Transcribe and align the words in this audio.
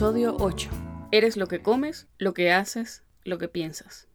Episodio 0.00 0.34
8. 0.40 0.70
Eres 1.10 1.36
lo 1.36 1.46
que 1.46 1.60
comes, 1.60 2.06
lo 2.16 2.32
que 2.32 2.50
haces, 2.52 3.02
lo 3.22 3.36
que 3.36 3.48
piensas. 3.48 4.08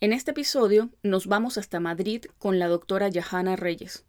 En 0.00 0.14
este 0.14 0.30
episodio 0.30 0.88
nos 1.02 1.26
vamos 1.26 1.58
hasta 1.58 1.78
Madrid 1.78 2.24
con 2.38 2.58
la 2.58 2.68
doctora 2.68 3.10
Yahana 3.10 3.54
Reyes, 3.54 4.06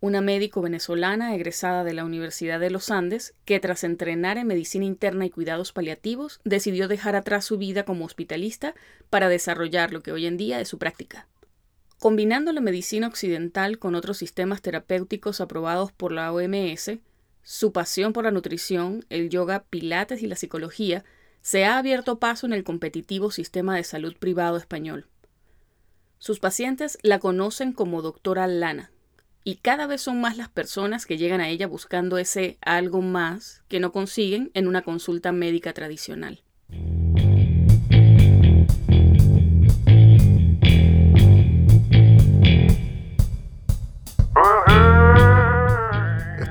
una 0.00 0.20
médico 0.20 0.60
venezolana 0.60 1.34
egresada 1.34 1.82
de 1.82 1.94
la 1.94 2.04
Universidad 2.04 2.60
de 2.60 2.68
los 2.68 2.90
Andes 2.90 3.32
que 3.46 3.58
tras 3.58 3.84
entrenar 3.84 4.36
en 4.36 4.48
medicina 4.48 4.84
interna 4.84 5.24
y 5.24 5.30
cuidados 5.30 5.72
paliativos 5.72 6.42
decidió 6.44 6.88
dejar 6.88 7.16
atrás 7.16 7.46
su 7.46 7.56
vida 7.56 7.86
como 7.86 8.04
hospitalista 8.04 8.74
para 9.08 9.30
desarrollar 9.30 9.94
lo 9.94 10.02
que 10.02 10.12
hoy 10.12 10.26
en 10.26 10.36
día 10.36 10.60
es 10.60 10.68
su 10.68 10.76
práctica. 10.76 11.26
Combinando 11.98 12.52
la 12.52 12.60
medicina 12.60 13.06
occidental 13.06 13.78
con 13.78 13.94
otros 13.94 14.18
sistemas 14.18 14.60
terapéuticos 14.60 15.40
aprobados 15.40 15.90
por 15.90 16.12
la 16.12 16.30
OMS, 16.34 16.98
su 17.42 17.72
pasión 17.72 18.12
por 18.12 18.24
la 18.24 18.30
nutrición, 18.30 19.04
el 19.10 19.28
yoga, 19.28 19.64
pilates 19.68 20.22
y 20.22 20.26
la 20.26 20.36
psicología 20.36 21.04
se 21.40 21.64
ha 21.64 21.78
abierto 21.78 22.18
paso 22.18 22.46
en 22.46 22.52
el 22.52 22.64
competitivo 22.64 23.30
sistema 23.30 23.76
de 23.76 23.84
salud 23.84 24.16
privado 24.16 24.56
español. 24.56 25.08
Sus 26.18 26.38
pacientes 26.38 26.98
la 27.02 27.18
conocen 27.18 27.72
como 27.72 28.00
doctora 28.00 28.46
Lana, 28.46 28.92
y 29.44 29.56
cada 29.56 29.86
vez 29.86 30.02
son 30.02 30.20
más 30.20 30.36
las 30.36 30.48
personas 30.48 31.04
que 31.04 31.18
llegan 31.18 31.40
a 31.40 31.48
ella 31.48 31.66
buscando 31.66 32.16
ese 32.16 32.58
algo 32.60 33.02
más 33.02 33.64
que 33.68 33.80
no 33.80 33.90
consiguen 33.90 34.50
en 34.54 34.68
una 34.68 34.82
consulta 34.82 35.32
médica 35.32 35.72
tradicional. 35.72 36.44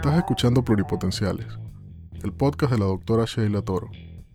Estás 0.02 0.18
escuchando 0.18 0.64
Pluripotenciales, 0.64 1.46
el 2.24 2.34
podcast 2.34 2.74
de 2.74 2.80
la 2.80 2.86
doctora 2.86 3.26
Sheila 3.26 3.62
Toro. 3.62 3.92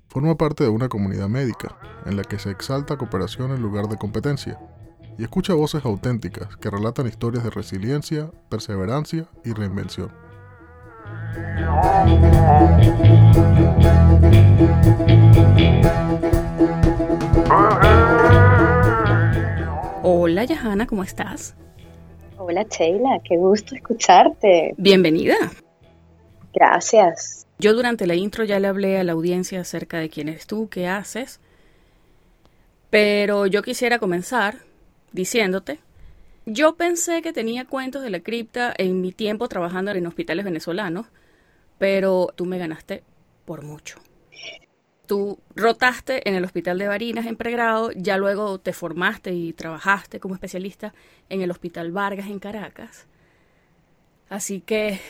Forma 0.07 0.37
parte 0.37 0.63
de 0.63 0.71
una 0.71 0.89
comunidad 0.89 1.29
médica 1.29 1.77
en 2.05 2.17
la 2.17 2.23
que 2.23 2.39
se 2.39 2.53
exalta 2.53 2.97
cooperación 2.97 3.51
en 3.51 3.63
lugar 3.63 3.89
de 3.89 3.97
competencia 3.97 4.61
y 5.19 5.25
escucha 5.25 5.55
voces 5.55 5.85
auténticas 5.85 6.57
que 6.59 6.71
relatan 6.71 7.09
historias 7.09 7.43
de 7.43 7.51
resiliencia, 7.51 8.31
perseverancia 8.49 9.27
y 9.45 9.55
reinvención. 9.55 10.13
Hola 20.05 20.45
Yahana, 20.45 20.87
¿cómo 20.87 21.03
estás? 21.03 21.57
Hola 22.39 22.65
Sheila, 22.65 23.21
qué 23.25 23.37
gusto 23.37 23.75
escucharte. 23.75 24.75
Bienvenida. 24.77 25.37
Gracias. 26.53 27.47
Yo 27.59 27.73
durante 27.73 28.07
la 28.07 28.15
intro 28.15 28.45
ya 28.45 28.61
le 28.61 28.69
hablé 28.69 28.99
a 28.99 29.05
la 29.05 29.13
audiencia 29.13 29.61
acerca 29.61 29.99
de 29.99 30.11
quién 30.11 30.29
eres 30.29 30.47
tú, 30.47 30.69
qué 30.69 30.87
haces, 30.87 31.41
pero 32.91 33.47
yo 33.47 33.63
quisiera 33.63 33.99
comenzar 33.99 34.57
diciéndote, 35.13 35.79
yo 36.45 36.77
pensé 36.77 37.23
que 37.23 37.33
tenía 37.33 37.65
cuentos 37.65 38.03
de 38.03 38.11
la 38.11 38.21
cripta 38.21 38.75
en 38.77 39.01
mi 39.01 39.13
tiempo 39.13 39.49
trabajando 39.49 39.91
en 39.93 40.07
hospitales 40.07 40.45
venezolanos, 40.45 41.07
pero 41.79 42.33
tú 42.37 42.45
me 42.45 42.59
ganaste 42.59 43.03
por 43.47 43.63
mucho. 43.63 43.99
Tú 45.07 45.39
rotaste 45.55 46.29
en 46.29 46.35
el 46.35 46.45
hospital 46.45 46.79
de 46.79 46.89
Barinas 46.89 47.27
en 47.27 47.37
pregrado, 47.37 47.93
ya 47.93 48.17
luego 48.17 48.59
te 48.59 48.73
formaste 48.73 49.33
y 49.33 49.53
trabajaste 49.53 50.19
como 50.19 50.35
especialista 50.35 50.93
en 51.29 51.43
el 51.43 51.51
hospital 51.51 51.93
Vargas 51.93 52.27
en 52.27 52.41
Caracas. 52.41 53.07
Así 54.29 54.61
que, 54.61 55.01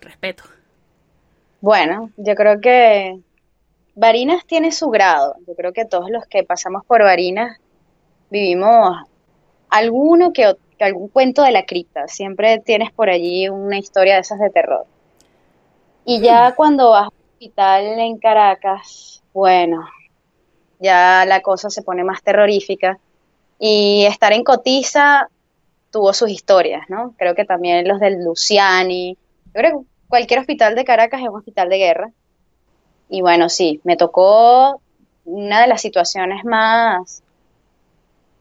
respeto. 0.00 0.44
Bueno, 1.60 2.10
yo 2.16 2.34
creo 2.34 2.60
que 2.60 3.18
Barinas 3.94 4.46
tiene 4.46 4.72
su 4.72 4.88
grado. 4.90 5.36
Yo 5.46 5.54
creo 5.54 5.72
que 5.72 5.84
todos 5.84 6.10
los 6.10 6.26
que 6.26 6.42
pasamos 6.42 6.84
por 6.84 7.02
Barinas 7.02 7.58
vivimos 8.30 8.98
alguno 9.68 10.32
que, 10.32 10.56
algún 10.80 11.08
cuento 11.08 11.42
de 11.42 11.52
la 11.52 11.64
cripta. 11.64 12.08
Siempre 12.08 12.58
tienes 12.60 12.92
por 12.92 13.10
allí 13.10 13.48
una 13.48 13.78
historia 13.78 14.14
de 14.14 14.20
esas 14.20 14.38
de 14.38 14.50
terror. 14.50 14.86
Y 16.04 16.20
ya 16.20 16.54
cuando 16.54 16.90
vas 16.90 17.08
al 17.08 17.12
hospital 17.34 17.84
en 17.98 18.18
Caracas, 18.18 19.19
bueno, 19.32 19.84
ya 20.78 21.24
la 21.26 21.40
cosa 21.40 21.70
se 21.70 21.82
pone 21.82 22.04
más 22.04 22.22
terrorífica. 22.22 22.98
Y 23.58 24.04
estar 24.06 24.32
en 24.32 24.44
Cotiza 24.44 25.28
tuvo 25.90 26.12
sus 26.12 26.30
historias, 26.30 26.88
¿no? 26.88 27.14
Creo 27.18 27.34
que 27.34 27.44
también 27.44 27.86
los 27.86 28.00
del 28.00 28.24
Luciani. 28.24 29.16
Yo 29.46 29.52
creo 29.52 29.80
que 29.80 29.86
cualquier 30.08 30.40
hospital 30.40 30.74
de 30.74 30.84
Caracas 30.84 31.20
es 31.20 31.28
un 31.28 31.36
hospital 31.36 31.68
de 31.68 31.78
guerra. 31.78 32.10
Y 33.08 33.22
bueno, 33.22 33.48
sí, 33.48 33.80
me 33.84 33.96
tocó 33.96 34.80
una 35.24 35.60
de 35.60 35.66
las 35.66 35.82
situaciones 35.82 36.44
más 36.44 37.22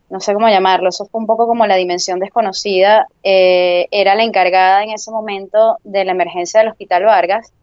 no 0.10 0.20
sé 0.20 0.34
cómo 0.34 0.50
llamarlo, 0.50 0.90
eso 0.90 1.06
fue 1.06 1.22
un 1.22 1.28
poco 1.28 1.48
como 1.48 1.68
la 1.68 1.76
dimensión 1.76 2.20
desconocida, 2.20 3.08
eh, 3.24 3.88
era 3.92 4.16
la 4.16 4.24
encargada 4.24 4.84
en 4.84 4.90
ese 4.90 5.12
momento 5.12 5.78
de 5.84 6.04
la 6.04 6.12
emergencia 6.12 6.60
del 6.60 6.70
Hospital 6.70 7.06
Vargas 7.06 7.54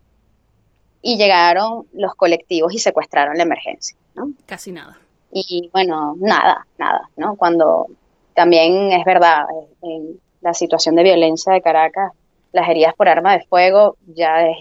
y 1.06 1.16
llegaron 1.16 1.86
los 1.92 2.16
colectivos 2.16 2.74
y 2.74 2.80
secuestraron 2.80 3.36
la 3.36 3.44
emergencia, 3.44 3.96
¿no? 4.16 4.32
Casi 4.44 4.72
nada. 4.72 4.98
Y 5.30 5.70
bueno, 5.72 6.16
nada, 6.18 6.66
nada, 6.78 7.08
¿no? 7.16 7.36
Cuando 7.36 7.86
también 8.34 8.90
es 8.90 9.04
verdad, 9.04 9.44
en 9.82 10.18
la 10.40 10.52
situación 10.52 10.96
de 10.96 11.04
violencia 11.04 11.52
de 11.52 11.62
Caracas, 11.62 12.10
las 12.50 12.68
heridas 12.68 12.92
por 12.96 13.08
arma 13.08 13.34
de 13.34 13.44
fuego 13.44 13.96
ya 14.16 14.48
es 14.48 14.56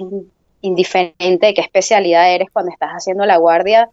indiferente 0.61 1.47
de 1.47 1.53
qué 1.55 1.61
especialidad 1.61 2.31
eres 2.31 2.51
cuando 2.53 2.71
estás 2.71 2.91
haciendo 2.91 3.25
la 3.25 3.37
guardia, 3.37 3.89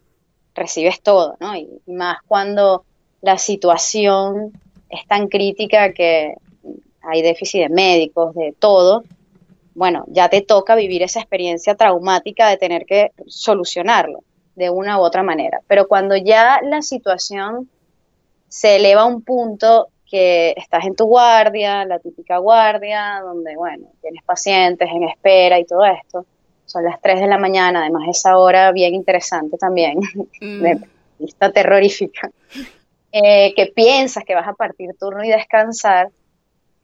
recibes 0.55 1.01
todo, 1.01 1.39
¿no? 1.41 1.57
y 1.57 1.71
más 1.87 2.19
cuando 2.29 2.85
la 3.23 3.39
situación 3.39 4.53
es 4.91 5.07
tan 5.07 5.29
crítica 5.29 5.95
que 5.95 6.35
hay 7.01 7.23
déficit 7.23 7.63
de 7.63 7.69
médicos, 7.71 8.35
de 8.35 8.55
todo, 8.59 9.05
bueno, 9.75 10.05
ya 10.09 10.29
te 10.29 10.43
toca 10.43 10.75
vivir 10.75 11.03
esa 11.03 11.21
experiencia 11.21 11.75
traumática 11.75 12.49
de 12.49 12.57
tener 12.57 12.85
que 12.85 13.13
solucionarlo 13.27 14.21
de 14.55 14.71
una 14.71 14.99
u 14.99 15.03
otra 15.03 15.23
manera. 15.23 15.61
Pero 15.67 15.89
cuando 15.89 16.17
ya 16.17 16.61
la 16.63 16.83
situación 16.83 17.69
se 18.49 18.77
eleva 18.77 19.03
a 19.03 19.07
un 19.07 19.23
punto 19.23 19.89
que 20.11 20.53
estás 20.59 20.85
en 20.85 20.95
tu 20.95 21.07
guardia, 21.07 21.87
la 21.87 21.99
típica 21.99 22.37
guardia, 22.37 23.21
donde, 23.23 23.57
bueno, 23.57 23.87
tienes 24.03 24.23
pacientes 24.25 24.91
en 24.91 25.05
espera 25.05 25.59
y 25.59 25.65
todo 25.65 25.87
esto, 25.87 26.27
son 26.67 26.85
las 26.85 27.01
3 27.01 27.21
de 27.21 27.27
la 27.27 27.39
mañana, 27.39 27.81
además 27.81 28.09
esa 28.09 28.37
hora 28.37 28.73
bien 28.73 28.95
interesante 28.95 29.57
también, 29.57 30.01
de 30.41 30.75
mm. 30.75 30.85
vista 31.19 31.51
terrorífica. 31.51 32.31
Eh, 33.11 33.53
que 33.55 33.67
piensas 33.67 34.25
que 34.25 34.35
vas 34.35 34.49
a 34.49 34.55
partir 34.55 34.91
turno 34.99 35.23
y 35.23 35.29
descansar, 35.29 36.09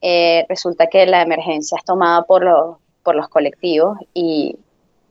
eh, 0.01 0.47
resulta 0.49 0.87
que 0.87 1.07
la 1.07 1.23
emergencia 1.23 1.77
es 1.79 1.85
tomada 1.85 2.23
por 2.23 2.45
los, 2.45 2.77
por 3.03 3.15
los 3.17 3.29
colectivos 3.29 3.99
y, 4.15 4.57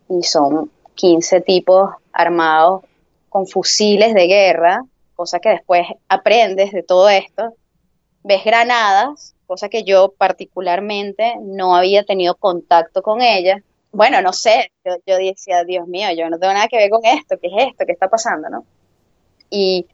y 0.09 0.23
son 0.23 0.71
15 0.95 1.41
tipos 1.41 1.91
armados 2.11 2.83
con 3.29 3.47
fusiles 3.47 4.13
de 4.13 4.27
guerra, 4.27 4.81
cosa 5.15 5.39
que 5.39 5.49
después 5.49 5.87
aprendes 6.07 6.71
de 6.71 6.83
todo 6.83 7.09
esto. 7.09 7.53
Ves 8.23 8.43
granadas, 8.43 9.35
cosa 9.45 9.69
que 9.69 9.83
yo 9.83 10.13
particularmente 10.17 11.35
no 11.41 11.75
había 11.75 12.03
tenido 12.03 12.35
contacto 12.35 13.01
con 13.01 13.21
ellas. 13.21 13.61
Bueno, 13.91 14.21
no 14.21 14.33
sé, 14.33 14.71
yo, 14.85 14.95
yo, 15.05 15.17
decía, 15.17 15.63
Dios 15.63 15.87
mío, 15.87 16.09
yo 16.15 16.29
no 16.29 16.39
tengo 16.39 16.53
nada 16.53 16.67
que 16.67 16.77
ver 16.77 16.89
con 16.89 17.05
esto, 17.05 17.37
¿qué 17.41 17.47
es 17.47 17.67
esto? 17.69 17.85
¿Qué 17.85 17.93
está 17.93 18.09
pasando? 18.09 18.49
¿no? 18.49 18.65
Y 19.49 19.85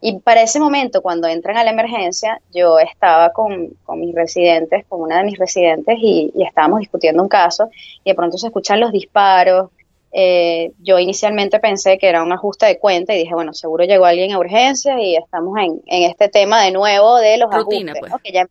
y 0.00 0.20
para 0.20 0.42
ese 0.42 0.60
momento, 0.60 1.02
cuando 1.02 1.26
entran 1.26 1.56
a 1.56 1.64
la 1.64 1.70
emergencia, 1.70 2.40
yo 2.54 2.78
estaba 2.78 3.32
con, 3.32 3.76
mis 3.96 4.14
residentes, 4.14 4.84
con 4.88 5.00
una 5.00 5.18
de 5.18 5.24
mis 5.24 5.38
residentes, 5.38 5.96
y, 6.00 6.32
estábamos 6.36 6.80
discutiendo 6.80 7.22
un 7.22 7.28
caso, 7.28 7.68
y 8.04 8.10
de 8.10 8.14
pronto 8.14 8.38
se 8.38 8.46
escuchan 8.46 8.78
los 8.78 8.92
disparos. 8.92 9.70
Eh, 10.12 10.70
yo 10.78 10.98
inicialmente 11.00 11.58
pensé 11.58 11.98
que 11.98 12.08
era 12.08 12.22
un 12.22 12.32
ajuste 12.32 12.66
de 12.66 12.78
cuenta 12.78 13.14
y 13.14 13.18
dije, 13.18 13.34
bueno, 13.34 13.52
seguro 13.52 13.84
llegó 13.84 14.06
alguien 14.06 14.32
a 14.32 14.38
urgencia 14.38 14.98
y 15.02 15.16
estamos 15.16 15.58
en, 15.58 15.82
este 15.86 16.28
tema 16.28 16.62
de 16.62 16.70
nuevo 16.70 17.18
de 17.18 17.36
los 17.36 17.52
ajustes. 17.52 17.96
Pues. 18.00 18.12
Que 18.22 18.32
ya, 18.32 18.48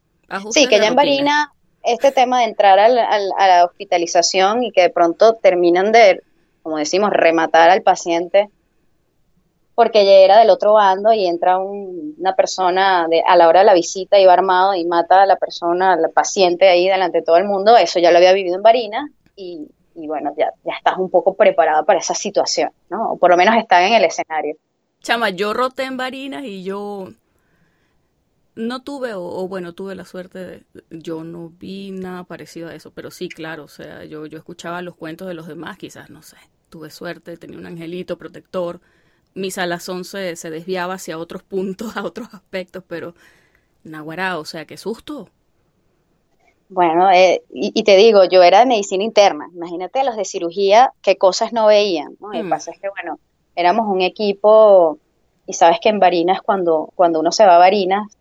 sí, 0.51 0.67
que 0.67 0.79
ya 0.79 0.87
en 0.87 0.95
Barina 0.95 1.53
este 1.81 2.11
tema 2.11 2.39
de 2.39 2.45
entrar 2.45 2.77
a 2.77 2.89
la 2.89 3.65
hospitalización 3.65 4.63
y 4.63 4.71
que 4.71 4.81
de 4.81 4.89
pronto 4.89 5.33
terminan 5.35 5.91
de, 5.93 6.21
como 6.61 6.77
decimos, 6.77 7.09
rematar 7.11 7.69
al 7.69 7.81
paciente 7.81 8.49
porque 9.77 10.01
ella 10.01 10.25
era 10.25 10.39
del 10.39 10.49
otro 10.49 10.73
bando 10.73 11.13
y 11.13 11.27
entra 11.27 11.59
una 11.59 12.33
persona 12.33 13.05
de, 13.07 13.21
a 13.21 13.35
la 13.35 13.47
hora 13.47 13.59
de 13.59 13.67
la 13.67 13.75
visita 13.75 14.19
y 14.19 14.25
va 14.25 14.33
armado 14.33 14.73
y 14.73 14.83
mata 14.85 15.21
a 15.21 15.27
la 15.27 15.35
persona, 15.35 15.93
al 15.93 16.09
paciente 16.09 16.67
ahí 16.67 16.87
delante 16.87 17.19
de 17.19 17.23
todo 17.23 17.37
el 17.37 17.45
mundo, 17.45 17.77
eso 17.77 17.99
ya 17.99 18.09
lo 18.09 18.17
había 18.17 18.33
vivido 18.33 18.55
en 18.55 18.63
Barinas 18.63 19.11
y, 19.35 19.67
bueno, 19.93 20.33
ya, 20.35 20.49
ya 20.65 20.73
estás 20.73 20.97
un 20.97 21.11
poco 21.11 21.35
preparada 21.35 21.83
para 21.83 21.99
esa 21.99 22.15
situación, 22.15 22.71
¿no? 22.89 23.11
O 23.11 23.17
por 23.19 23.29
lo 23.29 23.37
menos 23.37 23.55
estás 23.55 23.83
en 23.83 23.93
el 23.93 24.03
escenario. 24.03 24.55
Chama, 25.03 25.29
yo 25.29 25.53
roté 25.53 25.83
en 25.83 25.95
Barinas 25.95 26.43
y 26.43 26.63
yo 26.63 27.09
no 28.55 28.81
tuve, 28.81 29.13
o, 29.13 29.47
bueno, 29.47 29.73
tuve 29.73 29.93
la 29.93 30.05
suerte 30.05 30.39
de, 30.39 30.63
yo 30.89 31.23
no 31.23 31.49
vi 31.49 31.91
nada 31.91 32.23
parecido 32.23 32.69
a 32.69 32.73
eso, 32.73 32.89
pero 32.89 33.11
sí, 33.11 33.29
claro, 33.29 33.65
o 33.65 33.67
sea, 33.67 34.05
yo, 34.05 34.25
yo 34.25 34.39
escuchaba 34.39 34.81
los 34.81 34.95
cuentos 34.95 35.27
de 35.27 35.35
los 35.35 35.45
demás, 35.45 35.77
quizás, 35.77 36.09
no 36.09 36.23
sé, 36.23 36.37
tuve 36.69 36.89
suerte, 36.89 37.37
tenía 37.37 37.59
un 37.59 37.67
angelito 37.67 38.17
protector. 38.17 38.81
Mi 39.37 39.51
salazón 39.51 40.03
se, 40.03 40.35
se 40.35 40.49
desviaba 40.49 40.95
hacia 40.95 41.17
otros 41.17 41.43
puntos, 41.43 41.95
a 41.97 42.03
otros 42.03 42.33
aspectos, 42.33 42.83
pero 42.87 43.13
naguará, 43.83 44.37
o 44.37 44.45
sea, 44.45 44.65
qué 44.65 44.77
susto. 44.77 45.29
Bueno, 46.69 47.09
eh, 47.11 47.43
y, 47.49 47.83
te 47.83 47.95
digo, 47.95 48.25
yo 48.25 48.43
era 48.43 48.59
de 48.59 48.65
medicina 48.65 49.03
interna. 49.03 49.47
Imagínate 49.53 50.03
los 50.03 50.17
de 50.17 50.25
cirugía, 50.25 50.91
qué 51.01 51.17
cosas 51.17 51.53
no 51.53 51.67
veían. 51.67 52.17
¿no? 52.19 52.29
Mm. 52.29 52.49
pasa 52.49 52.71
es 52.71 52.79
que, 52.79 52.89
bueno, 52.89 53.19
éramos 53.55 53.87
un 53.87 54.01
equipo, 54.01 54.99
y 55.45 55.53
sabes 55.53 55.79
que 55.81 55.89
en 55.89 55.99
Barinas, 55.99 56.41
cuando, 56.41 56.89
cuando 56.95 57.21
uno 57.21 57.31
se 57.31 57.45
va 57.45 57.55
a 57.55 57.59
Barinas, 57.59 58.17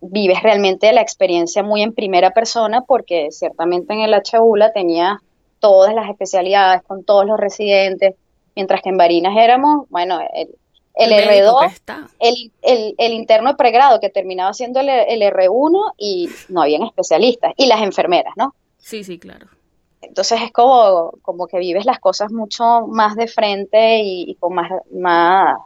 vives 0.00 0.42
realmente 0.42 0.92
la 0.92 1.02
experiencia 1.02 1.62
muy 1.62 1.82
en 1.82 1.92
primera 1.92 2.30
persona, 2.30 2.82
porque 2.82 3.28
ciertamente 3.32 3.92
en 3.92 4.00
el 4.00 4.14
HULA 4.40 4.72
tenía 4.72 5.20
todas 5.58 5.94
las 5.94 6.08
especialidades, 6.08 6.82
con 6.84 7.04
todos 7.04 7.26
los 7.26 7.38
residentes, 7.38 8.14
mientras 8.58 8.82
que 8.82 8.88
en 8.88 8.96
Barinas 8.96 9.36
éramos, 9.36 9.88
bueno, 9.88 10.18
el, 10.34 10.48
el, 10.96 11.12
R2, 11.12 12.10
el, 12.18 12.50
el, 12.60 12.94
el, 12.98 13.12
interno 13.12 13.50
de 13.50 13.54
pregrado 13.56 14.00
que 14.00 14.10
terminaba 14.10 14.52
siendo 14.52 14.80
el, 14.80 14.88
el 14.88 15.22
R1 15.22 15.92
y 15.96 16.28
no 16.48 16.62
habían 16.62 16.82
especialistas, 16.82 17.52
y 17.56 17.66
las 17.66 17.80
enfermeras, 17.82 18.34
¿no? 18.36 18.56
Sí, 18.78 19.04
sí, 19.04 19.20
claro. 19.20 19.46
Entonces 20.02 20.42
es 20.42 20.50
como, 20.50 21.12
como 21.22 21.46
que 21.46 21.60
vives 21.60 21.84
las 21.84 22.00
cosas 22.00 22.32
mucho 22.32 22.88
más 22.88 23.14
de 23.14 23.28
frente 23.28 24.00
y, 24.02 24.34
con 24.40 24.54
más, 24.54 24.72
más, 24.92 25.58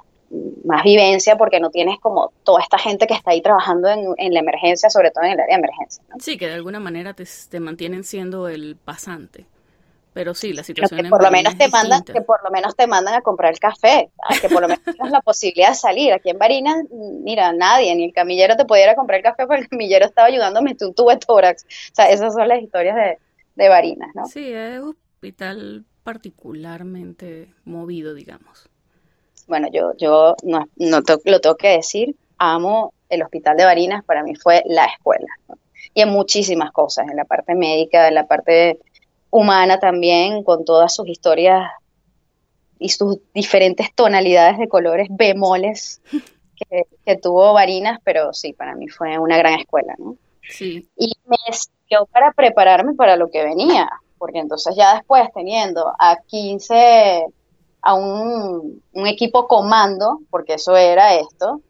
más 0.66 0.84
vivencia 0.84 1.38
porque 1.38 1.60
no 1.60 1.70
tienes 1.70 1.98
como 1.98 2.30
toda 2.44 2.60
esta 2.60 2.76
gente 2.76 3.06
que 3.06 3.14
está 3.14 3.30
ahí 3.30 3.40
trabajando 3.40 3.88
en, 3.88 4.12
en 4.18 4.34
la 4.34 4.40
emergencia, 4.40 4.90
sobre 4.90 5.12
todo 5.12 5.24
en 5.24 5.32
el 5.32 5.40
área 5.40 5.56
de 5.56 5.60
emergencia. 5.60 6.04
¿no? 6.10 6.16
Sí, 6.20 6.36
que 6.36 6.46
de 6.46 6.54
alguna 6.54 6.78
manera 6.78 7.14
te, 7.14 7.24
te 7.48 7.58
mantienen 7.58 8.04
siendo 8.04 8.48
el 8.48 8.76
pasante. 8.76 9.46
Pero 10.14 10.34
sí, 10.34 10.52
la 10.52 10.62
situación 10.62 11.02
que 11.02 11.08
por 11.08 11.22
lo 11.22 11.30
menos 11.30 11.56
te 11.56 11.68
mandan, 11.68 12.02
que 12.02 12.20
por 12.20 12.44
lo 12.44 12.50
menos 12.50 12.76
te 12.76 12.86
mandan 12.86 13.14
a 13.14 13.22
comprar 13.22 13.52
el 13.52 13.58
café, 13.58 14.10
que 14.40 14.48
por 14.48 14.60
lo 14.60 14.68
menos 14.68 14.84
tienes 14.84 15.10
la 15.10 15.22
posibilidad 15.22 15.70
de 15.70 15.74
salir. 15.74 16.12
Aquí 16.12 16.28
en 16.28 16.38
Barinas, 16.38 16.76
mira, 16.90 17.52
nadie, 17.52 17.94
ni 17.94 18.04
el 18.04 18.12
camillero 18.12 18.56
te 18.56 18.66
pudiera 18.66 18.94
comprar 18.94 19.18
el 19.18 19.24
café 19.24 19.46
porque 19.46 19.62
el 19.62 19.68
camillero 19.68 20.04
estaba 20.04 20.28
ayudándome 20.28 20.74
tubo 20.74 21.10
de 21.10 21.16
tórax. 21.16 21.64
O 21.64 21.94
sea, 21.94 22.10
esas 22.10 22.34
son 22.34 22.46
las 22.46 22.60
historias 22.60 22.94
de, 22.96 23.18
de 23.54 23.68
Barinas, 23.68 24.14
¿no? 24.14 24.26
Sí, 24.26 24.52
es 24.52 24.80
un 24.80 24.96
hospital 25.14 25.84
particularmente 26.02 27.48
movido, 27.64 28.12
digamos. 28.12 28.68
Bueno, 29.46 29.68
yo, 29.72 29.96
yo 29.96 30.36
no, 30.42 30.68
no 30.76 31.00
lo 31.24 31.40
tengo 31.40 31.56
que 31.56 31.68
decir, 31.68 32.14
amo 32.38 32.92
el 33.08 33.22
hospital 33.22 33.56
de 33.56 33.64
Barinas, 33.64 34.04
para 34.04 34.22
mí 34.22 34.34
fue 34.34 34.62
la 34.66 34.86
escuela. 34.86 35.26
Y 35.94 36.02
en 36.02 36.10
muchísimas 36.10 36.70
cosas, 36.72 37.08
en 37.08 37.16
la 37.16 37.24
parte 37.24 37.54
médica, 37.54 38.08
en 38.08 38.14
la 38.14 38.26
parte 38.26 38.78
humana 39.32 39.80
también, 39.80 40.44
con 40.44 40.64
todas 40.64 40.94
sus 40.94 41.08
historias 41.08 41.68
y 42.78 42.90
sus 42.90 43.18
diferentes 43.34 43.92
tonalidades 43.94 44.58
de 44.58 44.68
colores, 44.68 45.08
bemoles 45.10 46.00
que, 47.04 47.16
tuvo 47.16 47.52
Varinas, 47.54 47.98
pero 48.04 48.32
sí, 48.32 48.52
para 48.52 48.76
mí 48.76 48.88
fue 48.88 49.18
una 49.18 49.38
gran 49.38 49.58
escuela, 49.58 49.94
¿no? 49.98 50.16
Sí. 50.48 50.86
Y 50.96 51.12
me 51.26 51.36
sirvió 51.50 52.06
para 52.06 52.32
prepararme 52.32 52.94
para 52.94 53.16
lo 53.16 53.30
que 53.30 53.42
venía, 53.42 53.88
porque 54.18 54.38
entonces 54.38 54.76
ya 54.76 54.94
después 54.94 55.26
teniendo 55.34 55.92
a 55.98 56.18
15, 56.26 57.24
a 57.80 57.94
un, 57.94 58.82
un 58.92 59.06
equipo 59.06 59.48
comando, 59.48 60.20
porque 60.30 60.54
eso 60.54 60.76
era 60.76 61.14
esto, 61.14 61.62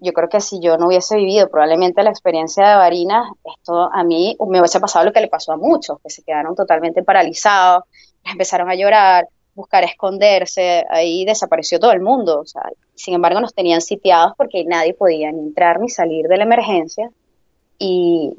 yo 0.00 0.12
creo 0.12 0.28
que 0.28 0.40
si 0.40 0.60
yo 0.60 0.78
no 0.78 0.86
hubiese 0.86 1.16
vivido 1.16 1.48
probablemente 1.50 2.02
la 2.02 2.10
experiencia 2.10 2.66
de 2.68 2.76
Varinas, 2.76 3.30
esto 3.44 3.90
a 3.92 4.02
mí 4.02 4.36
me 4.48 4.60
hubiese 4.60 4.80
pasado 4.80 5.04
lo 5.04 5.12
que 5.12 5.20
le 5.20 5.28
pasó 5.28 5.52
a 5.52 5.56
muchos, 5.56 5.98
que 6.02 6.10
se 6.10 6.22
quedaron 6.22 6.54
totalmente 6.54 7.02
paralizados, 7.02 7.84
empezaron 8.24 8.70
a 8.70 8.74
llorar, 8.74 9.28
buscar 9.54 9.84
esconderse, 9.84 10.84
ahí 10.88 11.24
desapareció 11.24 11.78
todo 11.78 11.92
el 11.92 12.00
mundo. 12.00 12.40
O 12.40 12.46
sea, 12.46 12.62
sin 12.94 13.14
embargo, 13.14 13.40
nos 13.40 13.54
tenían 13.54 13.80
sitiados 13.80 14.32
porque 14.36 14.64
nadie 14.64 14.94
podía 14.94 15.30
ni 15.32 15.40
entrar 15.40 15.80
ni 15.80 15.88
salir 15.88 16.26
de 16.28 16.36
la 16.36 16.44
emergencia 16.44 17.10
y, 17.78 18.34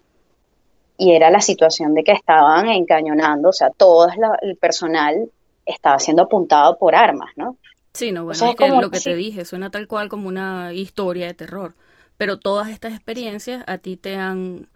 y 0.97 1.13
era 1.13 1.29
la 1.29 1.41
situación 1.41 1.93
de 1.93 2.03
que 2.03 2.11
estaban 2.11 2.67
encañonando, 2.69 3.49
o 3.49 3.53
sea, 3.53 3.69
todo 3.69 4.07
el 4.41 4.57
personal 4.57 5.29
estaba 5.65 5.99
siendo 5.99 6.23
apuntado 6.23 6.77
por 6.77 6.95
armas, 6.95 7.29
¿no? 7.35 7.57
Sí, 7.93 8.11
no, 8.11 8.23
bueno, 8.23 8.45
es 8.45 8.55
que 8.55 8.71
lo 8.71 8.89
que 8.89 9.01
te 9.01 9.15
dije 9.15 9.43
suena 9.45 9.69
tal 9.69 9.87
cual 9.87 10.07
como 10.09 10.27
una 10.29 10.73
historia 10.73 11.27
de 11.27 11.33
terror, 11.33 11.75
pero 12.17 12.39
todas 12.39 12.69
estas 12.69 12.93
experiencias 12.93 13.63
a 13.67 13.77
ti 13.79 13.97
te 13.97 14.15
han 14.15 14.69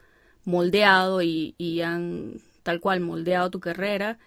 moldeado 0.43 1.21
y, 1.21 1.55
y 1.57 1.81
han 1.81 2.41
tal 2.63 2.79
cual 2.81 2.99
moldeado 3.01 3.49
tu 3.51 3.59
carrera 3.61 4.19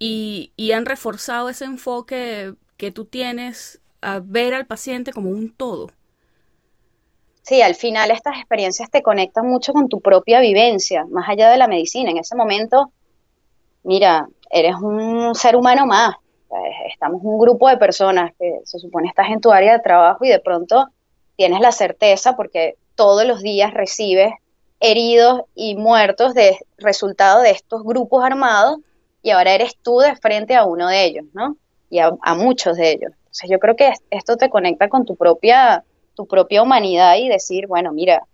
y, 0.00 0.52
y 0.56 0.72
han 0.72 0.86
reforzado 0.86 1.48
ese 1.50 1.64
enfoque 1.66 2.54
que 2.78 2.92
tú 2.92 3.06
tienes 3.06 3.80
a 4.02 4.20
ver 4.20 4.54
al 4.54 4.66
paciente 4.66 5.12
como 5.12 5.30
un 5.30 5.50
todo. 5.52 5.90
Sí, 7.42 7.60
al 7.62 7.74
final 7.74 8.10
estas 8.10 8.36
experiencias 8.36 8.90
te 8.90 9.02
conectan 9.02 9.46
mucho 9.48 9.72
con 9.72 9.88
tu 9.88 10.00
propia 10.00 10.40
vivencia, 10.40 11.04
más 11.10 11.28
allá 11.28 11.50
de 11.50 11.56
la 11.56 11.68
medicina. 11.68 12.10
En 12.10 12.18
ese 12.18 12.36
momento, 12.36 12.92
mira, 13.84 14.28
eres 14.50 14.76
un 14.82 15.34
ser 15.34 15.56
humano 15.56 15.86
más, 15.86 16.16
estamos 16.90 17.20
un 17.22 17.38
grupo 17.38 17.68
de 17.68 17.76
personas 17.76 18.32
que 18.38 18.60
se 18.64 18.78
supone 18.78 19.08
estás 19.08 19.30
en 19.30 19.40
tu 19.40 19.52
área 19.52 19.72
de 19.72 19.82
trabajo 19.82 20.24
y 20.24 20.28
de 20.28 20.40
pronto 20.40 20.88
tienes 21.36 21.60
la 21.60 21.72
certeza 21.72 22.36
porque 22.36 22.76
todos 22.94 23.24
los 23.24 23.40
días 23.40 23.72
recibes 23.72 24.34
heridos 24.80 25.42
y 25.54 25.76
muertos 25.76 26.34
de 26.34 26.58
resultado 26.76 27.42
de 27.42 27.50
estos 27.50 27.82
grupos 27.84 28.24
armados 28.24 28.78
y 29.22 29.30
ahora 29.30 29.54
eres 29.54 29.76
tú 29.80 29.98
de 29.98 30.16
frente 30.16 30.56
a 30.56 30.64
uno 30.64 30.88
de 30.88 31.04
ellos, 31.04 31.24
¿no? 31.32 31.56
Y 31.88 32.00
a, 32.00 32.12
muchos 32.36 32.76
de 32.76 32.90
ellos. 32.90 33.12
Entonces 33.12 33.50
yo 33.50 33.58
creo 33.58 33.76
que 33.76 33.92
esto 34.10 34.36
te 34.36 34.50
conecta 34.50 34.88
con 34.88 35.04
tu 35.04 35.14
propia, 35.14 35.84
tu 36.14 36.26
propia 36.26 36.62
humanidad 36.62 37.16
y 37.16 37.28
decir, 37.28 37.66
bueno, 37.66 37.92
mira, 37.92 38.26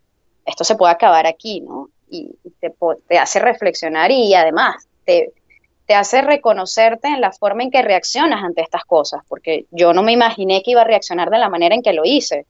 esto 0.46 0.64
se 0.64 0.76
puede 0.76 0.92
acabar 0.92 1.26
aquí, 1.26 1.60
¿no? 1.60 1.90
Y 2.08 2.34
te, 2.60 2.74
te 3.06 3.18
hace 3.18 3.38
reflexionar 3.40 4.10
y 4.10 4.32
además 4.34 4.88
te, 5.04 5.32
te 5.88 5.94
hace 5.94 6.20
reconocerte 6.20 7.08
en 7.08 7.22
la 7.22 7.32
forma 7.32 7.62
en 7.62 7.70
que 7.70 7.80
reaccionas 7.80 8.44
ante 8.44 8.60
estas 8.60 8.84
cosas, 8.84 9.22
porque 9.26 9.64
yo 9.70 9.94
no 9.94 10.02
me 10.02 10.12
imaginé 10.12 10.62
que 10.62 10.72
iba 10.72 10.82
a 10.82 10.84
reaccionar 10.84 11.30
de 11.30 11.38
la 11.38 11.48
manera 11.48 11.74
en 11.74 11.80
que 11.80 11.94
lo 11.94 12.04
hice. 12.04 12.44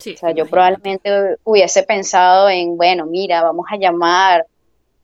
o 0.00 0.16
sea, 0.16 0.32
yo 0.32 0.46
probablemente 0.46 1.36
hubiese 1.44 1.84
pensado 1.84 2.50
en, 2.50 2.76
bueno, 2.76 3.06
mira, 3.06 3.44
vamos 3.44 3.66
a 3.70 3.76
llamar, 3.76 4.44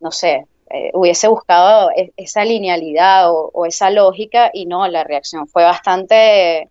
no 0.00 0.10
sé, 0.10 0.48
eh, 0.68 0.90
hubiese 0.94 1.28
buscado 1.28 1.92
e-, 1.92 2.12
esa 2.16 2.44
linealidad 2.44 3.30
o, 3.30 3.52
o, 3.54 3.66
esa 3.66 3.88
lógica 3.90 4.50
y 4.52 4.66
no, 4.66 4.88
la 4.88 5.04
reacción 5.04 5.46
fue 5.46 5.62
bastante 5.62 6.68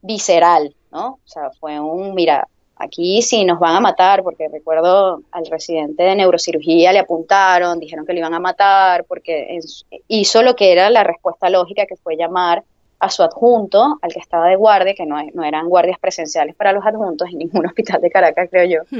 visceral, 0.00 0.76
¿no? 0.92 1.18
O 1.24 1.28
sea, 1.28 1.50
fue 1.58 1.80
un, 1.80 2.14
mira, 2.14 2.46
aquí 2.78 3.22
sí 3.22 3.44
nos 3.44 3.58
van 3.58 3.76
a 3.76 3.80
matar, 3.80 4.22
porque 4.22 4.48
recuerdo 4.48 5.22
al 5.32 5.46
residente 5.46 6.02
de 6.02 6.14
neurocirugía 6.14 6.92
le 6.92 7.00
apuntaron, 7.00 7.78
dijeron 7.78 8.06
que 8.06 8.12
le 8.12 8.20
iban 8.20 8.34
a 8.34 8.40
matar, 8.40 9.04
porque 9.04 9.58
hizo 10.06 10.42
lo 10.42 10.54
que 10.54 10.72
era 10.72 10.88
la 10.90 11.04
respuesta 11.04 11.50
lógica, 11.50 11.86
que 11.86 11.96
fue 11.96 12.16
llamar 12.16 12.62
a 13.00 13.10
su 13.10 13.22
adjunto, 13.22 13.98
al 14.00 14.12
que 14.12 14.20
estaba 14.20 14.48
de 14.48 14.56
guardia, 14.56 14.94
que 14.94 15.06
no, 15.06 15.16
no 15.34 15.44
eran 15.44 15.68
guardias 15.68 15.98
presenciales 15.98 16.54
para 16.54 16.72
los 16.72 16.84
adjuntos 16.84 17.28
en 17.28 17.38
ningún 17.38 17.66
hospital 17.66 18.00
de 18.00 18.10
Caracas, 18.10 18.48
creo 18.50 18.64
yo. 18.64 18.98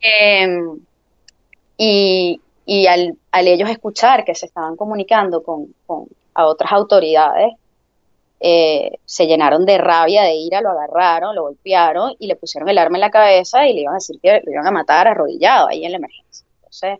Em, 0.00 0.78
y, 1.76 2.40
y 2.66 2.86
al, 2.86 3.16
al, 3.32 3.48
ellos 3.48 3.70
escuchar 3.70 4.24
que 4.24 4.34
se 4.34 4.46
estaban 4.46 4.76
comunicando 4.76 5.42
con, 5.42 5.74
con 5.86 6.06
a 6.34 6.46
otras 6.46 6.72
autoridades, 6.72 7.54
eh, 8.46 8.98
se 9.06 9.26
llenaron 9.26 9.64
de 9.64 9.78
rabia, 9.78 10.22
de 10.22 10.34
ira, 10.34 10.60
lo 10.60 10.68
agarraron, 10.68 11.34
lo 11.34 11.44
golpearon 11.44 12.14
y 12.18 12.26
le 12.26 12.36
pusieron 12.36 12.68
el 12.68 12.76
arma 12.76 12.98
en 12.98 13.00
la 13.00 13.10
cabeza 13.10 13.66
y 13.66 13.72
le 13.72 13.80
iban 13.80 13.94
a 13.94 13.96
decir 13.96 14.20
que 14.22 14.42
lo 14.44 14.52
iban 14.52 14.66
a 14.66 14.70
matar 14.70 15.08
arrodillado 15.08 15.68
ahí 15.68 15.82
en 15.82 15.92
la 15.92 15.96
emergencia. 15.96 16.46
Entonces, 16.56 16.98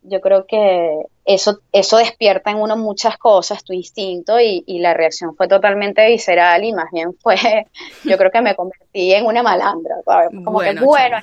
yo 0.00 0.18
creo 0.22 0.46
que 0.46 1.02
eso, 1.26 1.60
eso 1.72 1.98
despierta 1.98 2.50
en 2.50 2.56
uno 2.56 2.78
muchas 2.78 3.18
cosas, 3.18 3.62
tu 3.64 3.74
instinto, 3.74 4.40
y, 4.40 4.64
la 4.78 4.94
reacción 4.94 5.36
fue 5.36 5.46
totalmente 5.46 6.06
visceral 6.06 6.64
y 6.64 6.72
más 6.72 6.90
bien 6.90 7.12
fue, 7.20 7.36
yo 8.04 8.16
creo 8.16 8.30
que 8.30 8.40
me 8.40 8.56
convertí 8.56 9.12
en 9.12 9.26
una 9.26 9.42
malandra, 9.42 9.96
Como 10.06 10.52
bueno, 10.52 10.80
que, 10.80 10.86
bueno, 10.86 11.18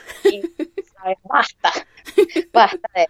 basta, 1.24 1.72
basta 2.54 2.88
de 2.94 3.08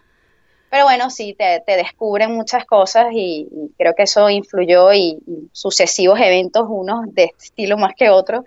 pero 0.70 0.84
bueno, 0.84 1.10
sí, 1.10 1.36
te, 1.38 1.62
descubren 1.66 2.34
muchas 2.34 2.66
cosas 2.66 3.08
y, 3.14 3.48
creo 3.78 3.96
que 3.96 4.04
eso 4.04 4.30
influyó 4.30 4.94
y, 4.94 5.18
sucesivos 5.52 6.20
eventos, 6.20 6.66
unos 6.68 7.14
de 7.14 7.32
estilo 7.40 7.78
más 7.78 7.94
que 7.96 8.10
otros, 8.10 8.44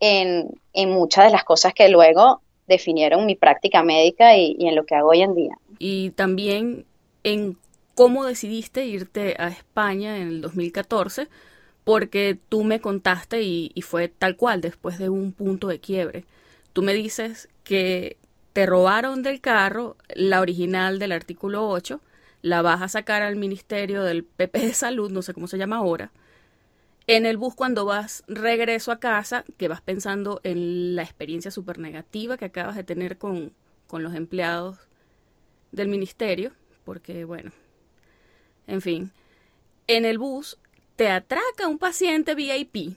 en, 0.00 0.50
muchas 0.74 1.26
de 1.26 1.30
las 1.30 1.44
cosas 1.44 1.74
que 1.74 1.88
luego 1.88 2.40
definieron 2.66 3.26
mi 3.26 3.34
práctica 3.34 3.82
médica 3.82 4.36
y, 4.36 4.56
en 4.60 4.74
lo 4.74 4.84
que 4.84 4.94
hago 4.94 5.10
hoy 5.10 5.22
en 5.22 5.34
día. 5.34 5.58
Y 5.78 6.10
también 6.10 6.86
en 7.22 7.58
cómo 7.94 8.24
decidiste 8.24 8.86
irte 8.86 9.36
a 9.38 9.48
España 9.48 10.16
en 10.16 10.28
el 10.28 10.40
2014, 10.40 11.28
porque 11.84 12.38
tú 12.48 12.64
me 12.64 12.80
contaste 12.80 13.42
y 13.42 13.82
fue 13.82 14.08
tal 14.08 14.36
cual, 14.36 14.60
después 14.60 14.98
de 14.98 15.10
un 15.10 15.32
punto 15.32 15.68
de 15.68 15.80
quiebre. 15.80 16.24
Tú 16.72 16.82
me 16.82 16.94
dices 16.94 17.48
que 17.64 18.16
te 18.52 18.66
robaron 18.66 19.22
del 19.22 19.40
carro 19.40 19.96
la 20.14 20.40
original 20.40 20.98
del 20.98 21.12
artículo 21.12 21.68
8, 21.68 22.00
la 22.42 22.62
vas 22.62 22.82
a 22.82 22.88
sacar 22.88 23.22
al 23.22 23.36
Ministerio 23.36 24.02
del 24.02 24.24
PP 24.24 24.58
de 24.58 24.74
Salud, 24.74 25.10
no 25.10 25.22
sé 25.22 25.32
cómo 25.32 25.46
se 25.46 25.58
llama 25.58 25.76
ahora, 25.76 26.12
en 27.06 27.26
el 27.26 27.36
bus 27.36 27.54
cuando 27.54 27.84
vas 27.84 28.22
regreso 28.28 28.92
a 28.92 29.00
casa, 29.00 29.44
que 29.56 29.68
vas 29.68 29.80
pensando 29.80 30.40
en 30.44 30.94
la 30.94 31.02
experiencia 31.02 31.50
súper 31.50 31.78
negativa 31.78 32.36
que 32.36 32.44
acabas 32.44 32.76
de 32.76 32.84
tener 32.84 33.18
con, 33.18 33.52
con 33.86 34.02
los 34.02 34.14
empleados 34.14 34.78
del 35.72 35.88
ministerio, 35.88 36.52
porque 36.84 37.24
bueno, 37.24 37.52
en 38.66 38.80
fin, 38.80 39.12
en 39.86 40.04
el 40.04 40.18
bus 40.18 40.58
te 40.96 41.08
atraca 41.08 41.66
un 41.68 41.78
paciente 41.78 42.34
VIP 42.34 42.96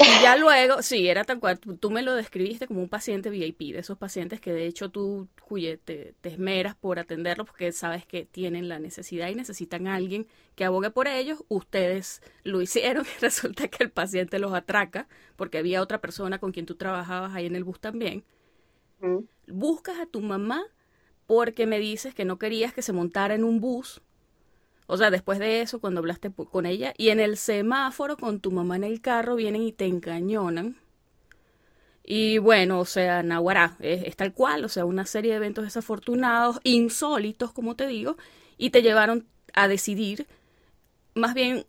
y 0.00 0.22
ya 0.22 0.36
luego, 0.36 0.80
sí, 0.82 1.08
era 1.08 1.24
tal 1.24 1.40
cual, 1.40 1.58
tú, 1.58 1.90
me 1.90 2.02
lo 2.02 2.14
describiste 2.14 2.68
como 2.68 2.80
un 2.80 2.88
paciente 2.88 3.30
VIP, 3.30 3.72
de 3.72 3.80
esos 3.80 3.98
pacientes 3.98 4.40
que 4.40 4.52
de 4.52 4.66
hecho 4.66 4.90
tú 4.90 5.28
te, 5.84 6.14
te, 6.20 6.28
esmeras 6.28 6.76
por 6.76 7.00
atenderlos 7.00 7.48
porque 7.48 7.72
sabes 7.72 8.06
que 8.06 8.24
tienen 8.24 8.68
la 8.68 8.78
necesidad 8.78 9.28
y 9.28 9.34
necesitan 9.34 9.88
a 9.88 9.96
alguien 9.96 10.28
que 10.54 10.64
abogue 10.64 10.90
por 10.90 11.08
ellos. 11.08 11.44
Ustedes 11.48 12.22
lo 12.44 12.62
hicieron 12.62 13.06
y 13.06 13.20
resulta 13.20 13.66
que 13.66 13.82
el 13.82 13.90
paciente 13.90 14.38
los 14.38 14.54
atraca 14.54 15.08
porque 15.34 15.58
había 15.58 15.82
otra 15.82 16.00
persona 16.00 16.38
con 16.38 16.52
quien 16.52 16.66
tú 16.66 16.76
trabajabas 16.76 17.34
ahí 17.34 17.46
en 17.46 17.56
el 17.56 17.64
bus 17.64 17.80
también. 17.80 18.24
Buscas 19.48 19.98
a 19.98 20.06
tu 20.06 20.20
mamá 20.20 20.64
porque 21.26 21.66
me 21.66 21.78
dices 21.80 22.14
que 22.14 22.24
no 22.24 22.38
querías 22.38 22.72
que 22.72 22.82
se 22.82 22.92
montara 22.92 23.34
en 23.34 23.42
un 23.42 23.60
bus 23.60 24.00
o 24.90 24.96
sea, 24.96 25.10
después 25.10 25.38
de 25.38 25.60
eso, 25.60 25.80
cuando 25.80 26.00
hablaste 26.00 26.32
con 26.32 26.64
ella, 26.64 26.94
y 26.96 27.10
en 27.10 27.20
el 27.20 27.36
semáforo 27.36 28.16
con 28.16 28.40
tu 28.40 28.50
mamá 28.50 28.74
en 28.76 28.84
el 28.84 29.02
carro, 29.02 29.36
vienen 29.36 29.62
y 29.62 29.70
te 29.70 29.84
encañonan. 29.84 30.78
Y 32.02 32.38
bueno, 32.38 32.80
o 32.80 32.86
sea, 32.86 33.22
Nahuará, 33.22 33.76
es, 33.80 34.16
tal 34.16 34.32
cual, 34.32 34.64
o 34.64 34.68
sea, 34.70 34.86
una 34.86 35.04
serie 35.04 35.32
de 35.32 35.36
eventos 35.36 35.64
desafortunados, 35.64 36.58
insólitos, 36.64 37.52
como 37.52 37.76
te 37.76 37.86
digo, 37.86 38.16
y 38.56 38.70
te 38.70 38.80
llevaron 38.80 39.26
a 39.52 39.68
decidir, 39.68 40.26
más 41.14 41.34
bien, 41.34 41.66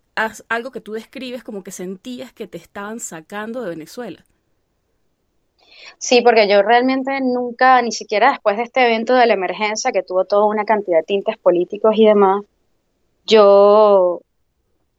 algo 0.48 0.70
que 0.70 0.80
tú 0.80 0.94
describes 0.94 1.44
como 1.44 1.62
que 1.62 1.72
sentías 1.72 2.32
que 2.32 2.46
te 2.46 2.56
estaban 2.56 3.00
sacando 3.00 3.60
de 3.60 3.68
Venezuela. 3.68 4.24
Sí, 5.98 6.22
porque 6.22 6.48
yo 6.48 6.62
realmente 6.62 7.20
nunca, 7.20 7.82
ni 7.82 7.92
siquiera 7.92 8.30
después 8.30 8.56
de 8.56 8.62
este 8.62 8.86
evento 8.86 9.14
de 9.14 9.26
la 9.26 9.34
emergencia, 9.34 9.92
que 9.92 10.02
tuvo 10.02 10.24
toda 10.24 10.46
una 10.46 10.64
cantidad 10.64 11.00
de 11.00 11.04
tintes 11.04 11.36
políticos 11.36 11.92
y 11.96 12.06
demás, 12.06 12.44
yo 13.26 14.20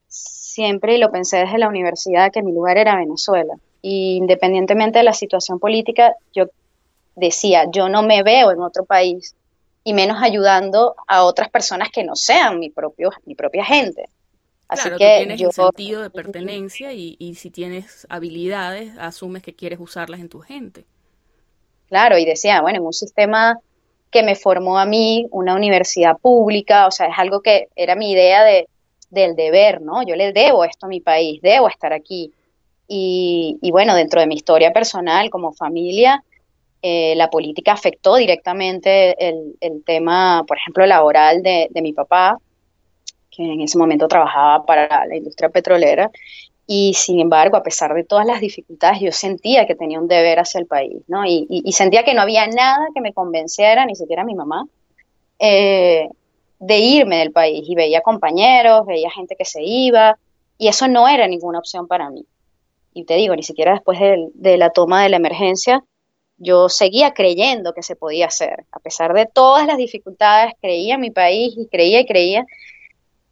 siempre 0.08 0.98
lo 0.98 1.12
pensé 1.12 1.38
desde 1.38 1.58
la 1.58 1.70
universidad 1.70 2.32
que 2.32 2.44
mi 2.44 2.52
lugar 2.52 2.78
era 2.78 2.98
Venezuela. 2.98 3.54
Y 3.82 4.18
independientemente 4.18 5.00
de 5.00 5.04
la 5.04 5.14
situación 5.14 5.60
política, 5.60 6.14
yo 6.34 6.46
decía, 7.16 7.66
yo 7.72 7.90
no 7.90 8.04
me 8.04 8.24
veo 8.24 8.52
en 8.52 8.62
otro 8.62 8.86
país 8.86 9.36
y 9.84 9.94
menos 9.94 10.22
ayudando 10.22 10.96
a 11.08 11.24
otras 11.24 11.50
personas 11.50 11.90
que 11.90 12.04
no 12.04 12.16
sean 12.16 12.60
mi, 12.60 12.70
propio, 12.70 13.10
mi 13.26 13.36
propia 13.36 13.66
gente. 13.66 14.08
Así 14.68 14.90
que 14.92 15.18
tienes 15.18 15.40
yo, 15.40 15.52
sentido 15.52 16.02
de 16.02 16.10
pertenencia 16.12 16.94
y, 16.94 17.16
y 17.20 17.36
si 17.36 17.50
tienes 17.50 18.06
habilidades, 18.10 18.94
asumes 19.00 19.44
que 19.44 19.56
quieres 19.56 19.80
usarlas 19.80 20.20
en 20.20 20.30
tu 20.30 20.40
gente. 20.40 20.86
Claro, 21.90 22.18
y 22.18 22.26
decía, 22.26 22.62
bueno, 22.62 22.80
en 22.80 22.86
un 22.86 22.94
sistema 22.94 23.60
que 24.12 24.24
me 24.24 24.36
formó 24.36 24.78
a 24.78 24.86
mí 24.86 25.28
una 25.32 25.56
universidad 25.56 26.18
pública, 26.18 26.88
o 26.88 26.92
sea, 26.92 27.08
es 27.08 27.18
algo 27.18 27.42
que 27.42 27.70
era 27.76 27.96
mi 27.96 28.12
idea 28.12 28.44
de, 28.44 28.68
del 29.10 29.36
deber, 29.36 29.82
¿no? 29.82 30.04
Yo 30.04 30.16
le 30.16 30.34
debo 30.34 30.66
esto 30.66 30.86
a 30.86 30.90
mi 30.90 31.00
país, 31.00 31.42
debo 31.42 31.68
estar 31.70 31.94
aquí. 31.94 32.32
Y, 32.94 33.58
bueno, 33.72 33.96
dentro 33.96 34.20
de 34.20 34.28
mi 34.28 34.36
historia 34.36 34.74
personal 34.74 35.30
como 35.30 35.54
familia, 35.54 36.24
eh, 36.82 37.14
la 37.16 37.30
política 37.30 37.72
afectó 37.72 38.18
directamente 38.18 39.16
el, 39.30 39.84
tema, 39.86 40.44
por 40.46 40.58
ejemplo, 40.58 40.86
laboral 40.86 41.42
de 41.42 41.70
mi 41.82 41.94
papá, 41.94 42.38
que 43.32 43.44
en 43.44 43.62
ese 43.62 43.78
momento 43.78 44.08
trabajaba 44.08 44.66
para 44.66 45.06
la 45.06 45.16
industria 45.16 45.50
petrolera, 45.50 46.12
y 46.74 46.94
sin 46.94 47.20
embargo, 47.20 47.58
a 47.58 47.64
pesar 47.64 47.94
de 47.94 48.06
todas 48.06 48.26
las 48.26 48.40
dificultades, 48.40 49.02
yo 49.02 49.12
sentía 49.12 49.68
que 49.68 49.76
tenía 49.76 50.00
un 50.00 50.08
deber 50.08 50.40
hacia 50.40 50.58
el 50.58 50.68
país, 50.68 51.04
¿no? 51.10 51.26
Y, 51.26 51.70
sentía 51.74 52.06
que 52.06 52.14
no 52.14 52.22
había 52.22 52.48
nada 52.48 52.88
que 52.96 53.02
me 53.02 53.12
convenciera, 53.12 53.86
ni 53.86 53.94
siquiera 53.94 54.24
mi 54.24 54.36
mamá, 54.36 54.66
eh, 55.38 56.08
de 56.60 56.78
irme 56.78 57.18
del 57.18 57.34
país. 57.34 57.66
Y 57.68 57.76
veía 57.76 58.00
compañeros, 58.00 58.86
veía 58.86 59.12
gente 59.12 59.36
que 59.38 59.44
se 59.44 59.62
iba, 59.62 60.18
y 60.58 60.70
eso 60.70 60.88
no 60.88 61.10
era 61.10 61.28
ninguna 61.28 61.60
opción 61.60 61.90
para 61.90 62.10
mí. 62.10 62.26
Y 62.94 63.04
te 63.04 63.16
digo, 63.16 63.36
ni 63.36 63.44
siquiera 63.44 63.74
después 63.74 64.00
de, 64.00 64.30
de 64.34 64.58
la 64.58 64.70
toma 64.70 65.04
de 65.04 65.10
la 65.10 65.18
emergencia, 65.18 65.84
yo 66.38 66.70
seguía 66.70 67.14
creyendo 67.14 67.74
que 67.74 67.84
se 67.84 67.98
podía 67.98 68.28
hacer. 68.28 68.64
A 68.72 68.80
pesar 68.80 69.14
de 69.14 69.26
todas 69.26 69.68
las 69.68 69.76
dificultades, 69.76 70.54
creía 70.62 70.96
en 70.96 71.02
mi 71.02 71.12
país 71.12 71.54
y 71.58 71.68
creía 71.68 72.00
y 72.00 72.06
creía. 72.06 72.46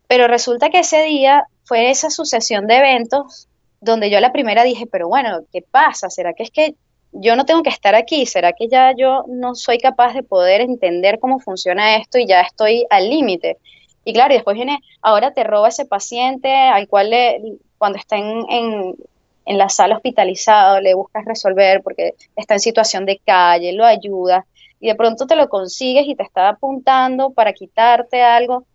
Pero 0.09 0.27
resulta 0.27 0.69
que 0.69 0.79
ese 0.79 1.03
día 1.03 1.45
fue 1.69 1.91
esa 1.91 2.09
sucesión 2.09 2.65
de 2.65 2.77
eventos 2.77 3.47
donde 3.79 4.09
yo 4.09 4.19
la 4.19 4.31
primera 4.31 4.63
dije, 4.63 4.87
pero 4.87 5.07
bueno, 5.07 5.41
¿qué 5.53 5.61
pasa? 5.61 6.09
¿Será 6.09 6.33
que 6.33 6.41
es 6.41 6.49
que 6.49 6.73
yo 7.11 7.35
no 7.35 7.45
tengo 7.45 7.61
que 7.61 7.69
estar 7.69 7.93
aquí? 7.93 8.25
¿Será 8.25 8.53
que 8.53 8.67
ya 8.67 8.91
yo 8.97 9.23
no 9.27 9.53
soy 9.53 9.77
capaz 9.77 10.13
de 10.13 10.23
poder 10.23 10.61
entender 10.61 11.19
cómo 11.19 11.39
funciona 11.39 11.97
esto 11.97 12.17
y 12.17 12.25
ya 12.25 12.41
estoy 12.41 12.87
al 12.89 13.07
límite? 13.07 13.57
Y 14.03 14.13
claro, 14.13 14.33
y 14.33 14.37
después 14.37 14.55
viene, 14.55 14.79
ahora 15.03 15.31
te 15.31 15.43
roba 15.43 15.69
ese 15.69 15.85
paciente 15.85 16.51
al 16.51 16.87
cual 16.87 17.11
le, 17.11 17.59
cuando 17.77 17.99
está 17.99 18.17
en, 18.17 18.45
en 18.49 19.57
la 19.57 19.69
sala 19.69 19.95
hospitalizado 19.95 20.81
le 20.81 20.95
buscas 20.95 21.23
resolver 21.25 21.83
porque 21.83 22.15
está 22.35 22.55
en 22.55 22.59
situación 22.61 23.05
de 23.05 23.21
calle, 23.23 23.73
lo 23.73 23.85
ayudas 23.85 24.43
y 24.79 24.87
de 24.87 24.95
pronto 24.95 25.27
te 25.27 25.35
lo 25.35 25.49
consigues 25.49 26.07
y 26.07 26.15
te 26.15 26.23
está 26.23 26.49
apuntando 26.49 27.29
para 27.29 27.53
quitarte 27.53 28.23
algo 28.23 28.65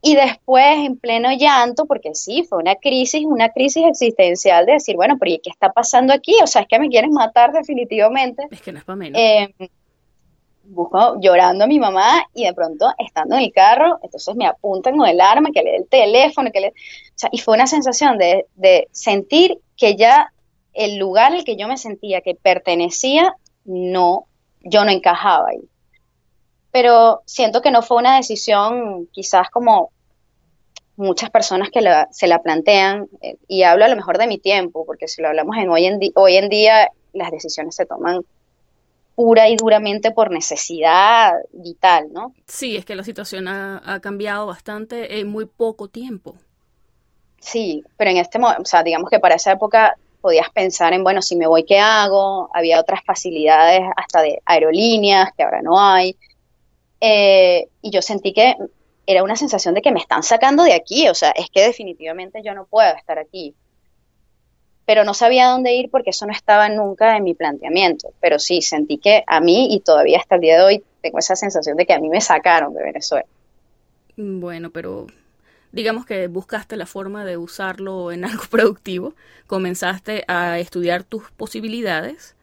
y 0.00 0.14
después, 0.14 0.64
en 0.78 0.96
pleno 0.96 1.32
llanto, 1.32 1.86
porque 1.86 2.14
sí, 2.14 2.44
fue 2.48 2.58
una 2.58 2.76
crisis, 2.76 3.24
una 3.24 3.48
crisis 3.48 3.84
existencial 3.84 4.64
de 4.64 4.74
decir, 4.74 4.94
bueno, 4.94 5.16
pero 5.18 5.32
¿y 5.32 5.40
qué 5.40 5.50
está 5.50 5.72
pasando 5.72 6.12
aquí? 6.12 6.36
O 6.42 6.46
sea, 6.46 6.62
es 6.62 6.68
que 6.68 6.78
me 6.78 6.88
quieren 6.88 7.12
matar 7.12 7.52
definitivamente. 7.52 8.46
Es 8.50 8.62
que 8.62 8.70
no 8.70 8.78
es 8.78 8.84
para 8.84 8.96
menos. 8.96 9.20
Eh, 9.20 9.52
busco 10.62 11.18
llorando 11.20 11.64
a 11.64 11.66
mi 11.66 11.80
mamá 11.80 12.28
y 12.32 12.44
de 12.44 12.54
pronto, 12.54 12.86
estando 12.98 13.36
en 13.36 13.42
el 13.42 13.52
carro, 13.52 13.98
entonces 14.02 14.36
me 14.36 14.46
apuntan 14.46 14.96
con 14.96 15.08
el 15.08 15.20
arma, 15.20 15.50
que 15.52 15.62
le 15.62 15.70
dé 15.72 15.76
el 15.78 15.88
teléfono, 15.88 16.52
que 16.52 16.60
le... 16.60 16.68
O 16.68 16.72
sea, 17.16 17.30
y 17.32 17.38
fue 17.38 17.54
una 17.54 17.66
sensación 17.66 18.18
de, 18.18 18.46
de 18.54 18.86
sentir 18.92 19.58
que 19.76 19.96
ya 19.96 20.32
el 20.74 20.96
lugar 20.96 21.32
al 21.32 21.42
que 21.42 21.56
yo 21.56 21.66
me 21.66 21.76
sentía 21.76 22.20
que 22.20 22.36
pertenecía, 22.36 23.34
no, 23.64 24.26
yo 24.60 24.84
no 24.84 24.92
encajaba 24.92 25.48
ahí 25.48 25.68
pero 26.80 27.22
siento 27.26 27.60
que 27.60 27.72
no 27.72 27.82
fue 27.82 27.96
una 27.96 28.18
decisión 28.18 29.08
quizás 29.10 29.50
como 29.50 29.90
muchas 30.94 31.28
personas 31.28 31.70
que 31.70 31.80
se 32.12 32.28
la 32.28 32.40
plantean, 32.40 33.08
eh, 33.20 33.36
y 33.48 33.64
hablo 33.64 33.84
a 33.84 33.88
lo 33.88 33.96
mejor 33.96 34.16
de 34.16 34.28
mi 34.28 34.38
tiempo, 34.38 34.86
porque 34.86 35.08
si 35.08 35.20
lo 35.20 35.26
hablamos 35.26 35.56
en 35.56 35.70
hoy 35.70 35.86
en, 35.86 35.98
hoy 36.14 36.36
en 36.36 36.48
día, 36.48 36.88
las 37.14 37.32
decisiones 37.32 37.74
se 37.74 37.84
toman 37.84 38.20
pura 39.16 39.48
y 39.48 39.56
duramente 39.56 40.12
por 40.12 40.30
necesidad 40.30 41.32
vital, 41.52 42.12
¿no? 42.12 42.32
Sí, 42.46 42.76
es 42.76 42.84
que 42.84 42.94
la 42.94 43.02
situación 43.02 43.48
ha, 43.48 43.98
cambiado 44.00 44.46
bastante 44.46 45.18
en 45.18 45.26
muy 45.26 45.46
poco 45.46 45.88
tiempo. 45.88 46.36
Sí, 47.40 47.82
pero 47.96 48.12
en 48.12 48.18
este 48.18 48.38
momento, 48.38 48.62
o 48.62 48.66
sea, 48.66 48.84
digamos 48.84 49.10
que 49.10 49.18
para 49.18 49.34
esa 49.34 49.50
época 49.50 49.96
podías 50.20 50.48
pensar 50.50 50.92
en, 50.92 51.02
bueno, 51.02 51.22
si 51.22 51.34
me 51.34 51.48
voy, 51.48 51.64
¿qué 51.64 51.80
hago? 51.80 52.48
Había 52.54 52.78
otras 52.78 53.00
facilidades 53.04 53.80
hasta 53.96 54.22
de 54.22 54.40
aerolíneas 54.46 55.30
que 55.36 55.42
ahora 55.42 55.60
no 55.60 55.80
hay. 55.80 56.16
Eh, 57.00 57.68
y 57.82 57.90
yo 57.90 58.02
sentí 58.02 58.32
que 58.32 58.56
era 59.06 59.22
una 59.22 59.36
sensación 59.36 59.74
de 59.74 59.80
que 59.82 59.90
me 59.90 60.00
están 60.00 60.22
sacando 60.22 60.64
de 60.64 60.74
aquí, 60.74 61.08
o 61.08 61.14
sea, 61.14 61.30
es 61.30 61.48
que 61.50 61.62
definitivamente 61.62 62.42
yo 62.44 62.54
no 62.54 62.66
puedo 62.66 62.94
estar 62.94 63.18
aquí. 63.18 63.54
Pero 64.84 65.04
no 65.04 65.14
sabía 65.14 65.48
dónde 65.48 65.74
ir 65.74 65.90
porque 65.90 66.10
eso 66.10 66.26
no 66.26 66.32
estaba 66.32 66.68
nunca 66.68 67.16
en 67.16 67.24
mi 67.24 67.34
planteamiento. 67.34 68.12
Pero 68.20 68.38
sí, 68.38 68.62
sentí 68.62 68.98
que 68.98 69.24
a 69.26 69.40
mí, 69.40 69.74
y 69.74 69.80
todavía 69.80 70.18
hasta 70.18 70.34
el 70.34 70.40
día 70.40 70.58
de 70.58 70.64
hoy, 70.64 70.84
tengo 71.00 71.18
esa 71.18 71.36
sensación 71.36 71.76
de 71.76 71.86
que 71.86 71.92
a 71.92 72.00
mí 72.00 72.08
me 72.08 72.20
sacaron 72.20 72.74
de 72.74 72.82
Venezuela. 72.82 73.26
Bueno, 74.16 74.70
pero 74.70 75.06
digamos 75.72 76.04
que 76.04 76.26
buscaste 76.26 76.76
la 76.76 76.86
forma 76.86 77.24
de 77.24 77.36
usarlo 77.36 78.12
en 78.12 78.24
algo 78.24 78.42
productivo, 78.50 79.14
comenzaste 79.46 80.24
a 80.28 80.58
estudiar 80.58 81.04
tus 81.04 81.30
posibilidades. 81.30 82.34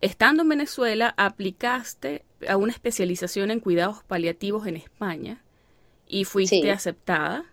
Estando 0.00 0.42
en 0.42 0.48
Venezuela, 0.48 1.14
aplicaste 1.16 2.24
a 2.48 2.56
una 2.56 2.72
especialización 2.72 3.50
en 3.50 3.60
cuidados 3.60 4.02
paliativos 4.04 4.66
en 4.66 4.76
España 4.76 5.42
y 6.06 6.24
fuiste 6.24 6.70
aceptada. 6.70 7.44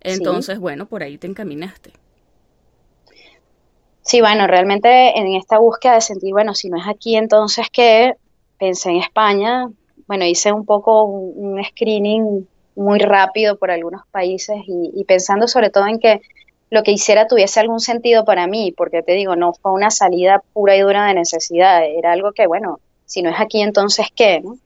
Entonces, 0.00 0.58
bueno, 0.58 0.86
por 0.86 1.02
ahí 1.02 1.18
te 1.18 1.26
encaminaste. 1.26 1.92
Sí, 4.02 4.20
bueno, 4.20 4.48
realmente 4.48 5.16
en 5.16 5.34
esta 5.34 5.58
búsqueda 5.58 5.94
de 5.94 6.00
sentir, 6.00 6.32
bueno, 6.32 6.54
si 6.54 6.68
no 6.68 6.76
es 6.76 6.88
aquí, 6.88 7.16
entonces 7.16 7.68
que 7.70 8.14
pensé 8.58 8.90
en 8.90 8.96
España, 8.96 9.68
bueno, 10.08 10.24
hice 10.24 10.52
un 10.52 10.66
poco 10.66 11.04
un, 11.04 11.62
screening 11.64 12.46
muy 12.74 12.98
rápido 12.98 13.56
por 13.58 13.70
algunos 13.70 14.02
países 14.10 14.56
y, 14.66 15.04
pensando 15.04 15.46
sobre 15.46 15.70
todo 15.70 15.86
en 15.86 16.00
que 16.00 16.20
lo 16.70 16.82
que 16.82 16.90
hiciera 16.90 17.26
tuviese 17.28 17.60
algún 17.60 17.80
sentido 17.80 18.24
para 18.24 18.46
mí, 18.46 18.74
porque 18.76 19.02
te 19.02 19.12
digo, 19.12 19.36
no 19.36 19.52
fue 19.52 19.72
una 19.72 19.90
salida 19.90 20.42
pura 20.52 20.74
y 20.74 20.80
dura 20.80 21.06
de 21.06 21.14
necesidad, 21.14 21.84
era 21.84 22.12
algo 22.12 22.32
que, 22.32 22.46
bueno, 22.46 22.80
si 23.12 23.20
no 23.20 23.28
es 23.28 23.38
aquí, 23.38 23.60
entonces 23.60 24.06
qué, 24.16 24.40
¿no? 24.40 24.56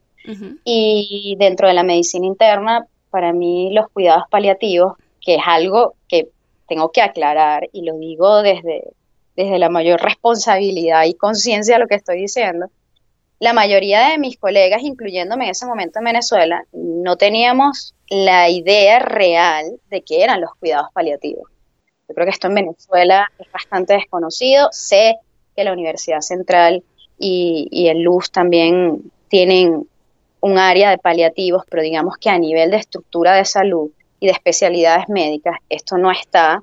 Y 0.64 1.36
dentro 1.38 1.66
de 1.66 1.74
la 1.74 1.82
medicina 1.82 2.26
interna, 2.26 2.86
para 3.10 3.32
mí 3.32 3.72
los 3.72 3.88
cuidados 3.90 4.24
paliativos, 4.30 4.94
que 5.20 5.34
es 5.34 5.42
algo 5.44 5.94
que 6.08 6.28
tengo 6.68 6.90
que 6.90 7.02
aclarar 7.02 7.68
y 7.72 7.82
lo 7.82 7.98
digo 7.98 8.42
desde, 8.42 8.84
desde 9.34 9.58
la 9.58 9.68
mayor 9.68 10.00
responsabilidad 10.00 11.04
y 11.06 11.14
conciencia 11.14 11.74
de 11.74 11.80
lo 11.80 11.88
que 11.88 11.96
estoy 11.96 12.18
diciendo, 12.18 12.66
la 13.40 13.52
mayoría 13.52 14.10
de 14.10 14.18
mis 14.18 14.38
colegas, 14.38 14.82
incluyéndome 14.82 15.46
en 15.46 15.50
ese 15.50 15.66
momento 15.66 15.98
en 15.98 16.04
Venezuela, 16.04 16.64
no 16.72 17.16
teníamos 17.16 17.94
la 18.08 18.48
idea 18.48 19.00
real 19.00 19.80
de 19.90 20.02
qué 20.02 20.22
eran 20.22 20.40
los 20.40 20.50
cuidados 20.60 20.88
paliativos. 20.92 21.50
Yo 22.08 22.14
creo 22.14 22.26
que 22.26 22.32
esto 22.32 22.46
en 22.46 22.54
Venezuela 22.54 23.28
es 23.40 23.50
bastante 23.50 23.94
desconocido. 23.94 24.68
Sé 24.70 25.16
que 25.56 25.64
la 25.64 25.72
Universidad 25.72 26.20
Central 26.20 26.84
y, 27.18 27.68
y 27.70 27.88
el 27.88 28.02
LUS 28.02 28.30
también 28.30 29.10
tienen 29.28 29.86
un 30.40 30.58
área 30.58 30.90
de 30.90 30.98
paliativos, 30.98 31.64
pero 31.68 31.82
digamos 31.82 32.16
que 32.18 32.30
a 32.30 32.38
nivel 32.38 32.70
de 32.70 32.76
estructura 32.76 33.34
de 33.34 33.44
salud 33.44 33.90
y 34.20 34.26
de 34.26 34.32
especialidades 34.32 35.08
médicas, 35.08 35.56
esto 35.68 35.98
no 35.98 36.10
está 36.10 36.62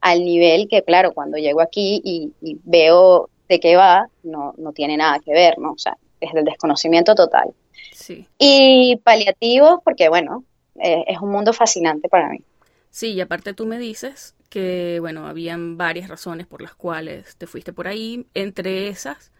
al 0.00 0.24
nivel 0.24 0.68
que, 0.68 0.82
claro, 0.82 1.12
cuando 1.12 1.38
llego 1.38 1.60
aquí 1.60 2.00
y, 2.04 2.32
veo 2.64 3.30
de 3.48 3.60
qué 3.60 3.76
va, 3.76 4.08
no, 4.22 4.54
no 4.58 4.72
tiene 4.72 4.96
nada 4.96 5.18
que 5.24 5.32
ver, 5.32 5.58
¿no? 5.58 5.72
O 5.72 5.78
sea, 5.78 5.96
es 6.20 6.32
del 6.32 6.44
desconocimiento 6.44 7.14
total. 7.14 7.54
Sí. 7.92 8.26
Y 8.38 8.96
paliativos, 9.04 9.80
porque 9.84 10.08
bueno, 10.08 10.44
eh, 10.80 11.04
es 11.06 11.18
un 11.20 11.30
mundo 11.30 11.52
fascinante 11.52 12.08
para 12.08 12.28
mí. 12.28 12.42
Sí, 12.90 13.12
y 13.12 13.20
aparte 13.20 13.54
tú 13.54 13.64
me 13.64 13.78
dices 13.78 14.34
que, 14.48 14.98
bueno, 15.00 15.26
habían 15.26 15.78
varias 15.78 16.08
razones 16.08 16.46
por 16.46 16.62
las 16.62 16.74
cuales 16.74 17.36
te 17.36 17.46
fuiste 17.46 17.72
por 17.72 17.88
ahí, 17.88 18.26
entre 18.34 18.88
esas, 18.88 19.32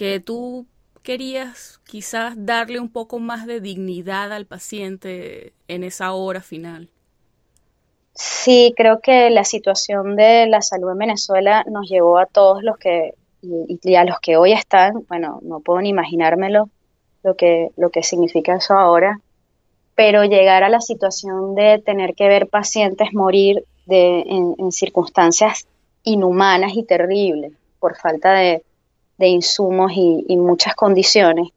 que 0.00 0.18
tú 0.18 0.64
querías 1.02 1.78
quizás 1.84 2.32
darle 2.34 2.80
un 2.80 2.88
poco 2.88 3.18
más 3.18 3.46
de 3.46 3.60
dignidad 3.60 4.32
al 4.32 4.46
paciente 4.46 5.52
en 5.68 5.84
esa 5.84 6.12
hora 6.14 6.40
final. 6.40 6.88
Sí, 8.14 8.72
creo 8.74 9.00
que 9.02 9.28
la 9.28 9.44
situación 9.44 10.16
de 10.16 10.46
la 10.46 10.62
salud 10.62 10.92
en 10.92 10.96
Venezuela 10.96 11.66
nos 11.70 11.86
llevó 11.86 12.16
a 12.16 12.24
todos 12.24 12.62
los 12.62 12.78
que, 12.78 13.12
y, 13.42 13.94
a 13.94 14.04
los 14.06 14.18
que 14.20 14.38
hoy 14.38 14.52
están, 14.52 15.04
bueno, 15.06 15.40
no 15.42 15.60
puedo 15.60 15.82
ni 15.82 15.90
imaginármelo 15.90 16.70
lo 17.22 17.34
que, 17.36 17.68
lo 17.76 17.90
que 17.90 18.02
significa 18.02 18.56
eso 18.56 18.72
ahora, 18.72 19.20
pero 19.94 20.24
llegar 20.24 20.62
a 20.62 20.70
la 20.70 20.80
situación 20.80 21.54
de 21.54 21.78
tener 21.78 22.14
que 22.14 22.26
ver 22.26 22.48
pacientes 22.48 23.12
morir 23.12 23.66
de, 23.84 24.20
en, 24.20 24.72
circunstancias 24.72 25.66
inhumanas 26.04 26.72
y 26.74 26.84
terribles 26.84 27.52
por 27.78 27.98
falta 27.98 28.32
de, 28.32 28.62
insumos 29.28 29.92
y, 29.94 30.36
muchas 30.36 30.74
condiciones, 30.74 31.48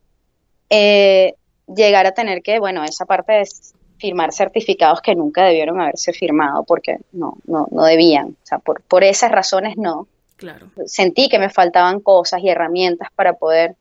eh, 0.69 1.35
llegar 1.67 2.05
a 2.05 2.13
tener 2.13 2.41
que, 2.41 2.59
bueno, 2.59 2.83
esa 2.83 3.05
parte 3.05 3.41
es 3.41 3.73
firmar 3.97 4.33
certificados 4.33 5.01
que 5.01 5.15
nunca 5.15 5.45
debieron 5.45 5.79
haberse 5.79 6.11
firmado 6.11 6.63
porque 6.63 6.97
no, 7.13 7.37
no, 7.45 7.67
no 7.71 7.83
debían, 7.85 8.29
o 8.29 8.45
sea, 8.45 8.59
por, 8.59 8.81
por 8.81 9.03
esas 9.03 9.31
razones 9.31 9.77
no. 9.77 10.07
Claro. 10.35 10.67
Sentí 10.85 11.29
que 11.29 11.39
me 11.39 11.49
faltaban 11.49 12.01
cosas 12.01 12.41
y 12.43 12.49
herramientas 12.49 13.09
para 13.15 13.33
poder 13.33 13.75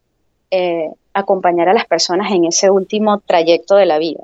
eh, 0.51 0.91
acompañar 1.15 1.69
a 1.69 1.75
las 1.75 1.87
personas 1.87 2.31
en 2.31 2.45
ese 2.45 2.71
último 2.71 3.21
trayecto 3.21 3.75
de 3.77 3.87
la 3.87 3.99
vida. 3.99 4.23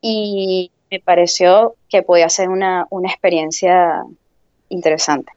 Y 0.00 0.70
me 0.90 1.00
pareció 1.00 1.74
que 1.88 2.02
podía 2.02 2.28
ser 2.28 2.48
una, 2.48 2.86
experiencia 3.04 4.04
interesante. 4.68 5.32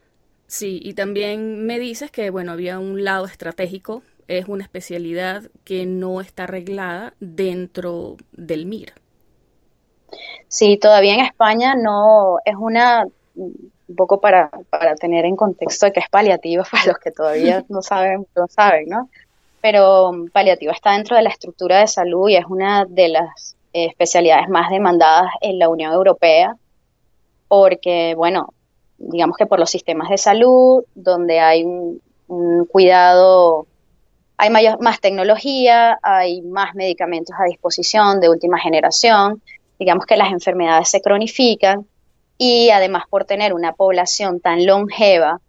Sí, 0.50 0.80
y 0.82 0.94
también 0.94 1.64
me 1.64 1.78
dices 1.78 2.10
que, 2.10 2.28
bueno, 2.30 2.50
había 2.50 2.80
un 2.80 3.04
lado 3.04 3.24
estratégico, 3.24 4.02
es 4.26 4.48
una 4.48 4.64
especialidad 4.64 5.44
que 5.62 5.86
no 5.86 6.20
está 6.20 6.42
arreglada 6.42 7.14
dentro 7.20 8.16
del 8.32 8.66
MIR. 8.66 8.92
Sí, 10.48 10.76
todavía 10.76 11.14
en 11.14 11.20
España 11.20 11.76
no 11.76 12.38
es 12.44 12.56
una, 12.56 13.06
un 13.36 13.96
poco 13.96 14.20
para, 14.20 14.50
para 14.70 14.96
tener 14.96 15.24
en 15.24 15.36
contexto 15.36 15.86
de 15.86 15.92
que 15.92 16.00
es 16.00 16.08
paliativo 16.08 16.64
para 16.70 16.84
los 16.84 16.98
que 16.98 17.12
todavía 17.12 17.64
no 17.68 17.80
saben, 17.80 18.26
no 18.34 18.48
saben, 18.48 18.88
¿no? 18.88 19.08
Pero 19.60 20.10
paliativo 20.32 20.72
está 20.72 20.94
dentro 20.94 21.14
de 21.14 21.22
la 21.22 21.30
estructura 21.30 21.78
de 21.78 21.86
salud 21.86 22.28
y 22.28 22.34
es 22.34 22.46
una 22.46 22.86
de 22.86 23.08
las 23.08 23.54
eh, 23.72 23.86
especialidades 23.86 24.48
más 24.48 24.68
demandadas 24.70 25.30
en 25.42 25.60
la 25.60 25.68
Unión 25.68 25.92
Europea, 25.92 26.56
porque, 27.46 28.16
bueno, 28.16 28.52
digamos 29.00 29.36
que 29.36 29.46
por 29.46 29.58
los 29.58 29.70
sistemas 29.70 30.10
de 30.10 30.18
salud, 30.18 30.84
donde 30.94 31.40
hay 31.40 31.64
un, 31.64 32.00
cuidado, 32.70 33.66
hay 34.36 34.50
mayor, 34.50 34.80
más 34.80 35.00
tecnología, 35.00 35.98
hay 36.02 36.42
más 36.42 36.74
medicamentos 36.74 37.34
a 37.38 37.44
disposición 37.44 38.20
de 38.20 38.28
última 38.28 38.58
generación, 38.60 39.42
digamos 39.78 40.06
que 40.06 40.16
las 40.16 40.30
enfermedades 40.30 40.90
se 40.90 41.00
cronifican 41.00 41.86
y 42.38 42.70
además 42.70 43.04
por 43.08 43.24
tener 43.24 43.52
una 43.52 43.72
población 43.72 44.38
tan 44.38 44.64
longeva, 44.64 45.40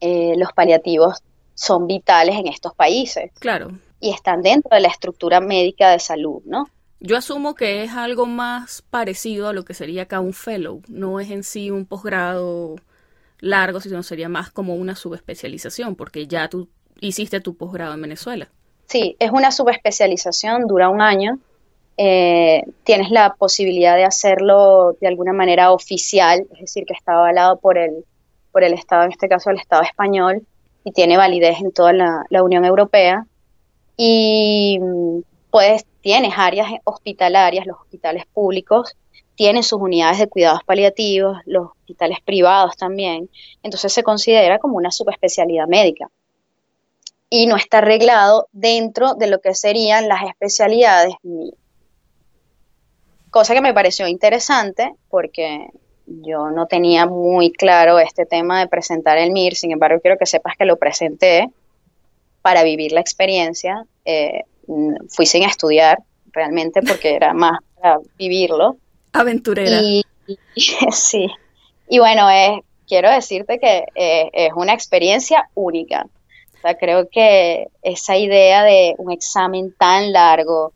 eh, 0.00 0.34
los 0.36 0.52
paliativos 0.52 1.22
son 1.54 1.86
vitales 1.86 2.36
en 2.36 2.48
estos 2.48 2.74
países. 2.74 3.32
Claro. 3.38 3.70
Y 4.00 4.10
están 4.10 4.42
dentro 4.42 4.74
de 4.74 4.80
la 4.80 4.88
estructura 4.88 5.40
médica 5.40 5.90
de 5.90 5.98
salud, 5.98 6.42
¿no? 6.44 6.68
Yo 7.00 7.16
asumo 7.16 7.54
que 7.54 7.84
es 7.84 7.92
algo 7.92 8.26
más 8.26 8.82
parecido 8.82 9.48
a 9.48 9.52
lo 9.52 9.64
que 9.64 9.74
sería 9.74 10.02
acá 10.02 10.18
un 10.18 10.32
fellow, 10.32 10.82
no 10.88 11.20
es 11.20 11.30
en 11.30 11.44
sí 11.44 11.70
un 11.70 11.86
posgrado 11.86 12.76
largo, 13.40 13.80
sino 13.80 14.02
sería 14.02 14.28
más 14.28 14.50
como 14.50 14.74
una 14.74 14.96
subespecialización, 14.96 15.94
porque 15.94 16.26
ya 16.26 16.48
tú 16.48 16.68
hiciste 17.00 17.40
tu 17.40 17.56
posgrado 17.56 17.94
en 17.94 18.02
Venezuela. 18.02 18.48
Sí, 18.86 19.16
es 19.20 19.30
una 19.30 19.52
subespecialización, 19.52 20.66
dura 20.66 20.88
un 20.88 21.00
año. 21.00 21.38
Eh, 21.96 22.64
tienes 22.84 23.10
la 23.10 23.34
posibilidad 23.34 23.96
de 23.96 24.04
hacerlo 24.04 24.96
de 25.00 25.08
alguna 25.08 25.32
manera 25.32 25.72
oficial, 25.72 26.46
es 26.54 26.60
decir, 26.60 26.84
que 26.84 26.94
está 26.94 27.12
avalado 27.12 27.58
por 27.58 27.78
el, 27.78 28.04
por 28.50 28.64
el 28.64 28.72
Estado, 28.72 29.04
en 29.04 29.12
este 29.12 29.28
caso 29.28 29.50
el 29.50 29.58
Estado 29.58 29.82
español, 29.82 30.42
y 30.84 30.92
tiene 30.92 31.16
validez 31.16 31.60
en 31.60 31.70
toda 31.70 31.92
la, 31.92 32.24
la 32.30 32.42
Unión 32.42 32.64
Europea. 32.64 33.26
Y 33.96 34.80
pues 35.50 35.84
tienes 36.08 36.32
áreas 36.38 36.68
hospitalarias, 36.84 37.66
los 37.66 37.78
hospitales 37.78 38.24
públicos 38.32 38.96
tienen 39.34 39.62
sus 39.62 39.78
unidades 39.78 40.18
de 40.18 40.26
cuidados 40.26 40.64
paliativos, 40.64 41.36
los 41.44 41.66
hospitales 41.72 42.16
privados 42.24 42.78
también, 42.78 43.28
entonces 43.62 43.92
se 43.92 44.02
considera 44.02 44.58
como 44.58 44.78
una 44.78 44.90
subespecialidad 44.90 45.66
médica 45.68 46.08
y 47.28 47.46
no 47.46 47.56
está 47.56 47.78
arreglado 47.78 48.48
dentro 48.52 49.16
de 49.16 49.26
lo 49.26 49.42
que 49.42 49.54
serían 49.54 50.08
las 50.08 50.22
especialidades 50.22 51.14
Cosa 53.28 53.52
que 53.52 53.60
me 53.60 53.74
pareció 53.74 54.08
interesante 54.08 54.94
porque 55.10 55.66
yo 56.06 56.48
no 56.48 56.64
tenía 56.68 57.04
muy 57.04 57.52
claro 57.52 57.98
este 57.98 58.24
tema 58.24 58.60
de 58.60 58.66
presentar 58.68 59.18
el 59.18 59.30
MIR, 59.30 59.56
sin 59.56 59.72
embargo 59.72 60.00
quiero 60.00 60.16
que 60.16 60.24
sepas 60.24 60.56
que 60.56 60.64
lo 60.64 60.78
presenté 60.78 61.50
para 62.40 62.62
vivir 62.62 62.92
la 62.92 63.00
experiencia. 63.00 63.84
Eh, 64.06 64.44
fui 65.08 65.26
sin 65.26 65.42
estudiar 65.44 65.98
realmente 66.32 66.82
porque 66.82 67.14
era 67.14 67.32
más 67.34 67.58
para 67.74 67.98
vivirlo. 68.16 68.76
Aventurera. 69.12 69.80
Y, 69.80 70.04
sí. 70.92 71.28
Y 71.88 71.98
bueno, 71.98 72.28
es, 72.30 72.60
quiero 72.86 73.10
decirte 73.10 73.58
que 73.58 73.84
eh, 73.94 74.30
es 74.32 74.52
una 74.54 74.74
experiencia 74.74 75.48
única. 75.54 76.06
O 76.56 76.60
sea, 76.60 76.76
creo 76.76 77.08
que 77.08 77.68
esa 77.82 78.16
idea 78.16 78.64
de 78.64 78.94
un 78.98 79.12
examen 79.12 79.72
tan 79.78 80.12
largo, 80.12 80.72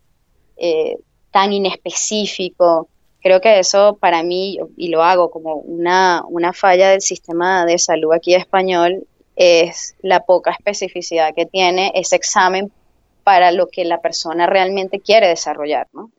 eh, 0.57 0.97
tan 1.31 1.53
inespecífico, 1.53 2.89
creo 3.21 3.41
que 3.41 3.59
eso 3.59 3.97
para 4.01 4.23
mí, 4.23 4.59
y 4.77 4.89
lo 4.89 5.03
hago 5.03 5.31
como 5.31 5.57
una, 5.57 6.23
una 6.29 6.53
falla 6.53 6.91
del 6.91 7.01
sistema 7.01 7.67
de 7.67 7.79
salud 7.79 8.13
aquí 8.13 8.35
español, 8.35 9.07
es 9.35 9.97
la 10.03 10.21
poca 10.21 10.53
especificidad 10.53 11.35
que 11.35 11.47
tiene 11.47 11.91
ese 11.95 12.17
examen 12.17 12.71
para 13.25 13.53
lo 13.53 13.69
que 13.69 13.85
la 13.85 14.01
persona 14.01 14.47
realmente 14.47 15.01
quiere 15.01 15.29
desarrollar, 15.29 15.89
¿no? 15.93 16.11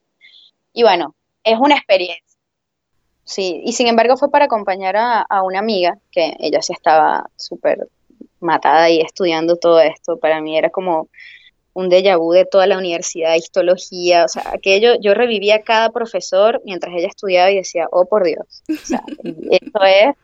Y 0.73 0.83
bueno, 0.83 1.15
es 1.43 1.57
una 1.59 1.75
experiencia. 1.75 2.23
Sí, 3.25 3.61
y 3.63 3.73
sin 3.73 3.87
embargo 3.87 4.17
fue 4.17 4.29
para 4.29 4.45
acompañar 4.45 4.95
a, 4.97 5.41
una 5.43 5.59
amiga, 5.59 5.97
que 6.11 6.35
ella 6.39 6.61
sí 6.61 6.73
estaba 6.73 7.29
súper 7.37 7.87
matada 8.39 8.89
y 8.89 8.99
estudiando 8.99 9.55
todo 9.55 9.79
esto. 9.79 10.17
Para 10.17 10.41
mí 10.41 10.57
era 10.57 10.69
como 10.69 11.07
un 11.73 11.89
déjà 11.89 12.17
vu 12.17 12.33
de 12.33 12.45
toda 12.45 12.67
la 12.67 12.77
universidad, 12.77 13.35
histología, 13.35 14.25
o 14.25 14.27
sea, 14.27 14.43
aquello, 14.53 14.95
yo 15.01 15.13
revivía 15.13 15.55
a 15.55 15.61
cada 15.61 15.89
profesor 15.89 16.61
mientras 16.65 16.93
ella 16.95 17.07
estudiaba 17.07 17.49
y 17.49 17.55
decía, 17.55 17.87
oh 17.91 18.05
por 18.05 18.23
Dios, 18.23 18.63
o 18.69 18.85
sea, 18.85 19.03
esto 19.51 19.83
es 19.83 20.15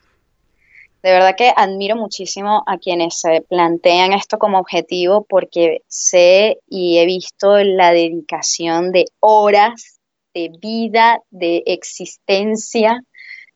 de 1.02 1.12
verdad 1.12 1.36
que 1.38 1.54
admiro 1.56 1.96
muchísimo 1.96 2.64
a 2.66 2.78
quienes 2.78 3.20
se 3.20 3.42
plantean 3.42 4.14
esto 4.14 4.38
como 4.38 4.60
objetivo 4.60 5.26
porque 5.28 5.84
sé 5.88 6.60
y 6.68 6.98
he 6.98 7.06
visto 7.06 7.58
la 7.64 7.92
dedicación 7.92 8.92
de 8.92 9.06
horas 9.20 10.00
de 10.34 10.52
vida, 10.60 11.22
de 11.32 11.64
existencia 11.66 13.02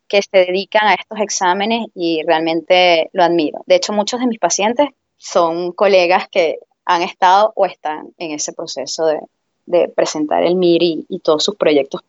que 0.08 0.22
se 0.22 0.38
dedican 0.38 0.88
a 0.88 0.94
estos 0.94 1.20
exámenes 1.20 1.88
y 1.96 2.22
realmente 2.26 3.10
lo 3.14 3.24
admiro. 3.24 3.64
De 3.66 3.76
hecho, 3.76 3.94
muchos 3.94 4.20
de 4.20 4.28
mis 4.28 4.40
pacientes 4.40 4.88
son 5.18 5.72
colegas 5.72 6.28
que 6.30 6.60
han 6.86 7.02
estado 7.02 7.54
o 7.56 7.66
están 7.66 8.14
en 8.18 8.32
ese 8.32 8.54
proceso 8.54 9.06
de, 9.06 9.88
presentar 9.96 10.44
el 10.44 10.56
MIR 10.56 10.84
y, 11.08 11.20
todos 11.24 11.44
sus 11.46 11.56
proyectos 11.56 12.02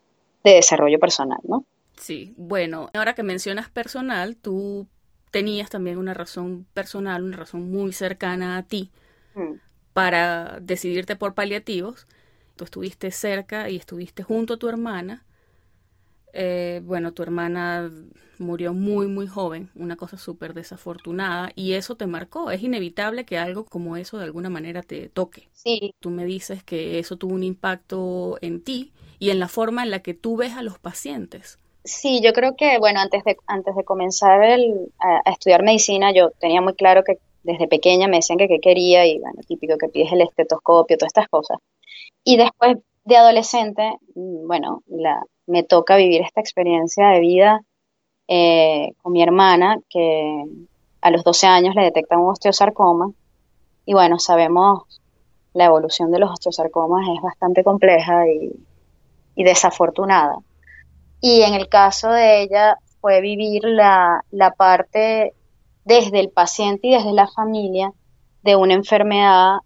de 0.43 0.55
desarrollo 0.55 0.99
personal, 0.99 1.39
¿no? 1.45 1.65
Sí, 1.97 2.35
bueno, 2.37 2.91
ahora 2.93 3.15
que 3.15 3.23
mencionas 3.23 3.71
personal, 3.71 4.37
tú 4.37 4.89
tenías 5.35 5.69
también 5.69 5.99
una 5.99 6.15
razón 6.15 6.65
personal, 6.75 7.25
una 7.25 7.37
razón 7.37 7.69
muy 7.69 7.93
cercana 7.93 8.57
a 8.57 8.63
ti 8.63 8.93
mm. 9.35 9.55
para 9.93 10.61
decidirte 10.61 11.17
por 11.17 11.35
paliativos. 11.35 12.07
Tú 12.55 12.63
estuviste 12.63 13.11
cerca 13.11 13.69
y 13.69 13.75
estuviste 13.75 14.23
junto 14.23 14.55
a 14.55 14.57
tu 14.59 14.69
hermana. 14.69 15.27
Eh, 16.33 16.83
bueno, 16.85 17.13
tu 17.13 17.25
hermana 17.25 17.91
murió 18.39 18.75
muy, 18.75 19.09
muy 19.09 19.27
joven, 19.27 19.71
una 19.75 19.97
cosa 19.97 20.19
súper 20.19 20.55
desafortunada, 20.55 21.51
y 21.57 21.73
eso 21.73 21.97
te 21.97 22.07
marcó. 22.07 22.53
Es 22.53 22.63
inevitable 22.63 23.25
que 23.25 23.37
algo 23.37 23.65
como 23.65 23.97
eso 23.97 24.19
de 24.19 24.25
alguna 24.27 24.51
manera 24.51 24.83
te 24.83 25.09
toque. 25.09 25.49
Sí. 25.53 25.97
Tú 25.99 26.11
me 26.11 26.25
dices 26.27 26.63
que 26.63 27.01
eso 27.01 27.17
tuvo 27.17 27.35
un 27.35 27.43
impacto 27.43 28.39
en 28.41 28.63
ti 28.63 28.93
y 29.19 29.31
en 29.31 29.41
la 29.41 29.49
forma 29.49 29.83
en 29.83 29.91
la 29.91 29.99
que 29.99 30.15
tú 30.15 30.37
ves 30.37 30.53
a 30.53 30.63
los 30.63 30.79
pacientes. 30.79 31.59
Sí, 31.85 32.21
yo 32.23 32.33
creo 32.33 32.57
que, 32.57 32.79
bueno, 32.79 33.01
antes 33.01 33.25
de, 33.25 33.37
antes 33.47 33.77
de 33.77 33.85
comenzar 33.85 34.43
a, 34.43 35.31
estudiar 35.31 35.63
medicina, 35.63 36.13
yo 36.13 36.31
tenía 36.41 36.61
muy 36.63 36.75
claro 36.75 37.05
que 37.05 37.19
desde 37.43 37.69
pequeña 37.69 38.09
me 38.09 38.17
decían 38.17 38.39
que 38.39 38.49
qué 38.49 38.59
quería 38.61 39.07
y, 39.07 39.19
bueno, 39.21 39.41
típico 39.47 39.77
que 39.77 39.89
pides 39.89 40.13
el 40.13 40.23
estetoscopio, 40.23 40.97
todas 40.97 41.11
estas 41.11 41.29
cosas. 41.29 41.59
Y 42.25 42.39
después 42.39 42.79
de 43.05 43.17
adolescente, 43.17 43.97
mm, 44.15 44.47
bueno, 44.47 44.83
la, 44.89 45.23
me 45.47 45.63
toca 45.63 45.97
vivir 45.97 46.23
esta 46.23 46.41
experiencia 46.41 47.09
de 47.09 47.21
vida 47.21 47.61
eh, 48.29 48.93
con 49.03 49.13
mi 49.13 49.23
hermana, 49.23 49.79
que 49.91 50.45
a 51.03 51.11
los 51.11 51.23
12 51.25 51.47
años 51.47 51.75
le 51.75 51.83
detectan 51.85 52.21
un 52.21 52.31
osteosarcoma. 52.31 53.13
Y 53.85 53.93
bueno, 53.93 54.19
sabemos 54.19 54.85
la 55.53 55.67
evolución 55.67 56.11
de 56.11 56.19
los 56.19 56.31
osteosarcomas 56.31 57.07
es 57.15 57.23
bastante 57.23 57.63
compleja 57.63 58.27
y, 58.29 58.53
desafortunada. 59.37 60.39
Y 61.27 61.41
en 61.41 61.55
el 61.55 61.71
caso 61.71 62.11
de 62.11 62.43
ella 62.43 62.77
fue 63.01 63.23
vivir 63.23 63.65
la, 63.65 64.23
la 64.31 64.51
parte 64.51 65.33
desde 65.87 66.21
el 66.21 66.29
paciente 66.29 66.89
y 66.89 66.91
desde 66.91 67.15
la 67.15 67.27
familia 67.27 67.95
de 68.43 68.57
una 68.57 68.75
enfermedad 68.75 69.57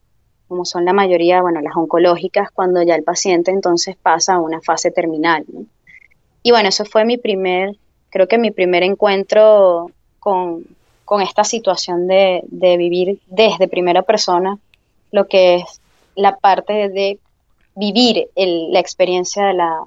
como 0.47 0.65
son 0.65 0.85
la 0.85 0.93
mayoría, 0.93 1.43
bueno, 1.43 1.61
las 1.61 1.75
oncológicas, 1.75 2.53
cuando 2.53 2.81
ya 2.85 2.95
el 2.95 3.03
paciente 3.03 3.51
entonces 3.51 3.97
pasa 3.97 4.35
a 4.35 4.41
una 4.41 4.61
fase 4.61 4.93
terminal. 4.93 5.45
Y 6.45 6.53
bueno, 6.53 6.69
eso 6.69 6.85
fue 6.85 7.05
mi 7.05 7.17
primer 7.19 7.77
creo 8.11 8.29
que 8.29 8.39
mi 8.39 8.53
primer 8.53 8.85
encuentro 8.85 9.91
con, 10.21 10.65
esta 11.23 11.43
situación 11.43 12.07
de, 12.07 12.45
vivir 12.79 13.19
desde 13.27 13.67
primera 13.67 14.03
persona 14.03 14.61
lo 15.11 15.27
que 15.27 15.57
es 15.57 15.81
la 16.15 16.37
parte 16.37 16.89
de 16.89 17.19
vivir 17.75 18.29
la 18.37 18.79
experiencia 18.79 19.47
de 19.47 19.55
la, 19.55 19.83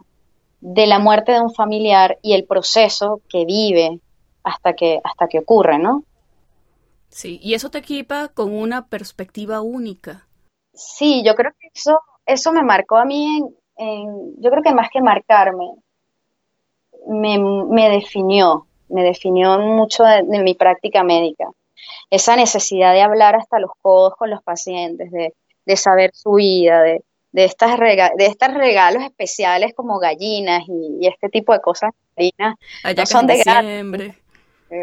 de 0.62 0.88
la 0.88 1.00
muerte 1.00 1.34
de 1.34 1.42
un 1.42 1.54
familiar 1.54 2.18
y 2.22 2.34
el 2.34 2.46
proceso 2.46 3.22
que 3.30 3.46
vive 3.46 4.00
hasta 4.44 4.74
que, 4.74 5.00
hasta 5.04 5.28
que 5.28 5.40
ocurre, 5.40 5.78
¿no? 5.78 6.04
Sí, 7.10 7.40
y 7.44 7.56
eso 7.56 7.70
te 7.70 7.80
equipa 7.80 8.30
con 8.30 8.54
una 8.54 8.88
perspectiva 8.88 9.62
única. 9.62 10.26
Sí, 10.74 11.24
yo 11.26 11.36
creo 11.36 11.52
que 11.60 11.68
eso, 11.74 12.00
eso 12.26 12.54
me 12.54 12.64
marcó 12.64 12.96
a 12.96 13.06
mí 13.06 13.38
en 13.38 13.62
yo 14.38 14.50
creo 14.50 14.64
que 14.64 14.74
más 14.74 14.90
que 14.92 15.02
marcarme, 15.02 15.72
me, 17.08 17.90
definió, 17.90 18.68
me 18.90 19.04
definió 19.04 19.60
mucho 19.60 20.04
de, 20.04 20.24
mi 20.24 20.54
práctica 20.54 21.04
médica. 21.04 21.50
Esa 22.10 22.36
necesidad 22.36 22.94
de 22.94 23.02
hablar 23.02 23.36
hasta 23.36 23.60
los 23.60 23.72
codos 23.82 24.16
con 24.16 24.30
los 24.30 24.44
pacientes, 24.44 25.12
de, 25.12 25.34
saber 25.78 26.12
su 26.14 26.34
vida, 26.34 26.82
de, 26.82 27.04
de, 27.32 27.46
estas 27.46 27.80
de 27.80 28.26
estos 28.26 28.54
regalos 28.54 29.04
especiales 29.04 29.74
como 29.76 30.00
gallinas 30.00 30.64
y, 30.68 31.08
este 31.08 31.30
tipo 31.30 31.54
de 31.54 31.62
cosas. 31.62 31.92
no 32.18 33.06
son 33.06 33.28
de 33.28 33.36
diciembre 33.36 34.16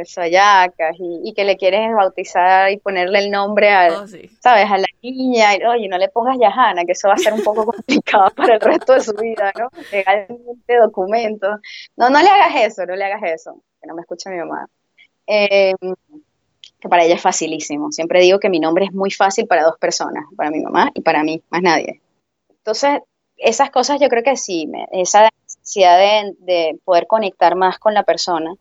sayacas 0.04 0.96
y, 0.98 1.20
y, 1.24 1.32
que 1.32 1.44
le 1.44 1.56
quieres 1.56 1.92
bautizar 1.94 2.70
y 2.70 2.78
ponerle 2.78 3.20
el 3.20 3.30
nombre 3.30 3.70
a, 3.70 4.02
oh, 4.02 4.06
¿sabes? 4.40 4.70
A 4.70 4.78
la 4.78 4.86
niña, 5.02 5.56
y 5.56 5.64
oye, 5.64 5.88
no 5.88 5.98
le 5.98 6.08
pongas 6.08 6.36
Yahana, 6.38 6.84
que 6.84 6.92
eso 6.92 7.08
va 7.08 7.14
a 7.14 7.18
ser 7.18 7.32
un 7.32 7.42
poco 7.42 7.64
complicado 7.72 8.30
para 8.36 8.54
el 8.54 8.60
resto 8.60 8.94
de 8.94 9.00
su 9.00 9.14
vida, 9.14 9.52
¿no? 9.58 9.68
Legalmente 9.90 10.76
documentos. 10.76 11.60
No, 11.96 12.10
no 12.10 12.20
le 12.20 12.28
hagas 12.28 12.54
eso, 12.56 12.86
no 12.86 12.96
le 12.96 13.04
hagas 13.04 13.22
eso, 13.24 13.62
que 13.80 13.86
no 13.86 13.94
me 13.94 14.02
escuche 14.02 14.30
mi 14.30 14.38
mamá. 14.38 14.66
Em, 15.26 15.76
que 16.80 16.88
para 16.88 17.04
ella 17.04 17.16
es 17.16 17.22
facilísimo. 17.22 17.90
Siempre 17.90 18.20
digo 18.20 18.38
que 18.38 18.48
mi 18.48 18.60
nombre 18.60 18.84
es 18.84 18.92
muy 18.92 19.10
fácil 19.10 19.46
para 19.46 19.64
dos 19.64 19.78
personas, 19.78 20.24
para 20.36 20.50
mi 20.50 20.60
mamá 20.60 20.90
y 20.94 21.00
para 21.00 21.24
mí, 21.24 21.42
más 21.50 21.62
nadie. 21.62 22.00
Entonces, 22.68 23.00
esas 23.38 23.70
cosas 23.70 23.98
yo 23.98 24.10
creo 24.10 24.22
que 24.22 24.36
sí, 24.36 24.70
esa 24.92 25.30
necesidad 25.42 25.96
de, 25.96 26.34
de 26.40 26.78
poder 26.84 27.06
conectar 27.06 27.56
más 27.56 27.78
con 27.78 27.94
la 27.94 28.02
persona 28.02 28.52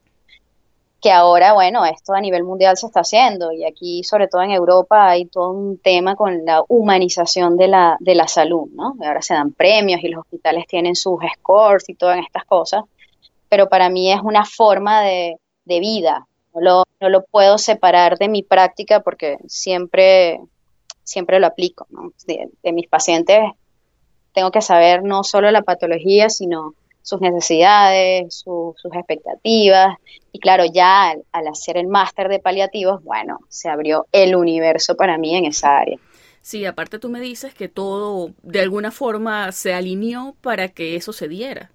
que 1.02 1.12
ahora, 1.12 1.52
bueno, 1.52 1.84
esto 1.84 2.13
a 2.13 2.22
nivel 2.22 2.46
mundial 2.46 2.78
se 2.78 2.86
está 2.86 3.02
haciendo 3.02 3.52
y 3.52 3.65
aquí, 3.65 4.06
sobre 4.06 4.30
todo 4.30 4.43
en 4.43 4.52
Europa, 4.52 5.10
hay 5.10 5.26
todo 5.26 5.52
un 5.52 5.78
tema 5.78 6.15
con 6.15 6.46
la 6.46 6.63
humanización 6.70 7.58
de 7.58 7.67
la, 7.67 7.98
de 8.00 8.15
la 8.15 8.30
salud, 8.30 8.70
¿no? 8.72 8.96
Ahora 9.06 9.22
se 9.22 9.34
dan 9.34 9.52
premios 9.52 10.02
y 10.02 10.08
los 10.08 10.22
hospitales 10.22 10.65
tienen 10.67 10.96
sus 10.96 11.20
scores 11.36 11.89
y 11.89 11.93
todas 11.93 12.20
estas 12.26 12.46
cosas, 12.46 12.86
pero 13.50 13.67
para 13.67 13.89
mí 13.89 14.10
es 14.13 14.22
una 14.24 14.46
forma 14.46 15.02
de, 15.02 15.38
vida, 15.65 16.26
no 16.56 16.62
lo, 16.62 16.84
no 17.02 17.10
lo, 17.10 17.26
puedo 17.26 17.58
separar 17.58 18.17
de 18.17 18.30
mi 18.30 18.41
práctica 18.41 19.02
porque 19.02 19.38
siempre, 19.48 20.39
siempre 21.04 21.41
lo 21.41 21.48
aplico, 21.48 21.88
¿no? 21.89 22.13
de 22.26 22.72
mis 22.72 22.88
pacientes 22.88 23.41
tengo 24.38 24.52
que 24.52 24.62
saber 24.62 25.02
no 25.02 25.23
solo 25.23 25.50
la 25.50 25.63
patología, 25.63 26.30
sino 26.30 26.76
sus 27.02 27.19
necesidades, 27.21 28.36
sus 28.36 28.76
expectativas. 28.93 29.97
Y 30.32 30.38
claro, 30.38 30.63
ya 30.71 31.15
al, 31.32 31.47
hacer 31.47 31.76
el 31.76 31.88
máster 31.88 32.30
de 32.30 32.38
paliativos, 32.38 33.04
bueno, 33.04 33.39
se 33.50 33.67
abrió 33.67 34.06
el 34.12 34.36
universo 34.36 34.95
para 34.95 35.17
mí 35.17 35.36
en 35.36 35.45
esa 35.45 35.80
área. 35.80 35.97
Sí, 36.43 36.65
aparte 36.65 37.00
tú 37.00 37.10
me 37.10 37.19
dices 37.19 37.56
que 37.56 37.67
todo 37.67 38.30
de 38.43 38.62
alguna 38.62 38.91
forma 38.91 39.52
se 39.54 39.73
alineó 39.73 40.36
para 40.41 40.67
que 40.67 40.95
eso 40.95 41.13
se 41.13 41.28
diera. 41.28 41.71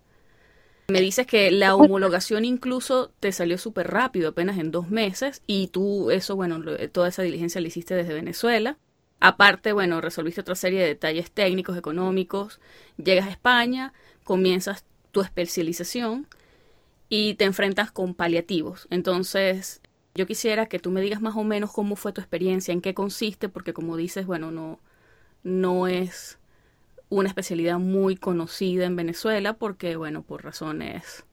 Me 0.86 1.00
dices 1.00 1.26
que 1.26 1.50
la 1.50 1.74
homologación 1.74 2.44
incluso 2.44 3.10
te 3.18 3.32
salió 3.32 3.58
súper 3.58 3.90
rápido, 3.90 4.28
apenas 4.28 4.56
en 4.58 4.70
dos 4.70 4.88
meses, 4.88 5.42
y 5.48 5.66
tú 5.66 6.12
eso, 6.12 6.36
bueno, 6.36 6.60
toda 6.92 7.08
esa 7.08 7.22
diligencia 7.22 7.60
la 7.60 7.66
hiciste 7.66 7.96
desde 7.96 8.14
Venezuela. 8.14 8.78
Aparte, 9.24 9.72
bueno, 9.72 10.00
resolviste 10.00 10.40
otra 10.40 10.56
serie 10.56 10.80
de 10.80 10.88
detalles 10.88 11.30
técnicos, 11.30 11.76
económicos, 11.78 12.60
llegas 12.96 13.28
a 13.28 13.30
España, 13.30 13.92
comienzas 14.24 14.84
tu 15.12 15.20
especialización 15.20 16.26
y 17.08 17.34
te 17.34 17.44
enfrentas 17.44 17.92
con 17.92 18.14
paliativos. 18.14 18.88
Entonces, 18.90 19.80
yo 20.16 20.26
quisiera 20.26 20.66
que 20.66 20.80
tú 20.80 20.90
me 20.90 21.00
digas 21.00 21.20
más 21.20 21.36
o 21.36 21.44
menos 21.44 21.70
cómo 21.70 21.94
fue 21.94 22.12
tu 22.12 22.20
experiencia, 22.20 22.72
en 22.72 22.80
qué 22.80 22.94
consiste, 22.94 23.48
porque 23.48 23.72
como 23.72 23.96
dices, 23.96 24.26
bueno, 24.26 24.50
no, 24.50 24.80
no 25.44 25.86
es 25.86 26.40
una 27.08 27.28
especialidad 27.28 27.78
muy 27.78 28.16
conocida 28.16 28.86
en 28.86 28.96
Venezuela, 28.96 29.52
porque, 29.52 29.94
bueno, 29.94 30.22
por 30.22 30.42
razones... 30.42 31.24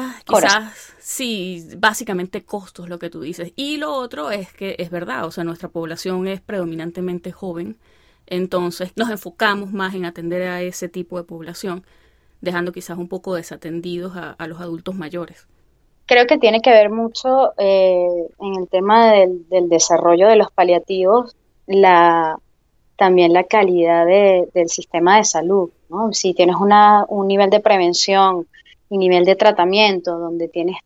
Ah, 0.00 0.14
quizás 0.24 0.94
sí, 1.00 1.66
básicamente 1.76 2.44
costos 2.44 2.88
lo 2.88 3.00
que 3.00 3.10
tú 3.10 3.20
dices. 3.20 3.52
Y 3.56 3.78
lo 3.78 3.92
otro 3.92 4.30
es 4.30 4.52
que 4.52 4.76
es 4.78 4.90
verdad, 4.90 5.24
o 5.24 5.32
sea, 5.32 5.42
nuestra 5.42 5.70
población 5.70 6.28
es 6.28 6.40
predominantemente 6.40 7.32
joven, 7.32 7.76
entonces 8.28 8.92
nos 8.94 9.10
enfocamos 9.10 9.72
más 9.72 9.96
en 9.96 10.04
atender 10.04 10.42
a 10.42 10.62
ese 10.62 10.88
tipo 10.88 11.16
de 11.18 11.24
población 11.24 11.84
dejando 12.40 12.70
quizás 12.70 12.96
un 12.96 13.08
poco 13.08 13.34
desatendidos 13.34 14.12
a, 14.14 14.46
los 14.46 14.60
adultos 14.60 14.94
mayores. 14.94 15.48
Creo 16.06 16.28
que 16.28 16.38
tiene 16.38 16.60
que 16.60 16.70
ver 16.70 16.90
mucho 16.90 17.52
eh, 17.58 18.28
en 18.38 18.54
el 18.54 18.68
tema 18.68 19.12
del, 19.12 19.68
desarrollo 19.68 20.28
de 20.28 20.36
los 20.36 20.52
paliativos, 20.52 21.34
la, 21.66 22.38
también 22.94 23.32
la 23.32 23.42
calidad 23.42 24.06
del 24.06 24.68
sistema 24.68 25.16
de 25.16 25.24
salud. 25.24 25.70
¿no? 25.88 26.12
Si 26.12 26.34
tienes 26.34 26.54
una, 26.54 27.04
un 27.08 27.26
nivel 27.26 27.50
de 27.50 27.58
prevención 27.58 28.46
y 28.90 28.98
nivel 28.98 29.24
de 29.24 29.36
tratamiento 29.36 30.18
donde 30.18 30.48
tienes 30.48 30.76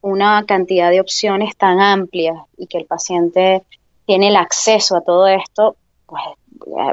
una 0.00 0.44
cantidad 0.46 0.90
de 0.90 1.00
opciones 1.00 1.56
tan 1.56 1.80
amplias 1.80 2.36
y 2.56 2.66
que 2.66 2.78
el 2.78 2.86
paciente 2.86 3.62
tiene 4.04 4.28
el 4.28 4.36
acceso 4.36 4.96
a 4.96 5.02
todo 5.02 5.26
esto, 5.28 5.76
pues 6.06 6.22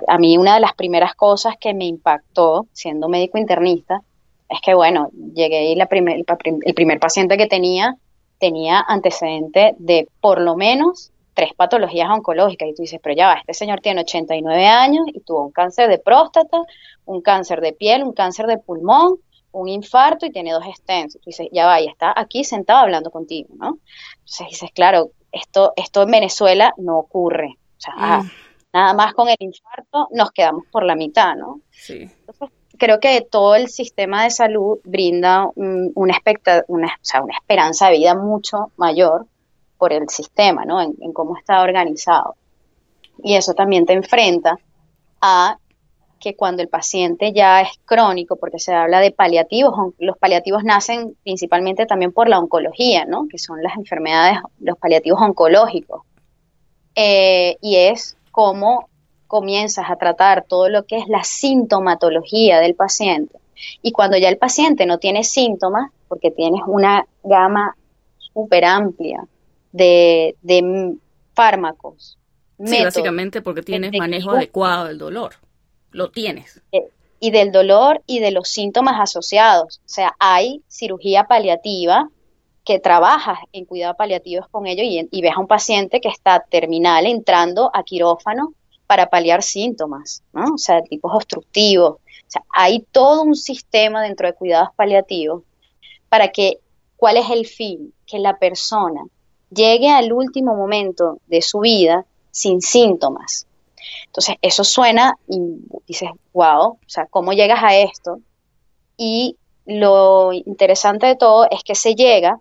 a 0.08 0.18
mí 0.18 0.38
una 0.38 0.56
de 0.56 0.60
las 0.62 0.74
primeras 0.74 1.16
cosas 1.16 1.56
que 1.60 1.74
me 1.74 1.86
impactó 1.86 2.68
siendo 2.72 3.10
médico 3.10 3.38
internista 3.38 4.02
es 4.48 4.60
que 4.62 4.74
bueno, 4.74 5.10
llegué 5.34 5.66
y 5.72 5.76
la 5.76 5.88
primer, 5.88 6.24
el 6.66 6.74
primer 6.74 7.00
paciente 7.00 7.38
que 7.38 7.48
tenía 7.48 7.96
tenía 8.40 8.84
antecedente 8.88 9.76
de 9.78 10.08
por 10.22 10.42
lo 10.42 10.56
menos 10.56 11.12
tres 11.34 11.54
patologías 11.56 12.10
oncológicas. 12.10 12.70
Y 12.70 12.74
tú 12.74 12.82
dices, 12.82 13.00
pero 13.04 13.16
ya 13.16 13.28
va, 13.28 13.34
este 13.36 13.54
señor 13.54 13.82
tiene 13.82 14.02
89 14.02 14.66
años 14.66 15.06
y 15.14 15.20
tuvo 15.20 15.46
un 15.46 15.52
cáncer 15.52 15.90
de 15.90 16.00
próstata, 16.00 16.64
un 17.06 17.22
cáncer 17.22 17.62
de 17.62 17.74
piel, 17.74 18.04
un 18.04 18.14
cáncer 18.14 18.48
de 18.48 18.58
pulmón, 18.58 19.18
un 19.52 19.68
infarto 19.68 20.26
y 20.26 20.32
tiene 20.32 20.52
dos 20.52 20.64
stents. 20.76 21.14
tú 21.16 21.24
dices, 21.26 21.48
ya 21.52 21.66
va, 21.66 21.82
y 21.82 21.88
está 21.88 22.14
aquí 22.16 22.44
sentado 22.44 22.80
hablando 22.80 23.12
contigo, 23.12 23.50
¿no? 23.58 23.80
Entonces 24.20 24.48
dices, 24.50 24.72
claro, 24.74 25.12
esto, 25.32 25.74
esto 25.76 26.04
en 26.04 26.12
Venezuela 26.12 26.74
no 26.78 26.98
ocurre. 26.98 27.58
O 27.78 27.82
sea, 27.82 27.94
ah, 27.98 28.24
mm. 28.24 28.32
nada 28.74 28.94
más 28.94 29.14
con 29.14 29.30
el 29.30 29.38
infarto 29.40 30.08
nos 30.12 30.32
quedamos 30.32 30.66
por 30.72 30.84
la 30.84 30.96
mitad, 30.96 31.36
¿no? 31.36 31.62
Sí. 31.72 32.10
Entonces, 32.20 32.50
creo 32.78 33.00
que 33.00 33.22
todo 33.22 33.56
el 33.56 33.70
sistema 33.70 34.24
de 34.24 34.32
salud 34.32 34.80
brinda 34.84 35.48
una, 35.56 35.90
una, 35.96 36.18
una 36.68 37.34
esperanza 37.34 37.88
de 37.88 37.98
vida 37.98 38.16
mucho 38.16 38.72
mayor 38.78 39.28
por 39.78 39.94
el 39.94 40.10
sistema, 40.10 40.66
¿no? 40.66 40.82
En, 40.82 40.96
en, 41.02 41.14
cómo 41.14 41.38
está 41.38 41.62
organizado. 41.62 42.36
Y 43.24 43.36
eso 43.36 43.54
también 43.54 43.86
te 43.86 43.94
enfrenta 43.94 44.58
a 45.22 45.58
que 46.20 46.36
cuando 46.36 46.62
el 46.62 46.68
paciente 46.68 47.34
ya 47.34 47.62
es 47.62 47.70
crónico, 47.86 48.36
porque 48.36 48.60
se 48.60 48.74
habla 48.74 49.00
de 49.00 49.12
paliativos, 49.12 49.94
los 49.98 50.18
paliativos 50.18 50.64
nacen 50.64 51.16
principalmente 51.24 51.86
también 51.86 52.12
por 52.12 52.28
la 52.28 52.40
oncología, 52.40 53.06
¿no? 53.06 53.28
Que 53.30 53.38
son 53.38 53.64
las 53.64 53.76
enfermedades, 53.78 54.40
los 54.60 54.78
paliativos 54.78 55.22
oncológicos. 55.22 56.04
Eh, 56.96 57.58
y 57.62 57.78
es 57.78 58.18
cómo 58.32 58.90
comienzas 59.28 59.90
a 59.90 59.96
tratar 59.96 60.44
todo 60.48 60.70
lo 60.70 60.86
que 60.86 60.98
es 60.98 61.08
la 61.08 61.24
sintomatología 61.24 62.60
del 62.60 62.76
paciente. 62.76 63.38
Y 63.82 63.92
cuando 63.92 64.18
ya 64.18 64.30
el 64.30 64.38
paciente 64.38 64.86
no 64.86 64.98
tiene 64.98 65.24
síntomas, 65.24 65.92
porque 66.08 66.32
tienes 66.32 66.62
una 66.66 67.06
gama 67.24 67.76
súper 68.18 68.66
amplia 68.66 69.26
de, 69.72 70.36
fármacos. 71.34 72.18
Sí, 72.66 72.84
básicamente 72.84 73.42
porque 73.42 73.62
tienes 73.62 73.94
manejo 73.98 74.32
adecuado 74.32 74.86
del 74.86 74.98
dolor. 74.98 75.36
Lo 75.92 76.12
tienes. 76.12 76.62
Eh, 76.72 76.90
y 77.20 77.32
del 77.32 77.52
dolor 77.52 78.02
y 78.08 78.20
de 78.20 78.32
los 78.32 78.50
síntomas 78.50 79.00
asociados. 79.00 79.82
O 79.86 79.90
sea, 79.90 80.16
hay 80.20 80.64
cirugía 80.68 81.26
paliativa 81.26 82.10
que 82.64 82.80
trabajas 82.80 83.40
en 83.52 83.66
cuidados 83.66 83.98
paliativos 83.98 84.48
con 84.50 84.68
ellos 84.68 84.86
y, 84.86 85.08
y, 85.12 85.22
ves 85.22 85.34
a 85.36 85.40
un 85.40 85.48
paciente 85.48 86.02
que 86.02 86.10
está 86.10 86.46
terminal 86.50 87.06
entrando 87.06 87.72
a 87.74 87.84
quirófano 87.84 88.54
para 88.86 89.10
paliar 89.10 89.44
síntomas, 89.44 90.24
¿no? 90.34 90.54
O 90.54 90.58
sea, 90.58 90.82
tipos 90.82 91.12
obstructivos. 91.14 91.94
O 91.94 92.32
sea, 92.32 92.44
hay 92.54 92.86
todo 92.92 93.24
un 93.24 93.36
sistema 93.36 94.04
dentro 94.04 94.28
de 94.28 94.34
cuidados 94.34 94.70
paliativos 94.76 95.44
para 96.10 96.30
que, 96.30 96.60
¿cuál 96.96 97.18
es 97.18 97.30
el 97.30 97.46
fin? 97.46 97.94
Que 98.06 98.20
la 98.20 98.38
persona 98.38 99.02
llegue 99.50 99.90
al 99.90 100.14
último 100.14 100.56
momento 100.56 101.20
de 101.28 101.42
su 101.42 101.60
vida 101.60 102.06
sin 102.32 102.62
síntomas. 102.62 103.48
Entonces, 104.06 104.36
eso 104.42 104.64
suena 104.64 105.16
y 105.28 105.40
dices, 105.88 106.10
wow, 106.34 106.74
o 106.74 106.80
sea, 106.88 107.06
¿cómo 107.08 107.34
llegas 107.34 107.64
a 107.64 107.76
esto? 107.78 108.20
Y 108.98 109.38
lo 109.66 110.34
interesante 110.34 111.08
de 111.08 111.16
todo 111.16 111.48
es 111.50 111.64
que 111.64 111.76
se 111.76 111.96
llega 111.96 112.40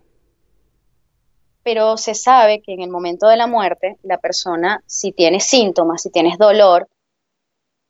pero 1.63 1.97
se 1.97 2.15
sabe 2.15 2.61
que 2.61 2.73
en 2.73 2.81
el 2.81 2.89
momento 2.89 3.27
de 3.27 3.37
la 3.37 3.45
muerte, 3.45 3.97
la 4.01 4.17
persona, 4.17 4.81
si 4.87 5.11
tiene 5.11 5.39
síntomas, 5.39 6.01
si 6.01 6.09
tienes 6.09 6.37
dolor, 6.39 6.87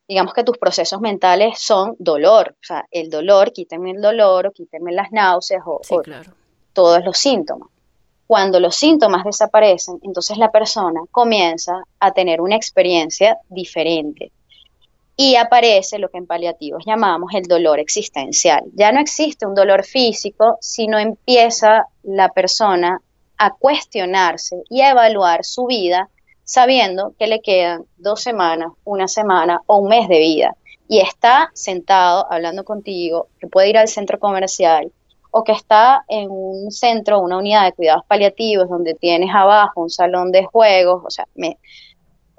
digamos 0.08 0.34
que 0.34 0.44
tus 0.44 0.58
procesos 0.58 1.00
mentales 1.00 1.62
son 1.62 1.96
dolor, 2.00 2.56
o 2.62 2.66
sea, 2.66 2.86
el 2.92 3.10
dolor, 3.10 3.54
quítenme 3.54 3.92
el 3.92 4.02
dolor, 4.02 4.48
o 4.48 4.52
quítenme 4.52 4.92
las 4.92 5.12
náuseas, 5.12 5.62
o, 5.66 5.80
todos 6.74 7.06
los 7.06 7.18
síntomas. 7.18 7.70
Cuando 8.30 8.60
los 8.60 8.76
síntomas 8.76 9.24
desaparecen, 9.24 9.98
entonces 10.04 10.38
la 10.38 10.52
persona 10.52 11.02
comienza 11.10 11.82
a 12.00 12.12
tener 12.12 12.42
una 12.42 12.56
experiencia 12.56 13.40
diferente 13.50 14.32
y 15.18 15.36
aparece 15.36 15.98
lo 15.98 16.10
que 16.10 16.20
en 16.20 16.28
paliativos 16.28 16.84
llamamos 16.86 17.34
el 17.34 17.46
dolor 17.48 17.80
existencial. 17.80 18.66
Ya 18.76 18.92
no 18.92 19.00
existe 19.00 19.48
un 19.48 19.56
dolor 19.56 19.84
físico, 19.84 20.60
sino 20.62 21.00
empieza 21.00 21.88
la 22.04 22.30
persona 22.30 23.02
a 23.40 23.50
cuestionarse 23.56 24.62
y 24.70 24.82
a 24.82 24.92
evaluar 24.92 25.44
su 25.44 25.66
vida 25.66 26.08
sabiendo 26.44 27.16
que 27.18 27.26
le 27.26 27.42
quedan 27.42 27.86
dos 27.98 28.22
semanas, 28.22 28.74
una 28.84 29.08
semana 29.08 29.60
o 29.66 29.78
un 29.78 29.90
mes 29.90 30.08
de 30.08 30.20
vida. 30.20 30.56
Y 30.88 31.00
está 31.00 31.50
sentado 31.56 32.32
hablando 32.32 32.64
contigo, 32.64 33.28
que 33.40 33.48
puede 33.48 33.72
ir 33.72 33.78
al 33.80 33.88
centro 33.88 34.20
comercial 34.20 34.92
o 35.32 35.44
que 35.44 35.52
está 35.52 36.04
en 36.08 36.30
un 36.30 36.72
centro, 36.72 37.20
una 37.20 37.38
unidad 37.38 37.66
de 37.66 37.74
cuidados 37.74 38.04
paliativos 38.08 38.68
donde 38.70 38.94
tienes 38.96 39.30
abajo 39.34 39.82
un 39.82 39.90
salón 39.90 40.32
de 40.32 40.46
juegos, 40.46 41.04
o 41.06 41.10
sea, 41.10 41.26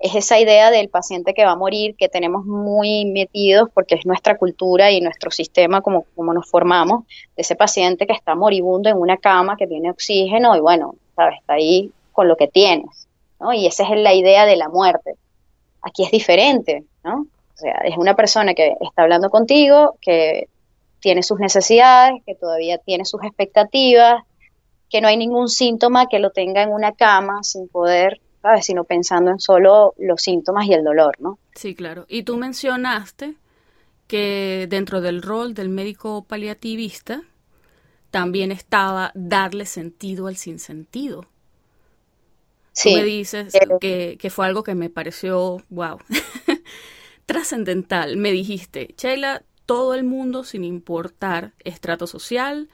es 0.00 0.14
esa 0.14 0.40
idea 0.40 0.70
del 0.70 0.88
paciente 0.88 1.34
que 1.34 1.44
va 1.44 1.52
a 1.52 1.56
morir 1.56 1.94
que 1.94 2.08
tenemos 2.08 2.46
muy 2.46 3.04
metidos 3.04 3.68
porque 3.72 3.96
es 3.96 4.06
nuestra 4.06 4.38
cultura 4.38 4.90
y 4.90 5.02
nuestro 5.02 5.30
sistema 5.30 5.82
como, 5.82 6.06
como 6.16 6.32
nos 6.32 6.48
formamos, 6.48 7.04
de 7.36 7.42
ese 7.42 7.54
paciente 7.54 8.06
que 8.06 8.14
está 8.14 8.34
moribundo 8.34 8.88
en 8.88 8.96
una 8.96 9.18
cama, 9.18 9.56
que 9.56 9.66
tiene 9.66 9.90
oxígeno 9.90 10.56
y 10.56 10.60
bueno, 10.60 10.94
¿sabes? 11.14 11.38
Está 11.40 11.54
ahí 11.54 11.92
con 12.12 12.28
lo 12.28 12.36
que 12.36 12.48
tienes, 12.48 13.08
¿no? 13.38 13.52
Y 13.52 13.66
esa 13.66 13.84
es 13.84 13.90
la 14.00 14.14
idea 14.14 14.46
de 14.46 14.56
la 14.56 14.70
muerte. 14.70 15.16
Aquí 15.82 16.04
es 16.04 16.10
diferente, 16.10 16.84
¿no? 17.04 17.26
O 17.54 17.56
sea, 17.56 17.82
es 17.84 17.98
una 17.98 18.16
persona 18.16 18.54
que 18.54 18.74
está 18.80 19.02
hablando 19.02 19.28
contigo, 19.28 19.96
que 20.00 20.48
tiene 21.00 21.22
sus 21.22 21.38
necesidades, 21.40 22.22
que 22.26 22.34
todavía 22.34 22.78
tiene 22.78 23.04
sus 23.04 23.22
expectativas, 23.24 24.22
que 24.88 25.00
no 25.00 25.08
hay 25.08 25.16
ningún 25.16 25.48
síntoma 25.48 26.06
que 26.06 26.18
lo 26.18 26.30
tenga 26.30 26.62
en 26.62 26.70
una 26.70 26.92
cama 26.92 27.42
sin 27.42 27.68
poder 27.68 28.20
Sino 28.62 28.84
pensando 28.84 29.30
en 29.30 29.38
solo 29.38 29.94
los 29.98 30.22
síntomas 30.22 30.66
y 30.66 30.72
el 30.72 30.82
dolor, 30.82 31.14
¿no? 31.20 31.38
Sí, 31.54 31.74
claro. 31.74 32.06
Y 32.08 32.22
tú 32.22 32.38
mencionaste 32.38 33.34
que 34.06 34.66
dentro 34.68 35.02
del 35.02 35.20
rol 35.20 35.52
del 35.52 35.68
médico 35.68 36.24
paliativista 36.24 37.22
también 38.10 38.50
estaba 38.50 39.12
darle 39.14 39.66
sentido 39.66 40.26
al 40.26 40.36
sinsentido. 40.36 41.26
Sí. 42.72 42.94
Tú 42.94 42.96
me 42.96 43.04
dices 43.04 43.54
eh, 43.54 43.60
que, 43.78 44.16
que 44.18 44.30
fue 44.30 44.46
algo 44.46 44.62
que 44.62 44.74
me 44.74 44.88
pareció, 44.88 45.62
wow, 45.68 45.98
trascendental. 47.26 48.16
Me 48.16 48.32
dijiste, 48.32 48.94
Sheila, 48.96 49.42
todo 49.70 49.94
el 49.94 50.02
mundo, 50.02 50.42
sin 50.42 50.64
importar 50.64 51.52
estrato 51.62 52.08
social, 52.08 52.68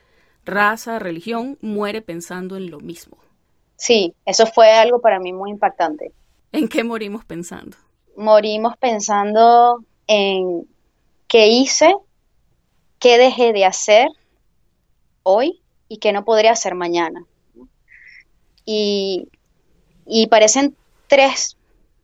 raza, 0.47 0.99
religión, 0.99 1.59
muere 1.61 2.01
pensando 2.01 2.57
en 2.57 2.71
lo 2.71 2.81
mismo. 2.81 3.19
Sí, 3.77 4.15
eso 4.25 4.47
fue 4.47 4.73
algo 4.73 5.03
para 5.03 5.21
mí 5.21 5.35
muy 5.35 5.51
impactante. 5.51 6.13
¿En 6.53 6.69
qué 6.69 6.85
morimos 6.85 7.23
pensando? 7.27 7.77
Morimos 8.17 8.79
pensando 8.79 9.85
en 10.07 10.67
qué 11.29 11.49
hice, 11.49 11.95
qué 12.99 13.19
dejé 13.19 13.53
de 13.53 13.67
hacer 13.67 14.09
hoy 15.23 15.61
y 15.89 15.99
qué 15.99 16.15
no 16.15 16.25
podría 16.25 16.53
hacer 16.53 16.75
mañana. 16.75 17.27
Y, 18.65 19.29
parecen 20.31 20.75
tres 21.09 21.59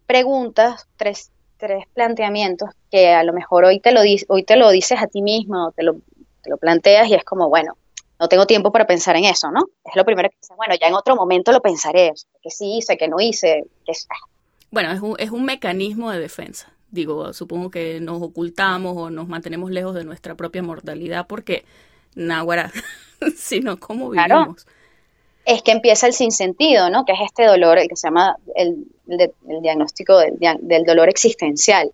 preguntas, 0.06 0.86
tres, 0.98 1.30
tres, 1.56 1.86
planteamientos 1.94 2.68
que 2.92 3.08
a 3.08 3.24
lo 3.24 3.32
mejor 3.32 3.64
hoy 3.64 3.80
te 3.80 3.90
lo, 3.90 4.02
hoy 4.28 4.42
te 4.44 4.56
lo 4.56 4.70
dices 4.70 5.00
a 5.00 5.06
ti 5.06 5.22
mismo, 5.22 5.68
o 5.68 5.72
te 5.72 5.82
lo, 5.82 5.94
te 6.42 6.50
lo 6.50 6.58
planteas 6.58 7.08
y 7.08 7.14
es 7.14 7.24
como, 7.24 7.48
bueno, 7.48 7.72
no 8.20 8.28
tengo 8.28 8.46
tiempo 8.46 8.70
para 8.70 8.86
pensar 8.86 9.16
en 9.16 9.24
eso, 9.24 9.50
¿no? 9.50 9.64
Es 9.82 9.96
lo 9.96 10.04
primero 10.04 10.28
que 10.28 10.36
dice, 10.40 10.54
bueno, 10.56 10.74
ya 10.78 10.88
en 10.88 10.94
otro 10.94 11.16
momento 11.16 11.52
lo 11.52 11.62
pensaré, 11.62 12.12
que 12.42 12.50
sí 12.50 12.76
hice, 12.76 12.98
que 12.98 13.08
no 13.08 13.18
hice, 13.18 13.64
que 13.86 13.92
Bueno, 14.70 14.92
es 14.92 15.00
un, 15.00 15.16
es 15.18 15.30
un 15.30 15.44
mecanismo 15.44 16.10
de 16.10 16.20
defensa. 16.20 16.70
Digo, 16.90 17.32
supongo 17.32 17.70
que 17.70 17.98
nos 18.00 18.20
ocultamos 18.20 18.94
o 18.94 19.08
nos 19.08 19.26
mantenemos 19.26 19.70
lejos 19.70 19.94
de 19.94 20.04
nuestra 20.04 20.34
propia 20.34 20.62
mortalidad 20.62 21.26
porque, 21.26 21.64
náhuara, 22.14 22.70
sino 23.36 23.80
cómo 23.80 24.10
vivimos. 24.10 24.26
Claro. 24.26 24.56
Es 25.46 25.62
que 25.62 25.72
empieza 25.72 26.06
el 26.06 26.12
sinsentido, 26.12 26.90
¿no? 26.90 27.06
Que 27.06 27.12
es 27.12 27.20
este 27.24 27.46
dolor, 27.46 27.78
el 27.78 27.88
que 27.88 27.96
se 27.96 28.06
llama 28.06 28.36
el, 28.54 28.86
diagnóstico 29.62 30.18
del, 30.18 30.38
del 30.60 30.84
dolor 30.84 31.08
existencial. 31.08 31.90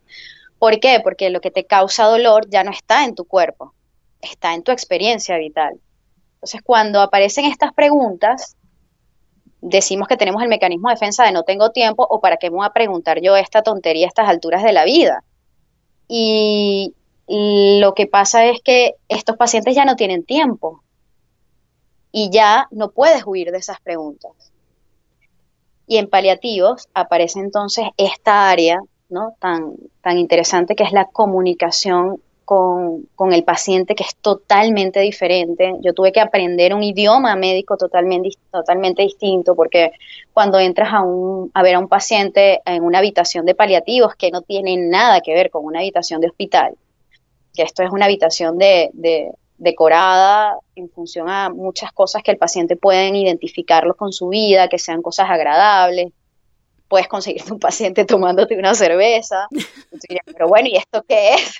¿Por 0.58 0.80
qué? 0.80 1.00
Porque 1.02 1.30
lo 1.30 1.40
que 1.40 1.50
te 1.50 1.64
causa 1.64 2.04
dolor 2.04 2.48
ya 2.48 2.64
no 2.64 2.70
está 2.70 3.04
en 3.04 3.14
tu 3.14 3.24
cuerpo, 3.24 3.74
está 4.20 4.54
en 4.54 4.62
tu 4.62 4.72
experiencia 4.72 5.36
vital. 5.38 5.80
Entonces, 6.34 6.62
cuando 6.62 7.00
aparecen 7.00 7.44
estas 7.44 7.72
preguntas, 7.72 8.56
decimos 9.60 10.08
que 10.08 10.16
tenemos 10.16 10.42
el 10.42 10.48
mecanismo 10.48 10.88
de 10.88 10.94
defensa 10.94 11.24
de 11.24 11.32
no 11.32 11.42
tengo 11.42 11.70
tiempo 11.70 12.06
o 12.08 12.20
para 12.20 12.36
qué 12.36 12.50
me 12.50 12.56
voy 12.56 12.66
a 12.66 12.72
preguntar 12.72 13.20
yo 13.20 13.36
esta 13.36 13.62
tontería 13.62 14.06
a 14.06 14.08
estas 14.08 14.28
alturas 14.28 14.62
de 14.62 14.72
la 14.72 14.84
vida. 14.84 15.24
Y 16.08 16.94
lo 17.28 17.94
que 17.94 18.06
pasa 18.06 18.46
es 18.46 18.60
que 18.62 18.94
estos 19.08 19.36
pacientes 19.36 19.74
ya 19.74 19.84
no 19.84 19.96
tienen 19.96 20.24
tiempo 20.24 20.82
y 22.10 22.30
ya 22.30 22.66
no 22.70 22.90
puedes 22.90 23.22
huir 23.26 23.50
de 23.50 23.58
esas 23.58 23.80
preguntas. 23.80 24.32
Y 25.86 25.98
en 25.98 26.08
paliativos 26.08 26.88
aparece 26.94 27.40
entonces 27.40 27.86
esta 27.96 28.50
área 28.50 28.80
¿no? 29.08 29.34
tan, 29.40 29.74
tan 30.02 30.18
interesante 30.18 30.74
que 30.74 30.84
es 30.84 30.92
la 30.92 31.06
comunicación 31.06 32.20
con, 32.48 33.32
el 33.34 33.44
paciente 33.44 33.94
que 33.94 34.04
es 34.04 34.16
totalmente 34.16 35.00
diferente. 35.00 35.74
Yo 35.82 35.92
tuve 35.92 36.12
que 36.12 36.20
aprender 36.20 36.72
un 36.72 36.82
idioma 36.82 37.36
médico 37.36 37.76
totalmente, 37.76 38.30
totalmente 38.50 39.02
distinto 39.02 39.54
porque 39.54 39.92
cuando 40.32 40.58
entras 40.58 40.94
a, 40.94 41.02
un, 41.02 41.50
a 41.52 41.62
ver 41.62 41.74
a 41.74 41.78
un 41.78 41.88
paciente 41.88 42.62
en 42.64 42.84
una 42.84 43.00
habitación 43.00 43.44
de 43.44 43.54
paliativos 43.54 44.14
que 44.14 44.30
no 44.30 44.40
tiene 44.40 44.78
nada 44.78 45.20
que 45.20 45.34
ver 45.34 45.50
con 45.50 45.66
una 45.66 45.80
habitación 45.80 46.22
de 46.22 46.28
hospital, 46.28 46.74
que 47.54 47.64
esto 47.64 47.82
es 47.82 47.90
una 47.90 48.06
habitación 48.06 48.56
de, 48.56 48.92
decorada 49.58 50.56
en 50.74 50.88
función 50.88 51.28
a 51.28 51.50
muchas 51.50 51.92
cosas 51.92 52.22
que 52.22 52.30
el 52.30 52.38
paciente 52.38 52.76
puede 52.76 53.08
identificarlo 53.08 53.94
con 53.94 54.10
su 54.10 54.28
vida, 54.28 54.68
que 54.68 54.78
sean 54.78 55.02
cosas 55.02 55.28
agradables. 55.28 56.12
Puedes 56.88 57.06
conseguirte 57.06 57.52
un 57.52 57.60
paciente 57.60 58.04
tomándote 58.04 58.58
una 58.58 58.74
cerveza. 58.74 59.48
pero 60.26 60.48
bueno, 60.48 60.68
¿y 60.68 60.76
esto 60.76 61.04
qué 61.06 61.34
es? 61.34 61.54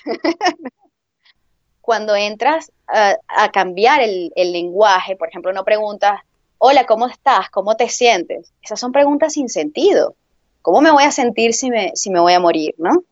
Cuando 1.81 2.15
entras 2.15 2.71
a, 2.87 3.51
cambiar 3.51 4.01
el, 4.01 4.31
lenguaje, 4.35 5.15
por 5.15 5.29
ejemplo, 5.29 5.53
no 5.53 5.63
preguntas, 5.63 6.21
hola, 6.57 6.85
¿cómo 6.85 7.07
estás? 7.07 7.49
¿Cómo 7.49 7.75
te 7.75 7.89
sientes? 7.89 8.51
Esas 8.61 8.79
son 8.79 8.91
preguntas 8.91 9.33
sin 9.33 9.49
sentido. 9.49 10.15
¿Cómo 10.61 10.81
me 10.81 10.91
voy 10.91 11.03
a 11.03 11.11
sentir 11.11 11.53
si 11.53 11.69
me, 11.69 11.91
si 11.95 12.09
me 12.09 12.19
voy 12.19 12.33
a 12.33 12.39
morir, 12.39 12.75
no? 12.77 13.03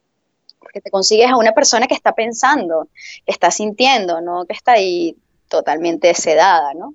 Porque 0.59 0.81
te 0.81 0.91
consigues 0.91 1.29
a 1.31 1.37
una 1.37 1.53
persona 1.53 1.87
que 1.87 1.93
está 1.93 2.13
pensando, 2.13 2.87
que 3.25 3.31
está 3.31 3.51
sintiendo, 3.51 4.21
¿no? 4.21 4.45
Que 4.45 4.53
está 4.53 4.73
ahí 4.73 5.15
totalmente 5.47 6.13
sedada, 6.13 6.73
¿no? 6.73 6.93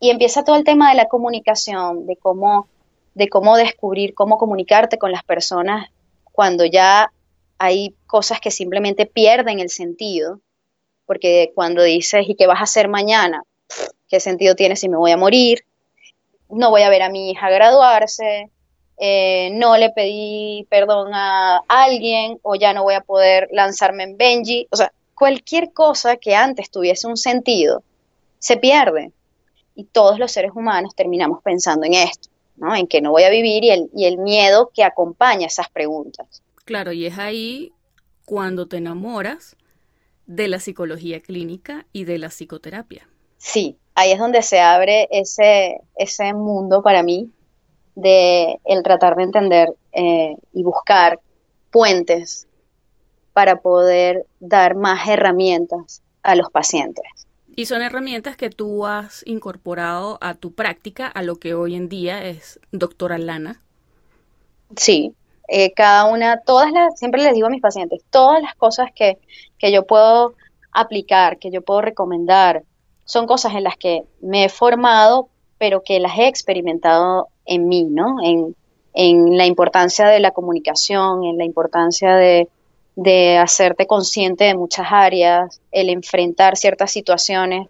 Y 0.00 0.10
empieza 0.10 0.44
todo 0.44 0.56
el 0.56 0.64
tema 0.64 0.90
de 0.90 0.96
la 0.96 1.06
comunicación, 1.06 2.06
de 2.06 2.16
cómo, 2.16 2.68
de 3.16 3.30
cómo 3.30 3.56
descubrir, 3.56 4.12
cómo 4.12 4.36
comunicarte 4.36 4.98
con 4.98 5.10
las 5.10 5.24
personas 5.24 5.90
cuando 6.32 6.66
ya 6.66 7.10
hay 7.56 7.94
cosas 8.06 8.40
que 8.40 8.50
simplemente 8.50 9.06
pierden 9.06 9.58
el 9.58 9.70
sentido, 9.70 10.40
porque 11.06 11.50
cuando 11.54 11.82
dices, 11.82 12.28
¿y 12.28 12.34
qué 12.34 12.46
vas 12.46 12.60
a 12.60 12.64
hacer 12.64 12.88
mañana? 12.88 13.42
¿Qué 14.06 14.20
sentido 14.20 14.54
tiene 14.54 14.76
si 14.76 14.90
me 14.90 14.98
voy 14.98 15.12
a 15.12 15.16
morir? 15.16 15.64
No 16.50 16.68
voy 16.68 16.82
a 16.82 16.90
ver 16.90 17.00
a 17.00 17.08
mi 17.08 17.30
hija 17.30 17.48
graduarse, 17.48 18.50
eh, 18.98 19.48
no 19.54 19.78
le 19.78 19.88
pedí 19.90 20.66
perdón 20.68 21.14
a 21.14 21.62
alguien 21.68 22.38
o 22.42 22.54
ya 22.54 22.74
no 22.74 22.82
voy 22.82 22.94
a 22.94 23.00
poder 23.00 23.48
lanzarme 23.50 24.02
en 24.02 24.18
Benji. 24.18 24.68
O 24.70 24.76
sea, 24.76 24.92
cualquier 25.14 25.72
cosa 25.72 26.18
que 26.18 26.34
antes 26.34 26.70
tuviese 26.70 27.06
un 27.06 27.16
sentido 27.16 27.82
se 28.38 28.58
pierde. 28.58 29.10
Y 29.74 29.84
todos 29.84 30.18
los 30.18 30.32
seres 30.32 30.52
humanos 30.54 30.94
terminamos 30.94 31.42
pensando 31.42 31.86
en 31.86 31.94
esto, 31.94 32.28
¿no? 32.56 32.74
En 32.74 32.86
que 32.86 33.00
no 33.00 33.10
voy 33.10 33.24
a 33.24 33.30
vivir 33.30 33.64
y 33.64 33.70
el, 33.70 33.90
y 33.94 34.06
el 34.06 34.18
miedo 34.18 34.70
que 34.74 34.84
acompaña 34.84 35.46
esas 35.46 35.68
preguntas. 35.68 36.42
Claro, 36.64 36.92
y 36.92 37.06
es 37.06 37.18
ahí 37.18 37.72
cuando 38.24 38.66
te 38.66 38.78
enamoras 38.78 39.56
de 40.26 40.48
la 40.48 40.58
psicología 40.58 41.20
clínica 41.20 41.86
y 41.92 42.04
de 42.04 42.18
la 42.18 42.28
psicoterapia. 42.28 43.08
Sí, 43.38 43.76
ahí 43.94 44.12
es 44.12 44.18
donde 44.18 44.42
se 44.42 44.60
abre 44.60 45.08
ese, 45.10 45.80
ese 45.96 46.34
mundo 46.34 46.82
para 46.82 47.02
mí 47.02 47.30
de 47.94 48.60
el 48.64 48.82
tratar 48.82 49.16
de 49.16 49.22
entender 49.22 49.72
eh, 49.92 50.36
y 50.52 50.62
buscar 50.62 51.20
puentes 51.70 52.46
para 53.32 53.60
poder 53.60 54.26
dar 54.40 54.74
más 54.74 55.08
herramientas 55.08 56.02
a 56.22 56.34
los 56.34 56.50
pacientes. 56.50 57.04
Y 57.58 57.64
son 57.64 57.80
herramientas 57.80 58.36
que 58.36 58.50
tú 58.50 58.86
has 58.86 59.26
incorporado 59.26 60.18
a 60.20 60.34
tu 60.34 60.52
práctica, 60.52 61.06
a 61.06 61.22
lo 61.22 61.36
que 61.36 61.54
hoy 61.54 61.74
en 61.74 61.88
día 61.88 62.22
es 62.22 62.60
doctora 62.70 63.16
Lana. 63.16 63.62
Sí, 64.76 65.14
eh, 65.48 65.72
cada 65.72 66.04
una, 66.04 66.40
todas 66.40 66.70
las, 66.70 66.98
siempre 66.98 67.22
les 67.22 67.32
digo 67.32 67.46
a 67.46 67.50
mis 67.50 67.62
pacientes, 67.62 68.02
todas 68.10 68.42
las 68.42 68.54
cosas 68.56 68.90
que, 68.94 69.16
que 69.56 69.72
yo 69.72 69.86
puedo 69.86 70.34
aplicar, 70.70 71.38
que 71.38 71.50
yo 71.50 71.62
puedo 71.62 71.80
recomendar, 71.80 72.62
son 73.06 73.26
cosas 73.26 73.54
en 73.54 73.64
las 73.64 73.78
que 73.78 74.02
me 74.20 74.44
he 74.44 74.48
formado, 74.50 75.30
pero 75.56 75.82
que 75.82 75.98
las 75.98 76.18
he 76.18 76.28
experimentado 76.28 77.28
en 77.46 77.68
mí, 77.68 77.84
¿no? 77.84 78.16
En, 78.22 78.54
en 78.92 79.38
la 79.38 79.46
importancia 79.46 80.08
de 80.08 80.20
la 80.20 80.32
comunicación, 80.32 81.24
en 81.24 81.38
la 81.38 81.44
importancia 81.46 82.16
de, 82.16 82.50
de 82.96 83.36
hacerte 83.36 83.86
consciente 83.86 84.44
de 84.44 84.56
muchas 84.56 84.86
áreas, 84.90 85.60
el 85.70 85.90
enfrentar 85.90 86.56
ciertas 86.56 86.90
situaciones. 86.90 87.68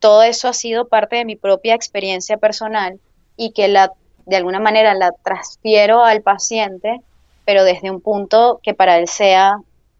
Todo 0.00 0.22
eso 0.22 0.48
ha 0.48 0.52
sido 0.52 0.88
parte 0.88 1.16
de 1.16 1.24
mi 1.24 1.36
propia 1.36 1.74
experiencia 1.74 2.38
personal 2.38 3.00
y 3.36 3.50
que 3.50 3.66
la, 3.68 3.92
de 4.26 4.36
alguna 4.36 4.60
manera 4.60 4.94
la 4.94 5.10
transfiero 5.24 6.04
al 6.04 6.22
paciente, 6.22 7.00
pero 7.44 7.64
desde 7.64 7.90
un 7.90 8.00
punto 8.00 8.60
que 8.62 8.74
para 8.74 8.96
él 8.98 9.08
sea 9.08 9.58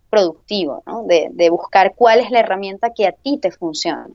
productivo, 0.09 0.85
¿no? 0.87 1.03
de, 1.03 1.29
de 1.33 1.51
buscar 1.51 1.95
cuál 1.97 2.21
es 2.21 2.31
la 2.31 2.38
herramienta 2.38 2.93
que 2.95 3.09
a 3.09 3.12
ti 3.12 3.38
te 3.38 3.51
funciona. 3.51 4.09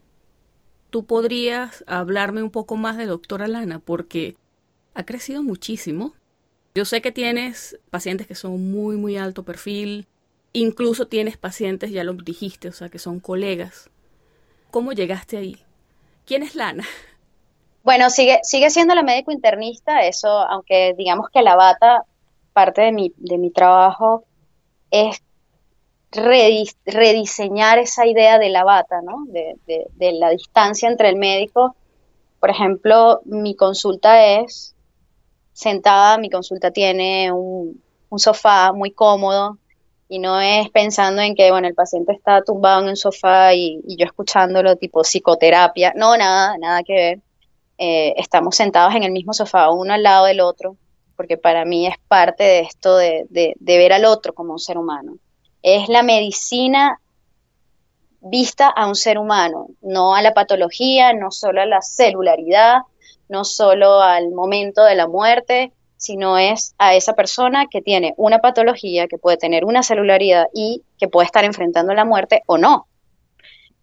Tú 0.89 1.03
podrías 1.05 1.83
hablarme 1.85 2.41
un 2.41 2.49
poco 2.49 2.77
más 2.77 2.97
de 2.97 3.05
doctora 3.05 3.47
Lana, 3.47 3.79
porque 3.79 4.37
ha 4.93 5.03
crecido 5.03 5.43
muchísimo. 5.43 6.13
Yo 6.73 6.85
sé 6.85 7.01
que 7.01 7.11
tienes 7.11 7.77
pacientes 7.89 8.25
que 8.25 8.35
son 8.35 8.71
muy, 8.71 8.95
muy 8.95 9.17
alto 9.17 9.43
perfil, 9.43 10.07
Incluso 10.53 11.07
tienes 11.07 11.37
pacientes, 11.37 11.91
ya 11.91 12.03
lo 12.03 12.13
dijiste, 12.13 12.67
o 12.67 12.71
sea, 12.71 12.89
que 12.89 12.99
son 12.99 13.19
colegas. 13.19 13.89
¿Cómo 14.71 14.93
llegaste 14.93 15.37
ahí? 15.37 15.57
¿Quién 16.25 16.43
es 16.43 16.55
Lana? 16.55 16.85
Bueno, 17.83 18.09
sigue, 18.09 18.41
siendo 18.43 18.93
la 18.93 19.03
médico 19.03 19.31
internista, 19.31 20.05
eso, 20.05 20.27
aunque 20.27 20.93
digamos 20.97 21.29
que 21.33 21.41
la 21.41 21.55
bata, 21.55 22.03
parte 22.53 22.81
de 22.81 22.91
mi, 22.91 23.13
de 23.17 23.37
mi 23.37 23.51
trabajo 23.51 24.25
es 24.91 25.21
rediseñar 26.11 27.77
esa 27.77 28.05
idea 28.05 28.39
de 28.39 28.49
la 28.49 28.63
bata, 28.63 29.01
¿no? 29.01 29.25
De, 29.27 30.11
la 30.13 30.29
distancia 30.31 30.89
entre 30.89 31.09
el 31.09 31.15
médico. 31.15 31.75
Por 32.39 32.49
ejemplo, 32.49 33.21
mi 33.25 33.55
consulta 33.55 34.25
es 34.25 34.75
sentada, 35.53 36.17
mi 36.17 36.29
consulta 36.29 36.71
tiene 36.71 37.31
un 37.31 38.19
sofá 38.19 38.71
muy 38.73 38.91
cómodo, 38.91 39.57
y 40.11 40.17
no 40.17 40.41
es 40.41 40.69
pensando 40.71 41.21
en 41.21 41.35
que, 41.35 41.51
bueno, 41.51 41.67
el 41.67 41.75
paciente 41.75 42.13
está 42.13 42.41
tumbado 42.41 42.81
en 42.81 42.89
un 42.89 42.95
sofá 42.95 43.53
y, 43.53 43.79
yo 43.85 44.05
escuchándolo 44.05 44.75
tipo 44.75 45.03
psicoterapia. 45.03 45.93
No, 45.95 46.17
nada, 46.17 46.57
nada 46.57 46.81
que 46.83 46.93
ver. 46.93 47.19
Eh, 47.77 48.15
estamos 48.17 48.55
sentados 48.55 48.95
en 48.95 49.03
el 49.03 49.11
mismo 49.11 49.33
sofá, 49.33 49.69
uno 49.69 49.93
al 49.93 50.03
lado 50.03 50.25
del 50.25 50.41
otro, 50.41 50.75
porque 51.15 51.37
para 51.37 51.63
mí 51.63 51.85
es 51.85 51.95
parte 52.07 52.43
de 52.43 52.59
esto 52.61 52.97
de, 52.97 53.27
de, 53.29 53.53
de 53.59 53.77
ver 53.77 53.93
al 53.93 54.03
otro 54.05 54.33
como 54.33 54.53
un 54.53 54.59
ser 54.59 54.79
humano. 54.79 55.17
Es 55.61 55.87
la 55.89 56.01
medicina 56.01 56.99
vista 58.19 58.67
a 58.67 58.87
un 58.87 58.95
ser 58.95 59.19
humano, 59.19 59.67
no 59.81 60.15
a 60.15 60.23
la 60.23 60.33
patología, 60.33 61.13
no 61.13 61.29
solo 61.29 61.61
a 61.61 61.67
la 61.67 61.81
celularidad, 61.83 62.79
no 63.29 63.45
solo 63.45 64.01
al 64.01 64.31
momento 64.31 64.83
de 64.83 64.95
la 64.95 65.07
muerte, 65.07 65.71
sino 65.99 66.37
es 66.37 66.75
a 66.77 66.95
esa 66.95 67.13
persona 67.13 67.67
que 67.69 67.81
tiene 67.81 68.13
una 68.15 68.39
patología, 68.39 69.09
que 69.09 69.17
puede 69.17 69.35
tener 69.35 69.65
una 69.65 69.83
celularidad 69.83 70.45
y 70.53 70.81
que 70.97 71.09
puede 71.09 71.25
estar 71.25 71.43
enfrentando 71.43 71.93
la 71.93 72.05
muerte 72.05 72.41
o 72.45 72.57
no. 72.57 72.87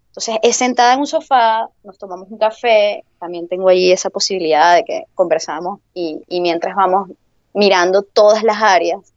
Entonces 0.08 0.36
es 0.42 0.56
sentada 0.56 0.94
en 0.94 1.00
un 1.00 1.06
sofá, 1.06 1.68
nos 1.84 1.98
tomamos 1.98 2.30
un 2.30 2.38
café, 2.38 3.04
también 3.20 3.48
tengo 3.48 3.68
ahí 3.68 3.92
esa 3.92 4.08
posibilidad 4.08 4.74
de 4.74 4.84
que 4.84 5.04
conversamos 5.14 5.80
y, 5.92 6.18
mientras 6.40 6.74
vamos 6.74 7.10
mirando 7.52 8.00
todas 8.00 8.42
las 8.42 8.62
áreas 8.62 9.12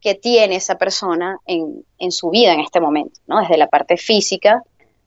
que 0.00 0.14
tiene 0.14 0.54
esa 0.54 0.78
persona 0.78 1.38
en, 1.44 1.84
en, 1.98 2.12
su 2.12 2.30
vida 2.30 2.52
en 2.52 2.60
este 2.60 2.78
momento, 2.80 3.18
¿no? 3.26 3.40
Desde 3.40 3.56
la 3.56 3.66
parte 3.66 3.96
física 3.96 4.62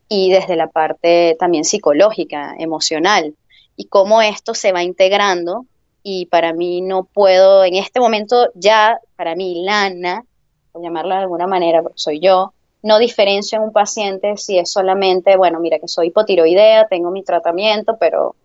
y 0.09 0.31
desde 0.31 0.57
la 0.57 0.67
parte 0.67 1.37
también 1.39 1.63
psicológica, 1.63 2.55
emocional, 2.59 3.33
y 3.77 3.85
cómo 3.85 4.21
esto 4.21 4.53
se 4.53 4.73
va 4.73 4.83
integrando 4.83 5.65
y 6.03 6.25
para 6.27 6.53
mí 6.53 6.81
no 6.81 7.03
puedo, 7.03 7.63
en 7.63 7.75
este 7.75 7.99
momento 7.99 8.49
ya, 8.55 8.99
para 9.15 9.35
mí, 9.35 9.63
Lana, 9.63 10.23
por 10.71 10.81
llamarla 10.81 11.15
de 11.15 11.21
alguna 11.21 11.47
manera, 11.47 11.83
soy 11.95 12.19
yo, 12.19 12.53
no 12.83 12.97
diferencio 12.97 13.57
en 13.57 13.65
un 13.65 13.73
paciente 13.73 14.37
si 14.37 14.57
es 14.57 14.71
solamente, 14.71 15.37
bueno, 15.37 15.59
mira 15.59 15.79
que 15.79 15.87
soy 15.87 16.07
hipotiroidea, 16.07 16.87
tengo 16.87 17.11
mi 17.11 17.23
tratamiento, 17.23 17.97
pero 17.99 18.35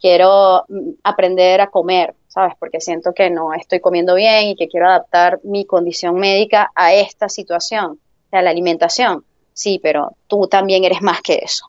quiero 0.00 0.64
mm, 0.68 0.90
aprender 1.04 1.60
a 1.60 1.70
comer, 1.70 2.14
¿sabes? 2.28 2.54
Porque 2.58 2.80
siento 2.80 3.12
que 3.12 3.30
no 3.30 3.52
estoy 3.52 3.80
comiendo 3.80 4.14
bien 4.14 4.48
y 4.48 4.56
que 4.56 4.68
quiero 4.68 4.88
adaptar 4.88 5.40
mi 5.44 5.64
condición 5.64 6.16
médica 6.16 6.70
a 6.74 6.94
esta 6.94 7.28
situación, 7.28 7.98
a 8.30 8.42
la 8.42 8.50
alimentación. 8.50 9.24
Sí, 9.52 9.78
pero 9.82 10.16
tú 10.26 10.48
también 10.48 10.84
eres 10.84 11.02
más 11.02 11.20
que 11.20 11.34
eso. 11.34 11.66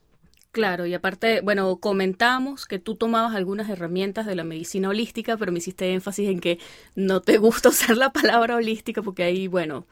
Claro, 0.54 0.86
y 0.86 0.94
aparte, 0.94 1.40
bueno, 1.40 1.80
comentamos 1.80 2.64
que 2.64 2.78
tú 2.78 2.94
tomabas 2.94 3.34
algunas 3.34 3.68
herramientas 3.68 4.24
de 4.24 4.36
la 4.36 4.44
medicina 4.44 4.88
holística, 4.88 5.36
pero 5.36 5.50
me 5.50 5.58
hiciste 5.58 5.92
énfasis 5.92 6.30
en 6.30 6.38
que 6.38 6.60
no 6.94 7.20
te 7.22 7.38
gusta 7.38 7.70
usar 7.70 7.96
la 7.96 8.12
palabra 8.12 8.54
holística 8.54 9.02
porque 9.02 9.24
hay, 9.24 9.48
bueno, 9.48 9.84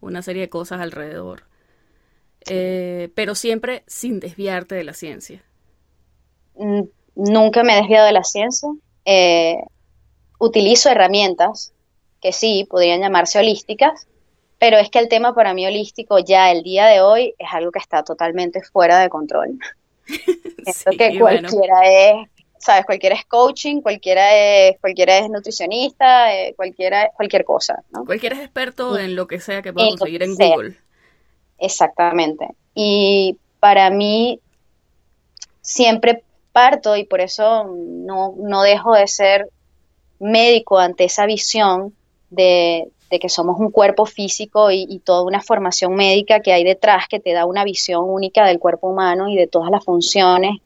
una 0.00 0.20
serie 0.22 0.42
de 0.42 0.48
cosas 0.48 0.80
alrededor. 0.80 1.44
Eh, 2.50 3.10
pero 3.14 3.36
siempre 3.36 3.84
sin 3.86 4.18
desviarte 4.18 4.74
de 4.74 4.82
la 4.82 4.92
ciencia. 4.92 5.44
Mm, 6.56 6.82
nunca 7.14 7.62
me 7.62 7.74
he 7.74 7.80
desviado 7.82 8.06
de 8.06 8.12
la 8.12 8.24
ciencia. 8.24 8.70
Eh, 9.04 9.58
utilizo 10.40 10.90
herramientas 10.90 11.72
que 12.20 12.32
sí 12.32 12.66
podrían 12.68 13.02
llamarse 13.02 13.38
holísticas, 13.38 14.08
pero 14.58 14.78
es 14.78 14.90
que 14.90 14.98
el 14.98 15.08
tema 15.08 15.32
para 15.32 15.54
mí 15.54 15.64
holístico 15.64 16.18
ya 16.18 16.50
el 16.50 16.64
día 16.64 16.86
de 16.86 17.02
hoy 17.02 17.36
es 17.38 17.48
algo 17.52 17.70
que 17.70 17.78
está 17.78 18.02
totalmente 18.02 18.62
fuera 18.62 18.98
de 18.98 19.08
control. 19.08 19.60
Siento 20.72 20.98
que 20.98 21.18
cualquiera 21.18 21.80
es, 21.84 22.28
sabes, 22.58 22.84
cualquiera 22.86 23.14
es 23.14 23.24
coaching, 23.26 23.80
cualquiera 23.80 24.34
es, 24.34 24.78
cualquiera 24.80 25.18
es 25.18 25.30
nutricionista, 25.30 26.34
eh, 26.34 26.54
cualquiera, 26.56 27.10
cualquier 27.16 27.44
cosa, 27.44 27.82
¿no? 27.90 28.04
Cualquiera 28.04 28.36
es 28.36 28.42
experto 28.42 28.98
en 28.98 29.14
lo 29.14 29.26
que 29.26 29.40
sea 29.40 29.62
que 29.62 29.72
pueda 29.72 29.88
conseguir 29.90 30.22
en 30.22 30.34
Google. 30.34 30.76
Exactamente. 31.58 32.48
Y 32.74 33.36
para 33.60 33.90
mí 33.90 34.40
siempre 35.60 36.22
parto 36.52 36.96
y 36.96 37.04
por 37.04 37.20
eso 37.20 37.64
no, 37.64 38.34
no 38.38 38.62
dejo 38.62 38.94
de 38.94 39.06
ser 39.06 39.48
médico 40.18 40.78
ante 40.78 41.04
esa 41.04 41.26
visión 41.26 41.94
de, 42.30 42.88
que 43.08 43.28
somos 43.28 43.58
un 43.58 43.70
cuerpo 43.70 44.04
físico 44.04 44.70
y, 44.70 45.00
toda 45.04 45.22
una 45.22 45.40
formación 45.40 45.94
médica 45.94 46.40
que 46.40 46.52
hay 46.52 46.64
detrás 46.64 47.08
que 47.08 47.20
te 47.20 47.32
da 47.32 47.46
una 47.46 47.64
visión 47.64 48.04
única 48.04 48.46
del 48.46 48.58
cuerpo 48.58 48.88
humano 48.88 49.28
y 49.28 49.36
de 49.36 49.46
todas 49.46 49.70
las 49.70 49.84
funciones. 49.84 50.56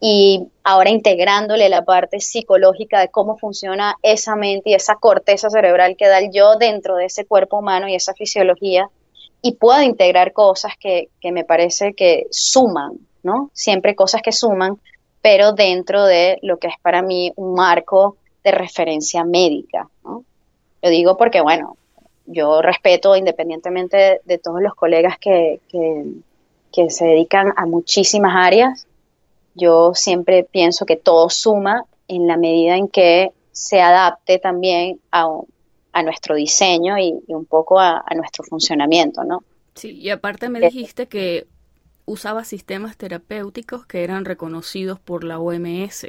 Y 0.00 0.46
ahora 0.62 0.90
integrándole 0.90 1.68
la 1.68 1.84
parte 1.84 2.20
psicológica 2.20 3.00
de 3.00 3.08
cómo 3.08 3.36
funciona 3.36 3.96
esa 4.02 4.36
mente 4.36 4.70
y 4.70 4.74
esa 4.74 4.96
corteza 4.96 5.50
cerebral 5.50 5.96
que 5.96 6.06
da 6.06 6.18
el 6.18 6.30
yo 6.30 6.56
dentro 6.56 6.96
de 6.96 7.06
ese 7.06 7.24
cuerpo 7.24 7.58
humano 7.58 7.88
y 7.88 7.94
esa 7.94 8.14
fisiología, 8.14 8.88
y 9.42 9.52
puedo 9.56 9.82
integrar 9.82 10.32
cosas 10.32 10.72
que, 10.78 11.08
que 11.20 11.32
me 11.32 11.44
parece 11.44 11.94
que 11.94 12.26
suman, 12.30 12.92
¿no? 13.22 13.50
Siempre 13.52 13.94
cosas 13.94 14.22
que 14.22 14.32
suman, 14.32 14.78
pero 15.20 15.52
dentro 15.52 16.04
de 16.04 16.38
lo 16.42 16.58
que 16.58 16.68
es 16.68 16.74
para 16.80 17.02
mí 17.02 17.32
un 17.36 17.54
marco 17.54 18.16
de 18.44 18.52
referencia 18.52 19.24
médica, 19.24 19.88
¿no? 20.04 20.24
Lo 20.84 20.90
digo 20.90 21.16
porque, 21.16 21.40
bueno, 21.40 21.78
yo 22.26 22.60
respeto 22.60 23.16
independientemente 23.16 24.20
de, 24.22 24.38
todos 24.38 24.60
los 24.60 24.74
colegas 24.74 25.18
que, 25.18 25.60
que, 25.70 26.90
se 26.90 27.06
dedican 27.06 27.54
a 27.56 27.64
muchísimas 27.64 28.34
áreas, 28.36 28.86
yo 29.54 29.94
siempre 29.94 30.44
pienso 30.44 30.84
que 30.84 30.96
todo 30.96 31.30
suma 31.30 31.86
en 32.06 32.26
la 32.26 32.36
medida 32.36 32.76
en 32.76 32.88
que 32.88 33.30
se 33.50 33.80
adapte 33.80 34.38
también 34.38 35.00
a, 35.10 35.26
a 35.94 36.02
nuestro 36.02 36.34
diseño 36.34 36.98
y, 36.98 37.14
un 37.28 37.46
poco 37.46 37.80
a, 37.80 38.04
a, 38.06 38.14
nuestro 38.14 38.44
funcionamiento, 38.44 39.24
¿no? 39.24 39.42
Sí, 39.74 39.92
y 39.92 40.10
aparte 40.10 40.50
me 40.50 40.60
dijiste 40.60 41.08
que 41.08 41.46
usaba 42.04 42.44
sistemas 42.44 42.98
terapéuticos 42.98 43.86
que 43.86 44.04
eran 44.04 44.26
reconocidos 44.26 45.00
por 45.00 45.24
la 45.24 45.38
OMS. 45.38 46.08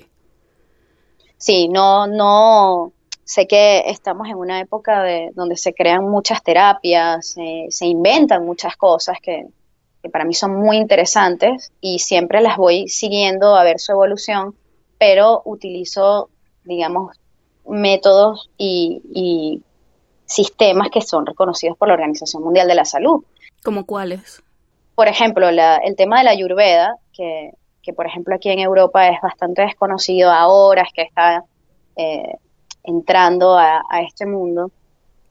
Sí, 1.38 1.70
no, 1.70 2.08
no, 2.08 2.92
sé 3.26 3.48
que 3.48 3.84
estamos 3.88 4.28
en 4.30 4.36
una 4.36 4.60
época 4.62 5.02
de, 5.02 5.32
donde 5.34 5.58
se 5.58 5.74
crean 5.74 6.08
muchas 6.08 6.44
terapias, 6.44 7.36
se 7.70 7.86
inventan 7.86 8.46
muchas 8.46 8.78
cosas 8.78 9.18
que, 9.22 9.48
para 10.12 10.24
mí 10.24 10.36
son 10.36 10.56
muy 10.56 10.78
interesantes 10.78 11.72
y 11.82 11.98
siempre 11.98 12.40
las 12.40 12.58
voy 12.58 12.88
siguiendo 12.88 13.56
a 13.56 13.64
ver 13.64 13.80
su 13.80 13.92
evolución, 13.92 14.56
pero 15.00 15.42
utilizo, 15.46 16.30
digamos, 16.64 17.20
métodos 17.68 18.50
y, 18.58 19.62
sistemas 20.28 20.90
que 20.90 21.02
son 21.02 21.24
reconocidos 21.24 21.78
por 21.78 21.88
la 21.88 21.94
Organización 21.94 22.44
Mundial 22.44 22.68
de 22.68 22.74
la 22.74 22.84
Salud. 22.84 23.24
¿Como 23.64 23.86
cuáles? 23.86 24.42
Por 24.96 25.08
ejemplo, 25.08 25.48
el 25.48 25.96
tema 25.96 26.18
de 26.18 26.24
la 26.24 26.32
ayurveda, 26.32 26.96
que, 27.14 27.52
que, 27.84 27.94
por 27.94 28.08
ejemplo 28.08 28.34
aquí 28.34 28.50
en 28.50 28.58
Europa 28.58 29.08
es 29.08 29.22
bastante 29.22 29.62
desconocido 29.62 30.32
ahora, 30.32 30.82
es 30.82 30.92
que 30.94 31.04
está 31.04 31.44
eh, 31.96 32.38
entrando 32.86 33.58
a, 33.58 33.84
este 34.08 34.26
mundo 34.26 34.72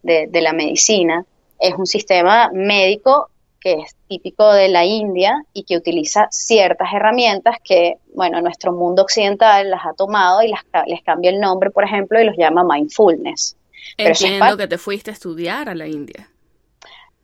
de, 0.02 0.28
la 0.40 0.52
medicina, 0.52 1.24
es 1.58 1.74
un 1.74 1.86
sistema 1.86 2.50
médico 2.52 3.28
que 3.60 3.72
es 3.74 3.96
típico 4.08 4.52
de 4.52 4.68
la 4.68 4.84
India 4.84 5.42
y 5.54 5.64
que 5.64 5.76
utiliza 5.76 6.28
ciertas 6.30 6.92
herramientas 6.92 7.56
que, 7.64 7.94
bueno, 8.14 8.42
nuestro 8.42 8.72
mundo 8.72 9.02
occidental 9.02 9.70
las 9.70 9.86
ha 9.86 9.94
tomado 9.94 10.42
y 10.42 10.48
las, 10.48 10.60
les 10.86 11.02
cambia 11.02 11.30
el 11.30 11.40
nombre, 11.40 11.70
por 11.70 11.84
ejemplo, 11.84 12.20
y 12.20 12.24
los 12.24 12.36
llama 12.36 12.62
mindfulness. 12.62 13.56
Entiendo 13.96 14.56
que 14.56 14.66
te 14.66 14.76
fuiste 14.76 15.10
a 15.10 15.14
estudiar 15.14 15.68
a 15.68 15.74
la 15.74 15.86
India. 15.86 16.28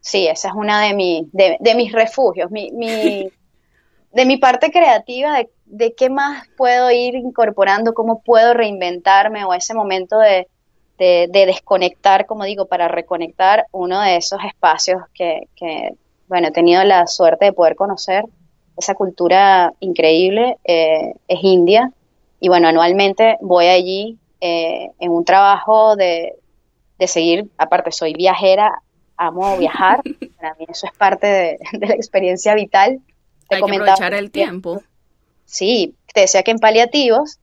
Sí, 0.01 0.27
esa 0.27 0.49
es 0.49 0.55
una 0.55 0.81
de, 0.81 0.95
mi, 0.95 1.29
de, 1.33 1.75
mis 1.75 1.93
refugios, 1.93 2.51
mi, 2.51 2.71
mi, 2.73 3.31
de 4.13 4.25
mi 4.27 4.37
parte 4.37 4.71
creativa, 4.71 5.39
de 5.39 5.51
de 5.71 5.95
qué 5.95 6.11
más 6.11 6.47
puedo 6.57 6.91
ir 6.91 7.15
incorporando, 7.15 7.95
cómo 7.95 8.23
puedo 8.23 8.55
reinventarme 8.55 9.45
o 9.45 9.55
ese 9.55 9.73
momento 9.73 10.19
de, 10.19 10.47
desconectar, 10.99 12.27
como 12.27 12.45
digo, 12.45 12.67
para 12.67 12.87
reconectar 12.87 13.65
uno 13.73 14.03
de 14.03 14.17
esos 14.17 14.39
espacios 14.45 15.01
que, 15.15 15.49
bueno, 16.29 16.49
he 16.49 16.51
tenido 16.51 16.85
la 16.85 17.07
suerte 17.07 17.47
de 17.47 17.53
poder 17.55 17.75
conocer. 17.75 18.27
Esa 18.77 18.95
cultura 18.95 19.73
increíble 19.81 20.59
eh, 20.63 21.15
es 21.27 21.39
India 21.43 21.91
y 22.39 22.49
bueno, 22.49 22.69
anualmente 22.69 23.39
voy 23.41 23.67
allí 23.69 24.19
eh, 24.43 24.91
en 24.99 25.11
un 25.11 25.25
trabajo 25.25 25.97
de, 25.97 26.35
seguir, 27.07 27.49
aparte 27.57 27.93
soy 27.93 28.13
viajera, 28.13 28.83
amo 29.17 29.57
viajar, 29.57 30.03
para 30.39 30.55
mí 30.57 30.67
eso 30.69 30.87
es 30.87 30.93
parte 30.93 31.27
de, 31.27 31.59
la 31.79 31.95
experiencia 31.95 32.55
vital. 32.55 33.01
Hay 33.51 33.63
que 33.63 33.73
aprovechar 33.73 34.15
el 34.15 34.31
tiempo. 34.31 34.83
Sí, 35.45 35.95
te 36.15 36.21
decía 36.21 36.43
que 36.43 36.53
en 36.53 36.59
paliativos, 36.59 37.41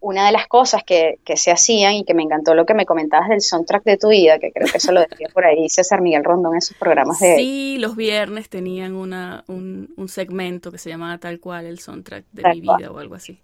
una 0.00 0.26
de 0.26 0.32
las 0.32 0.46
cosas 0.46 0.84
que, 0.84 1.18
se 1.36 1.50
hacían 1.50 1.94
y 1.94 2.04
que 2.04 2.14
me 2.14 2.22
encantó 2.22 2.54
lo 2.54 2.66
que 2.66 2.74
me 2.74 2.86
comentabas 2.86 3.28
del 3.28 3.40
soundtrack 3.40 3.82
de 3.84 3.96
tu 3.96 4.08
vida, 4.08 4.38
que 4.38 4.52
creo 4.52 4.68
que 4.70 4.78
eso 4.78 4.92
lo 4.92 5.00
decía 5.00 5.28
por 5.32 5.44
ahí 5.44 5.68
César 5.68 6.00
Miguel 6.00 6.22
Rondón 6.22 6.54
en 6.54 6.62
sus 6.62 6.76
programas 6.76 7.18
de... 7.18 7.36
Sí, 7.36 7.78
los 7.78 7.96
viernes 7.96 8.48
tenían 8.48 8.94
una, 8.94 9.44
un, 9.48 9.88
segmento 10.08 10.70
que 10.70 10.78
se 10.78 10.90
llamaba 10.90 11.18
tal 11.18 11.40
cual 11.40 11.66
el 11.66 11.80
soundtrack 11.80 12.24
de 12.32 12.48
mi 12.50 12.60
vida 12.60 12.90
o 12.90 12.98
algo 12.98 13.14
así. 13.14 13.40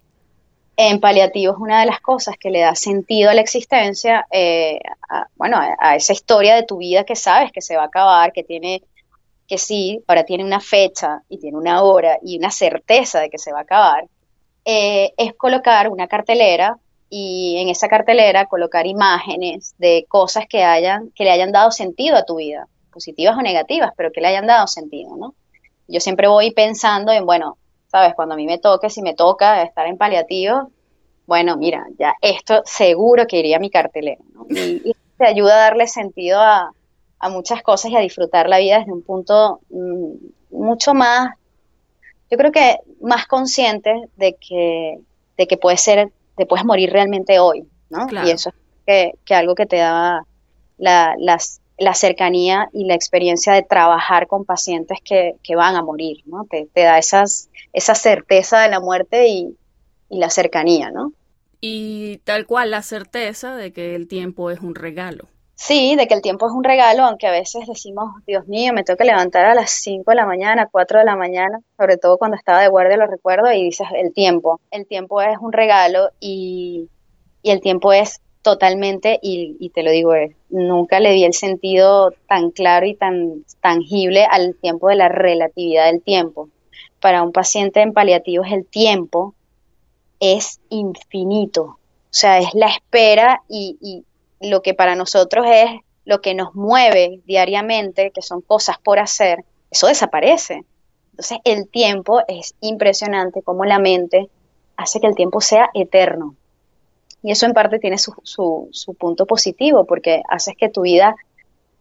En 0.77 0.99
paliativos, 0.99 1.57
una 1.59 1.81
de 1.81 1.85
las 1.85 1.99
cosas 1.99 2.35
que 2.39 2.49
le 2.49 2.61
da 2.61 2.73
sentido 2.75 3.29
a 3.29 3.33
la 3.33 3.41
existencia, 3.41 4.25
eh, 4.31 4.79
bueno, 5.35 5.57
a, 5.79 5.95
esa 5.95 6.13
historia 6.13 6.55
de 6.55 6.63
tu 6.63 6.77
vida 6.77 7.03
que 7.03 7.15
sabes 7.15 7.51
que 7.51 7.61
se 7.61 7.75
va 7.75 7.83
a 7.83 7.87
acabar, 7.87 8.31
que 8.31 8.43
tiene 8.43 8.83
que 9.53 9.59
sí, 9.59 10.03
ahora 10.07 10.23
tiene 10.23 10.43
una 10.43 10.59
fecha 10.59 11.21
y 11.29 11.37
tiene 11.37 11.59
una 11.59 11.83
hora 11.83 12.17
y 12.23 12.39
una 12.39 12.49
certeza 12.49 13.19
de 13.19 13.29
que 13.29 13.37
se 13.37 13.51
va 13.51 13.59
a 13.59 13.61
acabar, 13.61 14.05
eh, 14.65 15.13
es 15.15 15.35
colocar 15.35 15.89
una 15.89 16.07
cartelera 16.07 16.79
y 17.07 17.57
en 17.59 17.69
esa 17.69 17.87
cartelera 17.87 18.47
colocar 18.47 18.87
imágenes 18.87 19.75
de 19.77 20.07
cosas 20.09 20.47
que 20.49 20.63
hayan, 20.63 21.11
que 21.11 21.23
le 21.23 21.29
hayan 21.29 21.51
dado 21.51 21.69
sentido 21.69 22.17
a 22.17 22.25
tu 22.25 22.37
vida, 22.37 22.67
positivas 22.91 23.37
o 23.37 23.43
negativas, 23.43 23.91
pero 23.95 24.11
que 24.11 24.21
le 24.21 24.29
hayan 24.29 24.47
dado 24.47 24.65
sentido, 24.65 25.15
¿no? 25.17 25.35
Yo 25.87 25.99
siempre 25.99 26.27
voy 26.27 26.49
pensando 26.49 27.11
en, 27.11 27.23
bueno, 27.27 27.59
sabes, 27.85 28.15
cuando 28.15 28.33
a 28.33 28.37
mí 28.37 28.47
me 28.47 28.57
toque, 28.57 28.89
si 28.89 29.03
me 29.03 29.13
toca 29.13 29.61
estar 29.61 29.85
en 29.85 29.99
paliativo, 29.99 30.71
bueno, 31.27 31.57
mira, 31.57 31.85
ya 31.99 32.15
esto 32.21 32.63
seguro 32.65 33.27
que 33.27 33.37
iría 33.37 33.57
a 33.57 33.59
mi 33.59 33.69
cartelera, 33.69 34.23
¿no? 34.33 34.47
y 34.49 34.95
te 35.19 35.27
ayuda 35.27 35.53
a 35.53 35.63
darle 35.65 35.85
sentido 35.85 36.41
a, 36.41 36.71
a 37.23 37.29
muchas 37.29 37.63
cosas 37.63 37.89
y 37.89 37.95
a 37.95 38.01
disfrutar 38.01 38.49
la 38.49 38.59
vida 38.59 38.79
desde 38.79 38.91
un 38.91 39.01
punto 39.01 39.61
mm, 39.69 40.15
mucho 40.51 40.93
más, 40.93 41.29
yo 42.29 42.37
creo 42.37 42.51
que 42.51 42.79
más 42.99 43.27
consciente 43.27 43.93
de 44.17 44.35
que, 44.35 44.99
de 45.37 45.47
que 45.47 45.55
puedes 45.55 45.79
ser, 45.79 46.11
te 46.35 46.45
puedes 46.45 46.65
morir 46.65 46.91
realmente 46.91 47.39
hoy, 47.39 47.65
¿no? 47.89 48.07
Y 48.25 48.29
eso 48.29 48.49
es 48.49 48.55
que, 48.85 49.13
que, 49.23 49.35
algo 49.35 49.55
que 49.55 49.65
te 49.65 49.77
da 49.77 50.25
la, 50.77 51.15
la, 51.17 51.93
cercanía 51.93 52.67
y 52.73 52.83
la 52.83 52.95
experiencia 52.95 53.53
de 53.53 53.63
trabajar 53.63 54.27
con 54.27 54.43
pacientes 54.43 54.97
que, 55.01 55.35
que 55.43 55.55
van 55.55 55.77
a 55.77 55.81
morir, 55.81 56.23
¿no? 56.25 56.45
Te, 56.49 56.67
te, 56.73 56.81
da 56.81 56.97
esas, 56.97 57.49
esa 57.71 57.95
certeza 57.95 58.59
de 58.63 58.69
la 58.69 58.81
muerte 58.81 59.29
y, 59.29 59.55
y 60.09 60.19
la 60.19 60.29
cercanía, 60.29 60.91
¿no? 60.91 61.13
Y 61.61 62.17
tal 62.25 62.45
cual 62.47 62.71
la 62.71 62.81
certeza 62.81 63.55
de 63.55 63.71
que 63.71 63.95
el 63.95 64.09
tiempo 64.09 64.51
es 64.51 64.59
un 64.59 64.75
regalo. 64.75 65.29
Sí, 65.65 65.95
de 65.95 66.07
que 66.07 66.13
el 66.13 66.21
tiempo 66.21 66.45
es 66.45 66.51
un 66.51 66.65
regalo, 66.65 67.05
aunque 67.05 67.25
a 67.25 67.31
veces 67.31 67.65
decimos, 67.65 68.15
Dios 68.27 68.45
mío, 68.49 68.73
me 68.73 68.83
tengo 68.83 68.97
que 68.97 69.05
levantar 69.05 69.45
a 69.45 69.55
las 69.55 69.71
5 69.71 70.11
de 70.11 70.15
la 70.15 70.25
mañana, 70.25 70.67
4 70.69 70.99
de 70.99 71.05
la 71.05 71.15
mañana, 71.15 71.61
sobre 71.77 71.95
todo 71.95 72.17
cuando 72.17 72.35
estaba 72.35 72.59
de 72.59 72.67
guardia 72.67 72.97
lo 72.97 73.07
recuerdo, 73.07 73.49
y 73.49 73.63
dices, 73.63 73.87
el 73.95 74.11
tiempo, 74.13 74.59
el 74.71 74.85
tiempo 74.85 75.21
es 75.21 75.37
un 75.39 75.53
regalo 75.53 76.09
y, 76.19 76.89
el 77.43 77.61
tiempo 77.61 77.93
es 77.93 78.19
totalmente, 78.41 79.19
y, 79.21 79.69
te 79.69 79.83
lo 79.83 79.91
digo, 79.91 80.13
eh, 80.15 80.35
nunca 80.49 80.99
le 80.99 81.13
di 81.13 81.23
el 81.23 81.33
sentido 81.33 82.11
tan 82.27 82.51
claro 82.51 82.85
y 82.85 82.95
tan 82.95 83.45
tangible 83.61 84.25
al 84.25 84.55
tiempo 84.55 84.89
de 84.89 84.95
la 84.95 85.07
relatividad 85.07 85.85
del 85.85 86.01
tiempo. 86.01 86.49
Para 86.99 87.23
un 87.23 87.31
paciente 87.31 87.79
en 87.81 87.93
paliativos 87.93 88.47
el 88.51 88.65
tiempo 88.65 89.33
es 90.19 90.59
infinito, 90.67 91.63
o 91.63 91.77
sea, 92.09 92.39
es 92.39 92.53
la 92.53 92.67
espera 92.67 93.43
y 93.47 94.03
lo 94.43 94.61
que 94.61 94.73
para 94.73 94.95
nosotros 94.95 95.45
es 95.49 95.69
lo 96.05 96.21
que 96.21 96.33
nos 96.33 96.53
mueve 96.53 97.21
diariamente, 97.25 98.11
que 98.11 98.21
son 98.21 98.41
cosas 98.41 98.77
por 98.77 98.99
hacer, 98.99 99.43
eso 99.71 99.87
desaparece. 99.87 100.63
Entonces 101.11 101.39
el 101.43 101.69
tiempo 101.69 102.21
es 102.27 102.55
impresionante 102.59 103.41
como 103.41 103.65
la 103.65 103.79
mente 103.79 104.29
hace 104.75 104.99
que 104.99 105.07
el 105.07 105.15
tiempo 105.15 105.41
sea 105.41 105.69
eterno. 105.73 106.35
Y 107.21 107.31
eso 107.31 107.45
en 107.45 107.53
parte 107.53 107.79
tiene 107.79 107.97
su, 107.97 108.13
su, 108.23 108.93
punto 108.95 109.25
positivo, 109.25 109.85
porque 109.85 110.21
hace 110.29 110.55
que 110.55 110.67
tu 110.67 110.81
vida, 110.81 111.15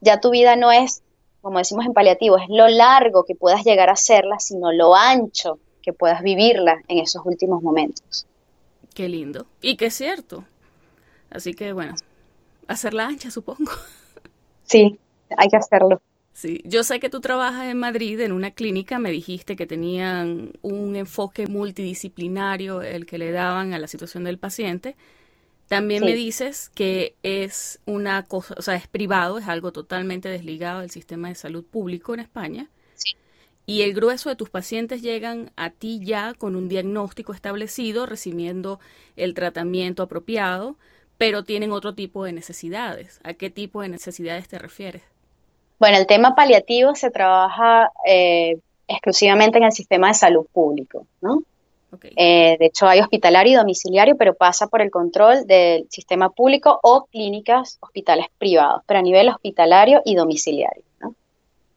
ya 0.01 0.21
tu 0.21 0.31
vida 0.31 0.55
no 0.55 0.71
es, 0.71 1.03
como 1.41 1.59
decimos 1.59 1.85
en 1.85 1.95
paliativo, 1.95 2.39
es 2.39 2.49
lo 2.49 2.69
largo 2.69 3.25
que 3.25 3.35
puedas 3.35 3.65
llegar 3.65 3.91
a 3.91 3.97
serla, 3.97 4.39
sino 4.39 4.71
lo 4.71 4.95
ancho 4.95 5.59
que 5.83 5.93
puedas 5.93 6.23
vivirla 6.23 6.81
en 6.87 6.99
esos 6.99 7.27
últimos 7.27 7.61
momentos. 7.61 8.27
Qué 8.95 9.09
lindo. 9.09 9.47
Y 9.61 9.77
qué 9.77 9.91
cierto. 9.91 10.45
Así 11.31 11.55
que 11.55 11.73
bueno, 11.73 11.95
hacerla 12.69 13.07
ancha, 13.07 13.31
supongo. 13.31 13.73
Sí, 14.65 14.99
hay 15.37 15.49
que 15.49 15.57
hacerlo. 15.57 16.01
Sí, 16.33 16.63
yo 16.65 16.83
sé 16.83 16.99
que 16.99 17.11
tú 17.11 17.21
trabajas 17.21 17.67
en 17.67 17.79
Madrid 17.79 18.19
en 18.21 18.33
una 18.33 18.53
clínica, 18.53 18.99
me 18.99 19.11
dijiste 19.11 19.55
que 19.55 19.67
tenían 19.67 20.53
un 20.63 20.97
enfoque 20.97 21.47
multidisciplinario 21.47 22.81
el 22.81 23.05
que 23.05 23.19
le 23.19 23.33
daban 23.33 23.75
a 23.75 23.79
la 23.79 23.87
situación 23.87 24.25
del 24.25 24.39
paciente. 24.39 24.97
También 25.69 26.05
me 26.05 26.15
dices 26.15 26.71
que 26.75 27.17
es 27.23 27.81
una 27.87 28.25
cosa, 28.25 28.55
o 28.59 28.63
sea, 28.63 28.75
es 28.75 28.87
privado, 28.89 29.39
es 29.39 29.49
algo 29.49 29.73
totalmente 29.73 30.29
desligado 30.29 30.81
del 30.81 30.91
sistema 30.91 31.29
de 31.29 31.35
salud 31.35 31.65
público 31.65 32.15
en 32.15 32.21
España. 32.21 32.71
Sí. 32.95 33.17
Y 33.65 33.83
el 33.83 33.95
grueso 33.95 34.29
de 34.29 34.37
tus 34.37 34.51
pacientes 34.51 35.03
llegan 35.03 35.51
a 35.57 35.71
ti 35.71 36.01
ya 36.03 36.35
con 36.35 36.57
un 36.57 36.69
diagnóstico 36.69 37.33
establecido, 37.33 38.07
recibiendo 38.07 38.81
el 39.17 39.35
tratamiento 39.35 40.03
apropiado, 40.03 40.77
pero 41.19 41.45
tienen 41.45 41.73
otro 41.73 41.95
tipo 41.95 42.25
de 42.25 42.33
necesidades. 42.33 43.21
¿A 43.25 43.35
qué 43.35 43.51
tipo 43.51 43.83
de 43.83 43.89
necesidades 43.89 44.49
te 44.49 44.59
refieres? 44.59 45.03
Bueno, 45.79 45.99
el 45.99 46.07
tema 46.07 46.35
paliativo 46.35 46.95
se 46.95 47.11
trabaja 47.11 47.91
eh, 48.07 48.59
exclusivamente 48.87 49.59
en 49.59 49.65
el 49.65 49.73
sistema 49.73 50.09
de 50.09 50.15
salud 50.15 50.47
público, 50.53 51.07
¿no? 51.21 51.43
Eh, 52.17 52.57
de 52.59 52.67
hecho, 52.67 52.87
hay 52.87 53.01
hospitalario 53.01 53.53
y 53.53 53.57
domiciliario, 53.57 54.17
pero 54.17 54.35
pasa 54.35 54.67
por 54.67 54.81
el 54.81 54.91
control 54.91 55.47
del 55.47 55.87
sistema 55.91 56.31
público 56.31 56.81
o 56.83 57.07
clínicas, 57.11 57.79
hospitales 57.81 58.27
privados, 58.39 58.83
pero 58.87 59.01
a 59.01 59.03
nivel 59.03 59.29
hospitalario 59.29 60.01
y 60.05 60.15
domiciliario. 60.15 60.85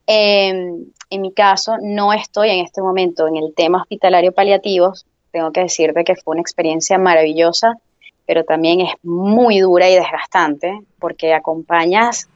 Em, 0.07 0.85
en 1.09 1.21
mi 1.21 1.31
caso, 1.33 1.77
no 1.81 2.13
estoy 2.13 2.51
en 2.51 2.63
este 2.63 2.81
momento 2.81 3.27
en 3.27 3.37
el 3.37 3.53
tema 3.55 3.81
hospitalario 3.81 4.31
paliativos. 4.31 5.05
Tengo 5.31 5.51
que 5.51 5.61
decirte 5.61 6.03
que 6.03 6.15
fue 6.15 6.33
una 6.33 6.41
experiencia 6.41 6.97
maravillosa, 6.97 7.73
pero 8.25 8.43
también 8.43 8.81
es 8.81 8.93
muy 9.03 9.59
dura 9.59 9.89
y 9.89 9.95
desgastante 9.95 10.79
porque 10.99 11.33
acompañas, 11.33 12.27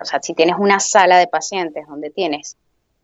o 0.00 0.04
sea, 0.04 0.20
si 0.22 0.34
tienes 0.34 0.56
una 0.58 0.80
sala 0.80 1.18
de 1.18 1.26
pacientes 1.26 1.86
donde 1.88 2.10
tienes 2.10 2.56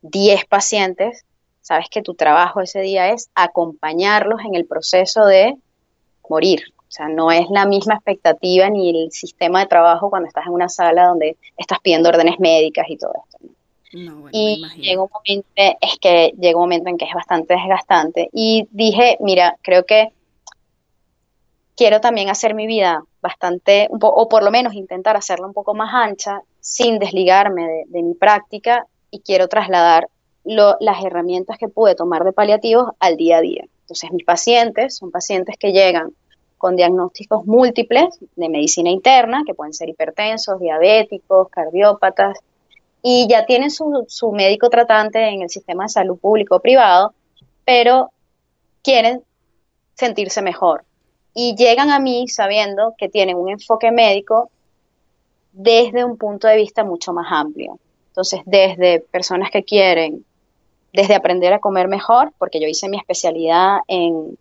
10 0.03 0.45
pacientes, 0.47 1.24
sabes 1.61 1.87
que 1.91 2.03
tu 2.03 2.14
trabajo 2.14 2.61
ese 2.61 2.80
día 2.80 3.11
es 3.11 3.30
acompañarlos 3.34 4.41
en 4.45 4.55
el 4.55 4.66
proceso 4.66 5.24
de 5.26 5.57
morir. 6.28 6.62
O 6.78 6.91
sea, 6.97 7.09
no 7.09 7.32
es 7.32 7.47
la 7.51 7.66
misma 7.66 7.95
expectativa 7.95 8.70
ni 8.70 8.91
el 8.91 9.11
sistema 9.11 9.61
de 9.61 9.66
trabajo 9.66 10.09
cuando 10.09 10.28
estás 10.28 10.47
en 10.47 10.53
una 10.53 10.68
sala 10.68 11.09
donde 11.09 11.37
estás 11.57 11.78
pidiendo 11.80 12.09
órdenes 12.09 12.39
médicas 12.39 12.87
y 12.89 12.97
todo 12.97 13.12
esto. 13.24 13.39
y 14.32 14.62
llega 14.76 15.03
un 15.03 15.11
momento, 15.12 15.49
es 15.57 15.99
que 16.01 16.32
llega 16.39 16.57
un 16.57 16.64
momento 16.64 16.89
en 16.89 16.99
que 16.99 17.07
es 17.07 17.14
bastante 17.14 17.55
desgastante. 17.55 18.28
Y 18.32 18.68
dije, 18.70 19.16
mira, 19.20 19.57
creo 19.62 19.84
que 19.84 20.12
quiero 21.76 22.00
también 22.00 22.30
hacer 22.30 22.54
mi 22.54 22.66
vida 22.66 23.02
bastante, 23.20 23.88
o 23.90 24.28
por 24.28 24.42
lo 24.42 24.50
menos 24.50 24.74
intentar 24.74 25.16
hacerla 25.16 25.46
un 25.46 25.52
poco 25.52 25.74
más 25.74 25.92
ancha, 25.92 26.40
sin 26.60 26.98
desligarme 26.98 27.62
de, 27.68 27.84
de 27.86 28.02
mi 28.02 28.14
práctica, 28.14 28.86
y 29.10 29.20
quiero 29.20 29.46
trasladar 29.48 30.08
las 30.44 31.04
herramientas 31.04 31.58
que 31.58 31.68
pude 31.68 31.94
tomar 31.94 32.24
de 32.24 32.32
paliativos 32.32 32.90
al 32.98 33.16
día 33.16 33.38
a 33.38 33.40
día. 33.40 33.64
Entonces, 33.82 34.10
mis 34.12 34.24
pacientes 34.24 34.96
son 34.96 35.10
pacientes 35.10 35.56
que 35.58 35.72
llegan 35.72 36.12
con 36.58 36.76
diagnósticos 36.76 37.44
múltiples 37.46 38.18
de 38.34 38.48
medicina 38.48 38.90
interna, 38.90 39.42
que 39.46 39.54
pueden 39.54 39.74
ser 39.74 39.88
hipertensos, 39.88 40.58
diabéticos, 40.58 41.48
cardiópatas, 41.50 42.38
y 43.02 43.28
ya 43.28 43.44
tienen 43.44 43.70
su, 43.70 44.04
su 44.08 44.32
médico 44.32 44.70
tratante 44.70 45.28
en 45.28 45.42
el 45.42 45.50
sistema 45.50 45.84
de 45.84 45.90
salud 45.90 46.18
público 46.18 46.56
o 46.56 46.60
privado, 46.60 47.12
pero 47.64 48.10
quieren 48.82 49.22
sentirse 49.94 50.42
mejor. 50.42 50.86
Y 51.39 51.55
llegan 51.55 51.91
a 51.91 51.99
mí 51.99 52.28
sabiendo 52.28 52.95
que 52.97 53.11
tienen 53.11 53.37
un 53.37 53.51
enfoque 53.51 53.91
médico 53.93 54.51
desde 55.53 56.03
un 56.03 56.16
punto 56.16 56.49
de 56.49 56.57
vista 56.57 56.82
mucho 56.82 57.12
más 57.12 57.26
amplio. 57.30 57.78
Entonces, 58.09 58.41
desde 58.47 59.01
personas 59.01 59.51
que 59.51 59.62
quieren 59.62 60.24
desde 60.97 61.14
aprender 61.14 61.53
a 61.53 61.59
comer 61.59 61.89
mejor, 61.89 62.32
porque 62.39 62.59
yo 62.59 62.66
hice 62.66 62.89
mi 62.89 62.97
especialidad 62.97 63.80
en, 63.87 64.39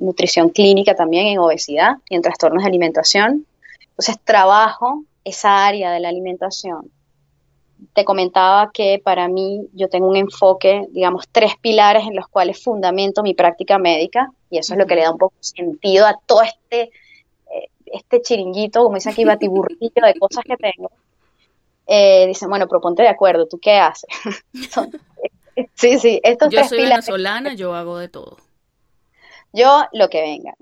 nutrición 0.00 0.48
clínica 0.50 0.94
también, 0.94 1.26
en 1.26 1.38
obesidad 1.38 1.96
y 2.08 2.14
en 2.14 2.22
trastornos 2.22 2.62
de 2.62 2.68
alimentación. 2.68 3.44
Entonces 3.90 4.16
trabajo 4.22 5.02
esa 5.24 5.66
área 5.66 5.90
de 5.90 5.98
la 5.98 6.08
alimentación. 6.08 6.88
Te 7.94 8.04
comentaba 8.04 8.70
que 8.72 9.00
para 9.02 9.28
mí 9.28 9.68
yo 9.72 9.88
tengo 9.88 10.08
un 10.08 10.16
enfoque, 10.16 10.86
digamos, 10.90 11.26
tres 11.30 11.52
pilares 11.60 12.06
en 12.06 12.16
los 12.16 12.28
cuales 12.28 12.62
fundamento 12.62 13.22
mi 13.22 13.34
práctica 13.34 13.78
médica 13.78 14.30
y 14.50 14.58
eso 14.58 14.74
es 14.74 14.78
lo 14.78 14.86
que 14.86 14.94
le 14.94 15.02
da 15.02 15.12
un 15.12 15.18
poco 15.18 15.34
sentido 15.40 16.06
a 16.06 16.18
todo 16.26 16.42
este, 16.42 16.82
eh, 16.82 17.68
este 17.86 18.22
chiringuito, 18.22 18.82
como 18.82 18.96
dice 18.96 19.10
aquí, 19.10 19.24
batiburrillo 19.24 20.02
de 20.04 20.14
cosas 20.18 20.44
que 20.44 20.56
tengo. 20.56 20.90
Eh, 21.86 22.26
dicen, 22.26 22.50
bueno, 22.50 22.68
proponte 22.68 23.02
de 23.02 23.08
acuerdo, 23.08 23.46
¿tú 23.46 23.58
qué 23.58 23.78
haces? 23.78 24.10
Sí, 25.74 25.98
sí, 25.98 26.20
estos 26.22 26.50
yo 26.50 26.64
soy 26.64 26.82
venezolana, 26.82 27.54
yo 27.54 27.74
hago 27.74 27.98
de 27.98 28.08
todo. 28.08 28.36
Yo 29.52 29.86
lo 29.92 30.08
que 30.08 30.20
venga. 30.20 30.54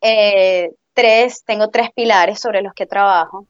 Eh, 0.00 0.70
tres, 0.92 1.44
tengo 1.44 1.68
tres 1.70 1.90
pilares 1.94 2.40
sobre 2.40 2.62
los 2.62 2.74
que 2.74 2.86
trabajo. 2.86 3.46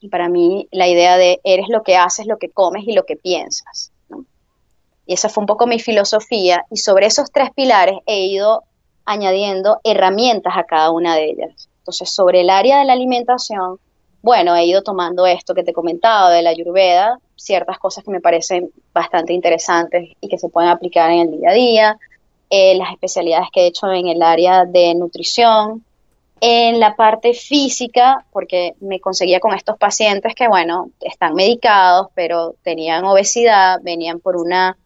Y 0.00 0.08
para 0.08 0.28
mí 0.28 0.68
la 0.70 0.88
idea 0.88 1.16
de 1.16 1.40
eres 1.44 1.68
lo 1.68 1.82
que 1.82 1.96
haces, 1.96 2.26
lo 2.26 2.38
que 2.38 2.50
comes 2.50 2.84
y 2.86 2.92
lo 2.92 3.04
que 3.04 3.16
piensas. 3.16 3.92
Y 5.06 5.14
esa 5.14 5.28
fue 5.28 5.42
un 5.42 5.46
poco 5.46 5.66
mi 5.66 5.78
filosofía. 5.78 6.64
Y 6.70 6.76
sobre 6.76 7.06
esos 7.06 7.30
tres 7.32 7.50
pilares 7.54 7.98
he 8.06 8.26
ido 8.26 8.64
añadiendo 9.04 9.80
herramientas 9.84 10.54
a 10.56 10.64
cada 10.64 10.90
una 10.90 11.16
de 11.16 11.30
ellas. 11.30 11.68
Entonces, 11.78 12.10
sobre 12.14 12.42
el 12.42 12.50
área 12.50 12.78
de 12.78 12.84
la 12.84 12.92
alimentación, 12.92 13.78
bueno, 14.22 14.54
he 14.54 14.66
ido 14.66 14.82
tomando 14.82 15.26
esto 15.26 15.54
que 15.54 15.64
te 15.64 15.70
he 15.70 15.74
comentado 15.74 16.30
de 16.30 16.42
la 16.42 16.50
ayurveda, 16.50 17.18
ciertas 17.36 17.78
cosas 17.78 18.04
que 18.04 18.10
me 18.10 18.20
parecen 18.20 18.70
bastante 18.92 19.32
interesantes 19.32 20.10
y 20.20 20.28
que 20.28 20.38
se 20.38 20.48
pueden 20.48 20.70
aplicar 20.70 21.10
en 21.10 21.20
el 21.20 21.40
día 21.40 21.50
a 21.50 21.54
día, 21.54 21.98
eh, 22.50 22.74
las 22.76 22.92
especialidades 22.92 23.48
que 23.52 23.62
he 23.62 23.66
hecho 23.66 23.90
en 23.90 24.08
el 24.08 24.22
área 24.22 24.64
de 24.64 24.94
nutrición, 24.94 25.84
en 26.40 26.80
la 26.80 26.96
parte 26.96 27.34
física, 27.34 28.24
porque 28.32 28.74
me 28.80 28.98
conseguía 28.98 29.40
con 29.40 29.52
estos 29.52 29.76
pacientes 29.76 30.34
que, 30.34 30.48
bueno, 30.48 30.90
están 31.00 31.34
medicados, 31.34 32.08
pero 32.14 32.54
tenían 32.62 33.04
obesidad, 33.04 33.78
venían 33.82 34.20
por 34.20 34.36
una 34.36 34.76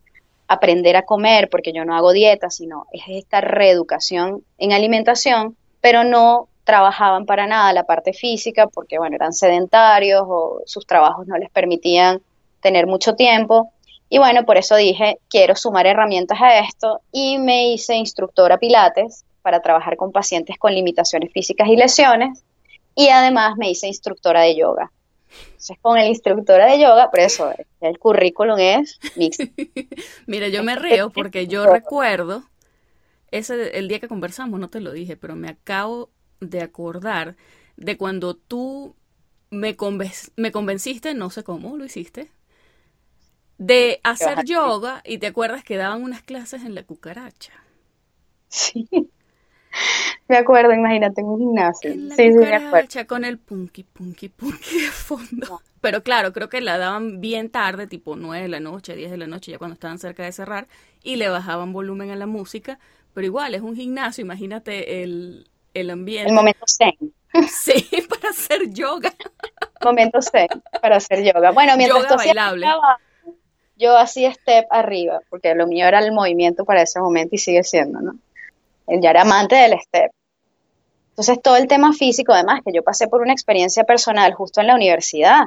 aprender 0.48 0.96
a 0.96 1.02
comer, 1.02 1.48
porque 1.48 1.72
yo 1.72 1.84
no 1.84 1.94
hago 1.96 2.12
dieta, 2.12 2.50
sino 2.50 2.86
es 2.92 3.02
esta 3.09 3.40
reeducación 3.40 4.44
en 4.59 4.72
alimentación, 4.72 5.57
pero 5.80 6.05
no 6.05 6.48
trabajaban 6.64 7.26
para 7.26 7.46
nada 7.46 7.72
la 7.72 7.84
parte 7.84 8.12
física 8.12 8.66
porque, 8.66 8.98
bueno, 8.98 9.16
eran 9.16 9.32
sedentarios 9.32 10.22
o 10.26 10.61
sus 10.66 10.86
trabajos 10.86 11.26
no 11.26 11.36
les 11.36 11.50
permitían 11.50 12.20
tener 12.61 12.86
mucho 12.86 13.14
tiempo. 13.14 13.70
Y 14.09 14.18
bueno, 14.18 14.44
por 14.44 14.57
eso 14.57 14.76
dije, 14.76 15.18
quiero 15.28 15.55
sumar 15.55 15.86
herramientas 15.86 16.40
a 16.40 16.59
esto 16.59 17.00
y 17.12 17.38
me 17.38 17.68
hice 17.68 17.94
instructora 17.94 18.59
Pilates 18.59 19.24
para 19.45 19.61
trabajar 19.61 19.99
con 19.99 20.11
pacientes 20.11 20.57
con 20.59 20.74
limitaciones 20.74 21.30
físicas 21.30 21.68
y 21.68 21.76
lesiones. 21.76 22.42
Y 22.97 23.09
además 23.09 23.57
me 23.59 23.70
hice 23.70 23.86
instructora 23.86 24.40
de 24.40 24.57
yoga. 24.57 24.90
Entonces, 25.47 25.76
con 25.82 25.99
el 25.99 26.09
instructora 26.09 26.66
de 26.66 26.80
yoga, 26.80 27.11
por 27.11 27.20
eso 27.20 27.53
el 27.80 27.99
currículum 27.99 28.59
es 28.59 28.99
mixto. 29.16 29.45
Mira, 30.26 30.49
yo 30.49 30.62
me 30.62 30.76
río 30.76 31.11
porque 31.11 31.47
yo 31.47 31.66
recuerdo, 31.66 32.45
ese, 33.30 33.76
el 33.78 33.88
día 33.88 34.01
que 34.01 34.09
conversamos, 34.09 34.59
no 34.61 34.70
te 34.70 34.80
lo 34.80 34.92
dije, 34.92 35.16
pero 35.16 35.36
me 35.36 35.49
acabo 35.49 36.09
de 36.40 36.62
acordar 36.62 37.36
de 37.76 37.99
cuando 37.99 38.34
tú 38.34 38.95
me, 39.51 39.76
me 40.36 40.53
convenciste, 40.53 41.14
no 41.14 41.28
sé 41.28 41.45
cómo 41.45 41.76
lo 41.76 41.84
hiciste, 41.84 42.30
de 43.59 44.01
hacer 44.05 44.45
yoga 44.45 45.03
y 45.05 45.18
te 45.18 45.26
acuerdas 45.26 45.64
que 45.64 45.76
daban 45.76 46.03
unas 46.03 46.22
clases 46.22 46.62
en 46.62 46.74
la 46.74 46.84
cucaracha. 46.84 47.53
Sí. 48.49 48.88
Me 50.29 50.37
acuerdo, 50.37 50.72
imagínate, 50.72 51.20
en 51.20 51.27
un 51.27 51.39
gimnasio. 51.39 51.93
En 51.93 52.09
la 52.09 52.16
cucaracha 52.16 53.07
con 53.07 53.25
el 53.25 53.39
punky, 53.39 53.85
punky, 53.85 54.29
punky 54.29 54.81
de 54.81 54.89
fondo. 54.89 55.61
Pero 55.81 56.03
claro, 56.03 56.33
creo 56.33 56.49
que 56.49 56.61
la 56.61 56.79
daban 56.79 57.20
bien 57.20 57.51
tarde, 57.51 57.87
tipo 57.87 58.16
9 58.16 58.43
de 58.43 58.49
la 58.49 58.61
noche, 58.61 58.97
10 58.97 59.11
de 59.11 59.18
la 59.18 59.27
noche, 59.27 59.53
ya 59.53 59.59
cuando 59.59 59.75
estaban 59.75 59.99
cerca 59.99 60.22
de 60.22 60.33
cerrar, 60.33 60.66
y 61.03 61.16
le 61.16 61.29
bajaban 61.29 61.72
volumen 61.72 62.11
a 62.11 62.16
la 62.16 62.27
música. 62.27 62.79
Pero 63.12 63.27
igual, 63.27 63.55
es 63.55 63.61
un 63.61 63.77
gimnasio, 63.77 64.22
imagínate 64.22 65.03
el, 65.03 65.47
el 65.75 65.91
ambiente. 65.91 66.31
El 66.31 66.35
momento 66.35 66.64
zen. 66.66 66.95
Sí, 67.49 67.89
para 68.09 68.31
hacer 68.31 68.70
yoga. 68.72 69.12
Momento 69.83 70.22
zen, 70.22 70.47
para 70.81 70.97
hacer 70.97 71.25
yoga. 71.25 71.51
Bueno, 71.51 71.77
mientras 71.77 72.05
yoga 72.05 72.16
bailable 72.16 72.66
yo 73.77 73.97
hacía 73.97 74.33
step 74.33 74.66
arriba, 74.70 75.20
porque 75.31 75.55
lo 75.55 75.66
mío 75.66 75.87
era 75.87 75.99
el 75.99 76.12
movimiento 76.12 76.64
para 76.64 76.83
ese 76.83 77.01
momento 77.01 77.35
y 77.35 77.39
sigue 77.39 77.64
siendo, 77.64 78.01
¿no? 78.01 78.16
Él 78.87 79.01
ya 79.03 79.11
era 79.11 79.22
amante 79.22 79.57
del 79.57 79.78
step. 79.80 80.11
Entonces, 81.11 81.41
todo 81.43 81.57
el 81.57 81.68
tema 81.68 81.93
físico, 81.93 82.32
además, 82.32 82.61
que 82.64 82.72
yo 82.72 82.82
pasé 82.82 83.07
por 83.07 83.22
una 83.22 83.32
experiencia 83.32 83.85
personal 83.85 84.35
justo 84.35 84.61
en 84.61 84.66
la 84.66 84.74
universidad. 84.74 85.45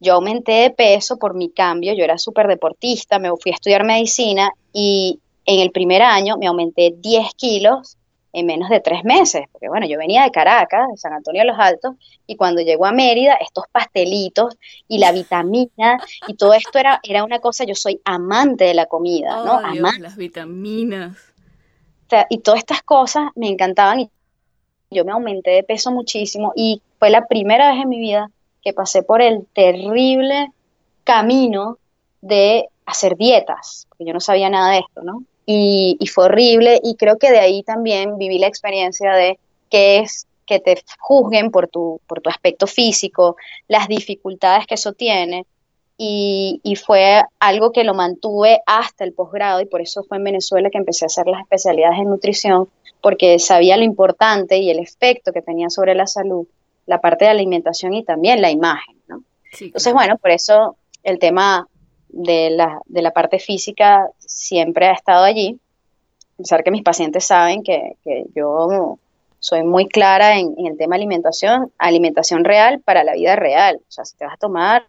Yo 0.00 0.14
aumenté 0.14 0.52
de 0.52 0.70
peso 0.70 1.18
por 1.18 1.34
mi 1.34 1.50
cambio, 1.50 1.94
yo 1.94 2.04
era 2.04 2.18
súper 2.18 2.48
deportista, 2.48 3.18
me 3.18 3.28
fui 3.36 3.52
a 3.52 3.54
estudiar 3.54 3.84
medicina 3.84 4.50
y 4.72 5.20
en 5.44 5.60
el 5.60 5.70
primer 5.70 6.02
año 6.02 6.36
me 6.38 6.46
aumenté 6.46 6.94
10 6.96 7.34
kilos 7.34 7.96
en 8.32 8.46
menos 8.46 8.68
de 8.68 8.80
tres 8.80 9.04
meses, 9.04 9.46
porque 9.52 9.68
bueno, 9.68 9.86
yo 9.86 9.96
venía 9.96 10.24
de 10.24 10.30
Caracas, 10.30 10.88
de 10.90 10.96
San 10.96 11.12
Antonio 11.12 11.42
de 11.42 11.46
los 11.46 11.58
Altos, 11.58 11.94
y 12.26 12.34
cuando 12.34 12.62
llegó 12.62 12.84
a 12.84 12.92
Mérida, 12.92 13.34
estos 13.34 13.64
pastelitos 13.70 14.56
y 14.88 14.98
la 14.98 15.12
vitamina 15.12 15.98
y 16.26 16.34
todo 16.34 16.52
esto 16.54 16.78
era, 16.78 16.98
era 17.04 17.22
una 17.22 17.38
cosa, 17.38 17.64
yo 17.64 17.76
soy 17.76 18.00
amante 18.04 18.64
de 18.64 18.74
la 18.74 18.86
comida, 18.86 19.44
¿no? 19.44 19.52
amante. 19.58 20.00
Las 20.00 20.16
vitaminas. 20.16 21.33
Y 22.30 22.38
todas 22.38 22.60
estas 22.60 22.82
cosas 22.82 23.30
me 23.34 23.48
encantaban 23.48 24.00
y 24.00 24.10
yo 24.90 25.04
me 25.04 25.12
aumenté 25.12 25.50
de 25.50 25.62
peso 25.62 25.90
muchísimo 25.90 26.52
y 26.54 26.80
fue 26.98 27.10
la 27.10 27.26
primera 27.26 27.72
vez 27.72 27.82
en 27.82 27.88
mi 27.88 27.98
vida 27.98 28.30
que 28.62 28.72
pasé 28.72 29.02
por 29.02 29.20
el 29.20 29.46
terrible 29.52 30.50
camino 31.04 31.78
de 32.20 32.68
hacer 32.86 33.16
dietas, 33.16 33.86
porque 33.88 34.04
yo 34.04 34.12
no 34.12 34.20
sabía 34.20 34.48
nada 34.48 34.72
de 34.72 34.78
esto, 34.78 35.02
¿no? 35.02 35.24
Y, 35.46 35.96
y 36.00 36.06
fue 36.06 36.24
horrible 36.24 36.80
y 36.82 36.96
creo 36.96 37.18
que 37.18 37.30
de 37.30 37.38
ahí 37.38 37.62
también 37.62 38.16
viví 38.16 38.38
la 38.38 38.46
experiencia 38.46 39.12
de 39.12 39.38
qué 39.68 39.98
es 39.98 40.26
que 40.46 40.60
te 40.60 40.82
juzguen 40.98 41.50
por 41.50 41.68
tu, 41.68 42.00
por 42.06 42.20
tu 42.20 42.30
aspecto 42.30 42.66
físico, 42.66 43.36
las 43.68 43.88
dificultades 43.88 44.66
que 44.66 44.74
eso 44.74 44.92
tiene. 44.92 45.46
Y, 45.96 46.60
y 46.64 46.74
fue 46.76 47.22
algo 47.38 47.70
que 47.70 47.84
lo 47.84 47.94
mantuve 47.94 48.60
hasta 48.66 49.04
el 49.04 49.12
posgrado 49.12 49.60
y 49.60 49.66
por 49.66 49.80
eso 49.80 50.02
fue 50.02 50.16
en 50.16 50.24
Venezuela 50.24 50.70
que 50.70 50.78
empecé 50.78 51.04
a 51.04 51.06
hacer 51.06 51.26
las 51.26 51.40
especialidades 51.42 51.98
en 52.00 52.10
nutrición, 52.10 52.68
porque 53.00 53.38
sabía 53.38 53.76
lo 53.76 53.84
importante 53.84 54.58
y 54.58 54.70
el 54.70 54.80
efecto 54.80 55.32
que 55.32 55.42
tenía 55.42 55.70
sobre 55.70 55.94
la 55.94 56.06
salud, 56.06 56.46
la 56.86 57.00
parte 57.00 57.26
de 57.26 57.30
alimentación 57.30 57.94
y 57.94 58.02
también 58.02 58.42
la 58.42 58.50
imagen. 58.50 58.96
¿no? 59.06 59.22
Entonces, 59.60 59.92
bueno, 59.92 60.18
por 60.18 60.32
eso 60.32 60.76
el 61.04 61.18
tema 61.18 61.68
de 62.08 62.50
la, 62.50 62.80
de 62.86 63.02
la 63.02 63.12
parte 63.12 63.38
física 63.38 64.08
siempre 64.18 64.86
ha 64.86 64.92
estado 64.92 65.24
allí, 65.24 65.60
a 66.34 66.36
pesar 66.38 66.64
que 66.64 66.70
mis 66.70 66.82
pacientes 66.82 67.24
saben 67.24 67.62
que, 67.62 67.96
que 68.02 68.24
yo 68.34 68.98
soy 69.44 69.62
muy 69.62 69.86
clara 69.86 70.38
en, 70.38 70.54
el 70.56 70.78
tema 70.78 70.96
alimentación, 70.96 71.70
alimentación 71.76 72.44
real 72.44 72.80
para 72.80 73.04
la 73.04 73.12
vida 73.12 73.36
real. 73.36 73.78
O 73.86 73.92
sea, 73.92 74.06
si 74.06 74.16
te 74.16 74.24
vas 74.24 74.34
a 74.34 74.38
tomar 74.38 74.86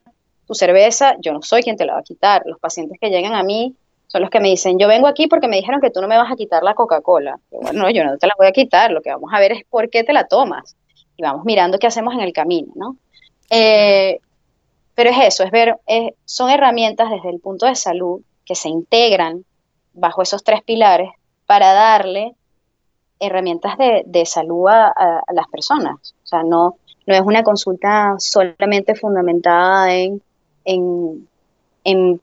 tu 0.47 0.53
cerveza, 0.53 1.15
yo 1.19 1.33
no 1.33 1.41
soy 1.41 1.63
quien 1.63 1.77
te 1.77 1.85
la 1.85 1.93
va 1.93 1.99
a 1.99 2.03
quitar. 2.03 2.43
Los 2.45 2.59
pacientes 2.59 2.97
que 2.99 3.09
llegan 3.09 3.33
a 3.33 3.43
mí 3.43 3.75
son 4.07 4.21
los 4.21 4.29
que 4.29 4.39
me 4.39 4.49
dicen, 4.49 4.77
yo 4.77 4.87
vengo 4.87 5.07
aquí 5.07 5.27
porque 5.27 5.47
me 5.47 5.57
dijeron 5.57 5.81
que 5.81 5.89
tú 5.89 6.01
no 6.01 6.07
me 6.07 6.17
vas 6.17 6.31
a 6.31 6.35
quitar 6.35 6.63
la 6.63 6.73
Coca-Cola. 6.73 7.39
Bueno, 7.51 7.89
yo 7.89 8.03
no 8.03 8.17
te 8.17 8.27
la 8.27 8.33
voy 8.37 8.47
a 8.47 8.51
quitar, 8.51 8.91
lo 8.91 9.01
que 9.01 9.11
vamos 9.11 9.31
a 9.33 9.39
ver 9.39 9.51
es 9.51 9.63
por 9.69 9.89
qué 9.89 10.03
te 10.03 10.13
la 10.13 10.27
tomas. 10.27 10.75
Y 11.17 11.23
vamos 11.23 11.45
mirando 11.45 11.79
qué 11.79 11.87
hacemos 11.87 12.13
en 12.13 12.21
el 12.21 12.33
camino, 12.33 12.71
¿no? 12.75 12.97
Eh, 13.49 14.19
pero 14.95 15.09
es 15.09 15.17
eso, 15.19 15.43
es 15.43 15.51
ver, 15.51 15.77
son 16.23 16.49
herramientas 16.49 17.09
desde 17.09 17.29
el 17.29 17.39
punto 17.39 17.65
de 17.65 17.75
salud 17.75 18.21
que 18.45 18.55
se 18.55 18.69
integran 18.69 19.43
bajo 19.93 20.21
esos 20.21 20.43
tres 20.43 20.61
pilares 20.63 21.09
para 21.45 21.73
darle 21.73 22.33
herramientas 23.19 23.77
de, 23.77 24.03
de 24.05 24.25
salud 24.25 24.67
a, 24.67 25.21
las 25.33 25.47
personas. 25.47 26.15
O 26.23 26.27
sea, 26.27 26.43
no, 26.43 26.77
no 27.05 27.15
es 27.15 27.21
una 27.21 27.43
consulta 27.43 28.15
solamente 28.19 28.95
fundamentada 28.95 29.93
en, 29.93 30.21
en, 30.65 31.27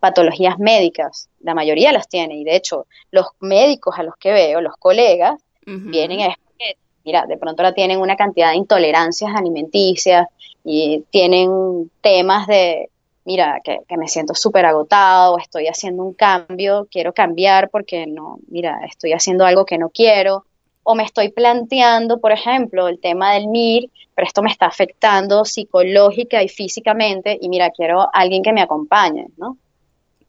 patologías 0.01 0.59
médicas. 0.59 1.29
La 1.41 1.55
mayoría 1.55 1.93
las 1.93 2.09
tiene 2.09 2.37
y 2.37 2.45
de 2.45 2.57
hecho 2.57 2.87
los 3.11 3.27
médicos 3.41 3.97
a 3.99 4.03
los 4.03 4.17
que 4.17 4.33
veo, 4.33 4.61
los 4.61 4.77
colegas, 4.77 5.41
vienen 5.65 6.21
es 6.21 6.37
porque, 6.37 6.77
mira, 7.05 7.25
de 7.27 7.37
pronto 7.37 7.63
la 7.63 7.73
tienen 7.73 8.01
una 8.01 8.17
cantidad 8.17 8.51
de 8.51 8.57
intolerancias 8.57 9.31
alimenticias 9.35 10.27
y 10.65 11.05
tienen 11.11 11.91
temas 12.01 12.49
de, 12.49 12.91
mira, 13.25 13.61
que, 13.63 13.79
que 13.89 13.97
me 13.97 14.09
siento 14.09 14.35
súper 14.35 14.67
agotado, 14.67 15.39
estoy 15.39 15.69
haciendo 15.69 16.03
un 16.03 16.15
cambio, 16.15 16.89
quiero 16.91 17.13
cambiar 17.13 17.71
porque 17.71 18.09
no, 18.09 18.41
mira, 18.49 18.81
estoy 18.85 19.13
haciendo 19.13 19.47
algo 19.47 19.65
que 19.65 19.79
no 19.79 19.91
quiero 19.91 20.45
o 20.83 20.95
me 20.95 21.05
estoy 21.05 21.31
planteando, 21.31 22.21
por 22.21 22.33
ejemplo, 22.33 22.89
el 22.89 22.99
tema 22.99 23.35
del 23.35 23.49
MIR, 23.49 23.91
pero 24.15 24.27
esto 24.27 24.43
me 24.43 24.51
está 24.51 24.67
afectando 24.67 25.45
psicológica 25.45 26.43
y 26.43 26.49
físicamente 26.49 27.39
y 27.41 27.49
mira, 27.49 27.71
quiero 27.71 28.09
alguien 28.13 28.43
que 28.43 28.53
me 28.53 28.63
acompañe, 28.63 29.29
¿no? 29.37 29.57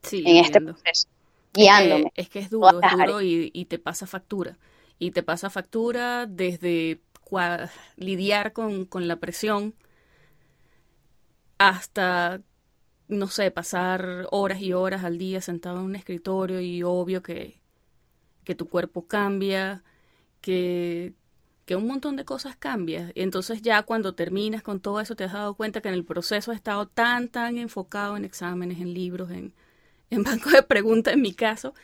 Sí, 0.02 0.22
en 0.26 0.36
este 0.36 0.60
proceso, 0.60 1.08
guiándome. 1.52 2.12
Es 2.14 2.28
que 2.28 2.38
es, 2.38 2.50
duro, 2.50 2.80
es 2.80 2.98
duro 2.98 3.22
y, 3.22 3.64
te 3.68 3.78
pasa 3.78 4.06
factura. 4.06 4.56
Y 4.98 5.10
te 5.10 5.22
pasa 5.22 5.50
factura 5.50 6.26
desde 6.26 7.00
lidiar 7.96 8.52
con, 8.52 8.84
con 8.84 9.08
la 9.08 9.16
presión 9.16 9.74
hasta, 11.58 12.40
no 13.08 13.26
sé, 13.26 13.50
pasar 13.50 14.28
horas 14.30 14.60
y 14.60 14.72
horas 14.72 15.04
al 15.04 15.18
día 15.18 15.40
sentado 15.40 15.78
en 15.78 15.84
un 15.84 15.96
escritorio 15.96 16.60
y 16.60 16.82
obvio 16.82 17.22
que, 17.22 17.60
que 18.44 18.54
tu 18.54 18.68
cuerpo 18.68 19.06
cambia, 19.06 19.82
que, 20.44 21.14
un 21.74 21.86
montón 21.86 22.16
de 22.16 22.24
cosas 22.24 22.56
cambian. 22.56 23.12
Y 23.14 23.22
entonces 23.22 23.62
ya 23.62 23.82
cuando 23.82 24.14
terminas 24.14 24.62
con 24.62 24.80
todo 24.80 25.00
eso 25.00 25.16
te 25.16 25.24
has 25.24 25.32
dado 25.32 25.54
cuenta 25.54 25.80
que 25.80 25.88
en 25.88 25.94
el 25.94 26.04
proceso 26.04 26.50
has 26.50 26.56
estado 26.56 26.86
tan, 26.86 27.28
tan 27.28 27.56
enfocado 27.58 28.16
en 28.16 28.24
exámenes, 28.24 28.78
en 28.80 28.92
libros, 28.92 29.30
en, 29.30 29.54
en 30.10 30.22
bancos 30.22 30.52
de 30.52 30.62
preguntas, 30.62 31.14
en 31.14 31.22
mi 31.22 31.32
caso, 31.32 31.74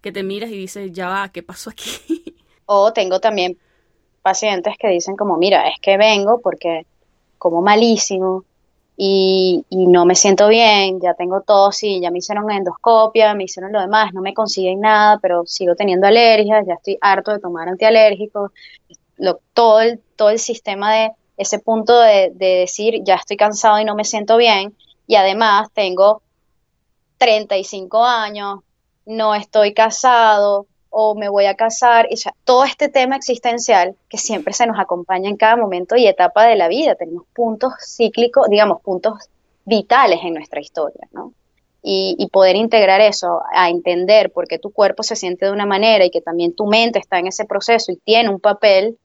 que 0.00 0.12
te 0.12 0.22
miras 0.22 0.50
y 0.50 0.56
dices, 0.56 0.92
ya 0.92 1.08
va, 1.08 1.30
¿qué 1.30 1.42
pasó 1.42 1.70
aquí? 1.70 2.34
O 2.70 2.92
tengo 2.92 3.18
también 3.18 3.56
pacientes 4.20 4.74
que 4.78 4.88
dicen 4.88 5.16
como, 5.16 5.38
mira, 5.38 5.70
es 5.70 5.80
que 5.80 5.96
vengo 5.96 6.38
porque 6.42 6.84
como 7.38 7.62
malísimo, 7.62 8.44
y, 9.00 9.64
no 9.70 10.04
me 10.04 10.16
siento 10.16 10.48
bien, 10.48 11.00
ya 11.00 11.14
tengo 11.14 11.42
tos 11.42 11.84
y 11.84 12.00
ya 12.00 12.10
me 12.10 12.18
hicieron 12.18 12.50
endoscopia, 12.50 13.32
me 13.34 13.44
hicieron 13.44 13.72
lo 13.72 13.80
demás, 13.80 14.12
no 14.12 14.20
me 14.20 14.34
consiguen 14.34 14.80
nada, 14.80 15.20
pero 15.22 15.46
sigo 15.46 15.76
teniendo 15.76 16.08
alergias, 16.08 16.66
ya 16.66 16.74
estoy 16.74 16.98
harto 17.00 17.30
de 17.30 17.38
tomar 17.38 17.68
antialérgicos, 17.68 18.50
lo, 19.16 19.38
todo, 19.54 19.80
el, 19.80 20.00
todo 20.16 20.30
el 20.30 20.40
sistema 20.40 20.92
de 20.92 21.12
ese 21.36 21.60
punto 21.60 22.00
de, 22.00 22.32
de 22.34 22.56
decir 22.56 23.04
ya 23.04 23.14
estoy 23.14 23.36
cansado 23.36 23.78
y 23.78 23.84
no 23.84 23.94
me 23.94 24.04
siento 24.04 24.36
bien, 24.36 24.74
y 25.06 25.14
además 25.14 25.68
tengo 25.72 26.20
35 27.18 28.04
años, 28.04 28.60
no 29.06 29.36
estoy 29.36 29.74
casado, 29.74 30.66
o 30.90 31.14
me 31.14 31.28
voy 31.28 31.46
a 31.46 31.54
casar, 31.54 32.08
todo 32.44 32.64
este 32.64 32.88
tema 32.88 33.16
existencial 33.16 33.94
que 34.08 34.18
siempre 34.18 34.54
se 34.54 34.66
nos 34.66 34.78
acompaña 34.78 35.28
en 35.28 35.36
cada 35.36 35.56
momento 35.56 35.96
y 35.96 36.06
etapa 36.06 36.46
de 36.46 36.56
la 36.56 36.68
vida. 36.68 36.94
Tenemos 36.94 37.24
puntos 37.34 37.72
cíclicos, 37.84 38.48
digamos, 38.48 38.80
puntos 38.82 39.28
vitales 39.64 40.20
en 40.22 40.34
nuestra 40.34 40.60
historia, 40.60 41.06
¿no? 41.12 41.32
Y, 41.90 42.28
poder 42.32 42.56
integrar 42.56 43.00
eso, 43.00 43.40
a 43.54 43.70
entender 43.70 44.30
por 44.30 44.46
qué 44.46 44.58
tu 44.58 44.70
cuerpo 44.70 45.02
se 45.02 45.16
siente 45.16 45.46
de 45.46 45.52
una 45.52 45.64
manera 45.64 46.04
y 46.04 46.10
que 46.10 46.20
también 46.20 46.54
tu 46.54 46.66
mente 46.66 46.98
está 46.98 47.18
en 47.18 47.28
ese 47.28 47.46
proceso 47.46 47.92
y 47.92 47.96
tiene 47.96 48.28
un 48.28 48.40
papel, 48.40 48.98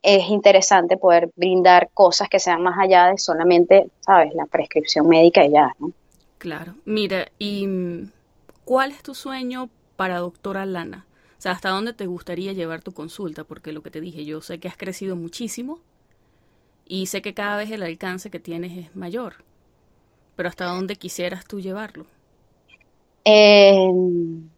es 0.00 0.28
interesante 0.30 0.96
poder 0.96 1.30
brindar 1.36 1.90
cosas 1.92 2.28
que 2.30 2.38
sean 2.38 2.62
más 2.62 2.78
allá 2.78 3.08
de 3.08 3.18
solamente, 3.18 3.88
¿sabes?, 4.00 4.32
la 4.34 4.46
prescripción 4.46 5.06
médica 5.08 5.44
y 5.44 5.52
ya, 5.52 5.74
¿no? 5.78 5.92
Claro. 6.38 6.74
Mira, 6.84 7.28
¿y 7.38 7.68
cuál 8.64 8.92
es 8.92 9.02
tu 9.02 9.14
sueño 9.14 9.68
para 9.96 10.18
doctora 10.18 10.64
Lana? 10.64 11.06
Sea, 11.44 11.52
¿hasta 11.52 11.68
dónde 11.68 11.92
te 11.92 12.06
gustaría 12.06 12.54
llevar 12.54 12.80
tu 12.80 12.92
consulta? 12.92 13.44
Porque 13.44 13.72
lo 13.72 13.82
que 13.82 13.90
te 13.90 14.00
dije, 14.00 14.24
yo 14.24 14.40
sé 14.40 14.58
que 14.60 14.68
has 14.68 14.78
crecido 14.78 15.14
muchísimo 15.14 15.78
y 16.86 17.04
sé 17.06 17.20
que 17.20 17.34
cada 17.34 17.58
vez 17.58 17.70
el 17.70 17.82
alcance 17.82 18.30
que 18.30 18.40
tienes 18.40 18.78
es 18.78 18.96
mayor. 18.96 19.44
Pero 20.36 20.48
¿hasta 20.48 20.64
dónde 20.64 20.96
quisieras 20.96 21.44
tú 21.44 21.60
llevarlo? 21.60 22.06
Em, 23.24 24.48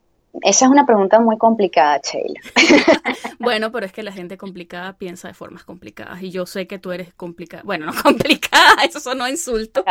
esa 0.42 0.66
es 0.66 0.70
una 0.70 0.86
pregunta 0.86 1.18
muy 1.18 1.36
complicada, 1.38 2.00
Sheila. 2.04 2.40
bueno, 3.40 3.72
pero 3.72 3.84
es 3.84 3.92
que 3.92 4.04
la 4.04 4.12
gente 4.12 4.38
complicada 4.38 4.96
piensa 4.96 5.26
de 5.26 5.34
formas 5.34 5.64
complicadas 5.64 6.22
y 6.22 6.30
yo 6.30 6.46
sé 6.46 6.68
que 6.68 6.78
tú 6.78 6.92
eres 6.92 7.12
complicada. 7.14 7.64
Bueno, 7.64 7.86
no 7.86 7.92
complicada, 8.02 8.84
eso 8.84 9.12
no 9.16 9.26
insulto. 9.26 9.84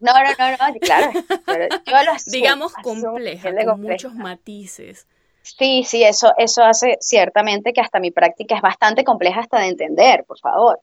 No, 0.00 0.12
no, 0.12 0.22
no, 0.38 0.50
no, 0.50 0.78
claro. 0.80 1.12
yo 1.14 2.04
lo 2.04 2.12
Digamos 2.26 2.74
compleja, 2.74 3.54
con 3.64 3.80
muchos 3.80 4.14
matices. 4.14 5.06
Sí, 5.56 5.84
sí, 5.84 6.04
eso, 6.04 6.32
eso 6.36 6.62
hace 6.62 6.98
ciertamente 7.00 7.72
que 7.72 7.80
hasta 7.80 8.00
mi 8.00 8.10
práctica 8.10 8.56
es 8.56 8.62
bastante 8.62 9.04
compleja 9.04 9.40
hasta 9.40 9.60
de 9.60 9.68
entender, 9.68 10.24
por 10.24 10.38
favor. 10.38 10.80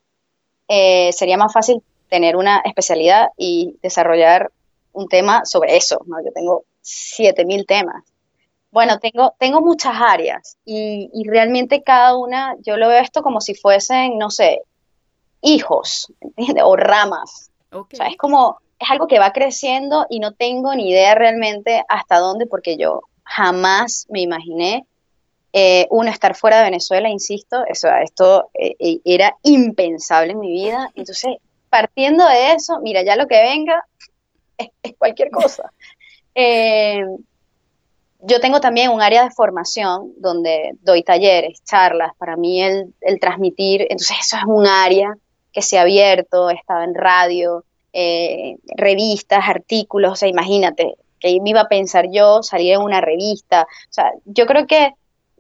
Eh, 0.68 1.12
sería 1.14 1.38
más 1.38 1.54
fácil 1.54 1.84
tener 2.10 2.36
una 2.36 2.62
especialidad 2.66 3.28
y 3.38 3.78
desarrollar 3.84 4.52
un 4.94 5.08
tema 5.08 5.46
sobre 5.46 5.78
eso, 5.78 6.02
¿no? 6.08 6.18
Yo 6.24 6.32
tengo 6.34 6.64
7000 6.82 7.66
temas. 7.66 8.04
Bueno, 8.72 9.00
tengo, 9.00 9.36
tengo 9.38 9.62
muchas 9.62 9.96
áreas 9.98 10.58
y, 10.66 11.10
realmente 11.28 11.84
cada 11.84 12.18
una, 12.18 12.56
yo 12.62 12.76
lo 12.76 12.90
veo 12.90 13.00
esto 13.00 13.22
como 13.22 13.42
si 13.42 13.56
fuesen, 13.56 14.18
no 14.18 14.30
sé, 14.30 14.62
hijos, 15.42 16.12
¿entiendes? 16.22 16.64
O 16.66 16.76
ramas. 16.76 17.52
O 17.72 17.88
sea, 17.92 18.08
es 18.08 18.18
como, 18.18 18.58
es 18.80 18.90
algo 18.90 19.08
que 19.08 19.20
va 19.20 19.32
creciendo 19.32 20.08
y 20.10 20.20
no 20.20 20.34
tengo 20.34 20.74
ni 20.76 20.90
idea 20.90 21.16
realmente 21.16 21.84
hasta 21.88 22.20
dónde, 22.20 22.48
porque 22.48 22.78
yo 22.78 23.02
jamás 23.26 24.06
me 24.10 24.22
imaginé. 24.22 24.86
Eh, 25.52 25.88
uno, 25.90 26.10
estar 26.10 26.36
fuera 26.36 26.58
de 26.58 26.66
Venezuela, 26.66 27.10
insisto, 27.10 27.64
eso, 27.68 27.88
esto 28.04 28.50
eh, 28.54 28.76
eh, 28.78 29.00
era 29.06 29.36
impensable 29.44 30.34
en 30.34 30.40
mi 30.40 30.52
vida. 30.52 30.92
Entonces, 30.96 31.38
partiendo 31.70 32.28
de 32.28 32.54
eso, 32.54 32.80
mira, 32.82 33.04
ya 33.04 33.16
lo 33.16 33.28
que 33.28 33.42
venga 33.42 33.84
es, 34.58 34.70
cualquier 34.98 35.32
cosa. 35.32 35.72
yo 38.20 38.40
tengo 38.42 38.60
también 38.60 38.92
un 38.92 39.02
área 39.02 39.24
de 39.24 39.32
formación 39.32 40.12
donde 40.18 40.72
doy 40.82 41.04
talleres, 41.04 41.64
charlas, 41.64 42.12
para 42.18 42.36
mí 42.36 42.62
el, 42.62 42.94
el 43.02 43.20
transmitir, 43.20 43.84
entonces 43.84 44.18
eso 44.20 44.38
es 44.38 44.44
un 44.46 44.68
área 44.68 45.16
que 45.54 45.62
se 45.62 45.78
ha 45.78 45.82
abierto, 45.82 46.50
he 46.50 46.56
estado 46.56 46.84
en 46.84 46.96
radio, 46.96 47.64
revistas, 48.76 49.48
artículos, 49.48 50.12
o 50.12 50.16
sea, 50.18 50.28
imagínate, 50.28 50.98
que 51.20 51.40
me 51.42 51.52
iba 51.52 51.62
a 51.62 51.68
pensar 51.68 52.08
yo 52.12 52.44
salir 52.44 52.74
en 52.74 52.82
una 52.82 53.02
revista. 53.02 53.64
O 53.64 53.94
sea, 53.94 54.12
yo 54.26 54.46
creo 54.46 54.68
que 54.68 54.94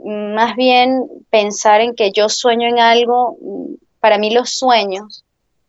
más 0.03 0.55
bien 0.55 1.03
pensar 1.29 1.81
en 1.81 1.95
que 1.95 2.11
yo 2.11 2.29
sueño 2.29 2.67
en 2.67 2.79
algo, 2.79 3.37
para 3.99 4.17
mí 4.17 4.29
los 4.29 4.51
sueños 4.51 5.23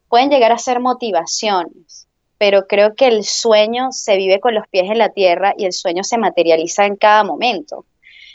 pueden 0.09 0.31
llegar 0.31 0.53
a 0.53 0.59
ser 0.59 0.81
motivaciones, 0.81 2.07
pero 2.39 2.67
creo 2.67 2.95
que 2.95 3.07
el 3.07 3.25
sueño 3.25 3.93
se 3.93 4.17
vive 4.17 4.41
con 4.41 4.55
los 4.55 4.67
pies 4.69 4.91
en 4.91 4.99
la 4.99 5.11
tierra 5.11 5.55
y 5.57 5.65
el 5.65 5.73
sueño 5.73 6.05
se 6.05 6.19
materializa 6.19 6.87
en 6.87 6.97
cada 6.97 7.25
momento. 7.25 7.85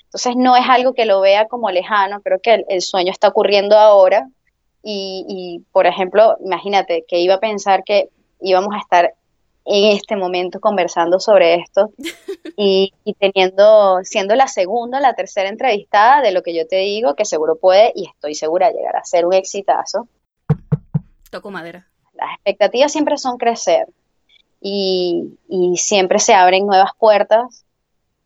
Entonces 0.05 0.35
no 0.35 0.57
es 0.57 0.67
algo 0.67 0.93
que 0.93 1.05
lo 1.05 1.21
vea 1.21 1.47
como 1.47 1.71
lejano, 1.71 2.21
creo 2.21 2.39
que 2.41 2.65
el, 2.67 2.81
sueño 2.81 3.11
está 3.11 3.29
ocurriendo 3.29 3.77
ahora 3.77 4.27
y, 4.83 5.63
por 5.71 5.85
ejemplo, 5.85 6.35
imagínate 6.43 7.05
que 7.07 7.19
iba 7.19 7.35
a 7.35 7.39
pensar 7.39 7.83
que 7.83 8.09
íbamos 8.41 8.73
a 8.73 8.79
estar 8.79 9.13
en 9.65 9.95
este 9.95 10.15
momento 10.15 10.59
conversando 10.59 11.19
sobre 11.19 11.55
esto 11.55 11.91
y, 12.57 12.93
teniendo, 13.19 13.99
siendo 14.03 14.35
la 14.35 14.47
segunda, 14.47 14.99
la 14.99 15.13
tercera 15.13 15.49
entrevistada 15.49 16.21
de 16.21 16.31
lo 16.31 16.41
que 16.41 16.55
yo 16.55 16.67
te 16.67 16.77
digo, 16.77 17.15
que 17.15 17.25
seguro 17.25 17.55
puede 17.55 17.91
y 17.95 18.07
estoy 18.07 18.35
segura 18.35 18.71
llegar 18.71 18.95
a 18.95 19.03
ser 19.03 19.25
un 19.25 19.33
exitazo. 19.33 20.07
Toco 21.29 21.51
madera. 21.51 21.87
Las 22.13 22.33
expectativas 22.35 22.91
siempre 22.91 23.17
son 23.17 23.37
crecer 23.37 23.87
y, 24.59 25.33
siempre 25.77 26.19
se 26.19 26.33
abren 26.33 26.65
nuevas 26.65 26.91
puertas. 26.97 27.65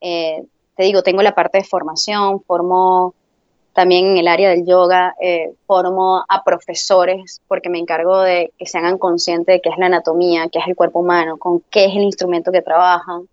Eh, 0.02 0.44
te 0.76 0.84
digo, 0.84 1.04
tengo 1.04 1.22
la 1.22 1.36
parte 1.36 1.60
de 1.60 1.64
formación, 1.64 2.42
formo 2.44 3.16
también 3.76 4.06
en 4.06 4.18
el 4.18 4.30
área 4.30 4.52
del 4.52 4.66
yoga 4.66 5.16
eh, 5.20 5.54
formo 5.68 6.24
a 6.30 6.46
profesores 6.46 7.42
porque 7.46 7.70
me 7.70 7.78
encargo 7.78 8.22
de 8.22 8.54
que 8.58 8.66
se 8.66 8.78
hagan 8.78 8.98
conscientes 8.98 9.54
de 9.54 9.62
qué 9.62 9.68
es 9.68 9.78
la 9.78 9.88
anatomía, 9.88 10.48
qué 10.50 10.60
es 10.60 10.68
el 10.70 10.78
cuerpo 10.78 11.00
humano, 11.02 11.38
con 11.38 11.60
qué 11.70 11.84
es 11.84 11.92
el 11.94 12.04
instrumento 12.04 12.54
que 12.54 12.62
trabajan. 12.62 13.28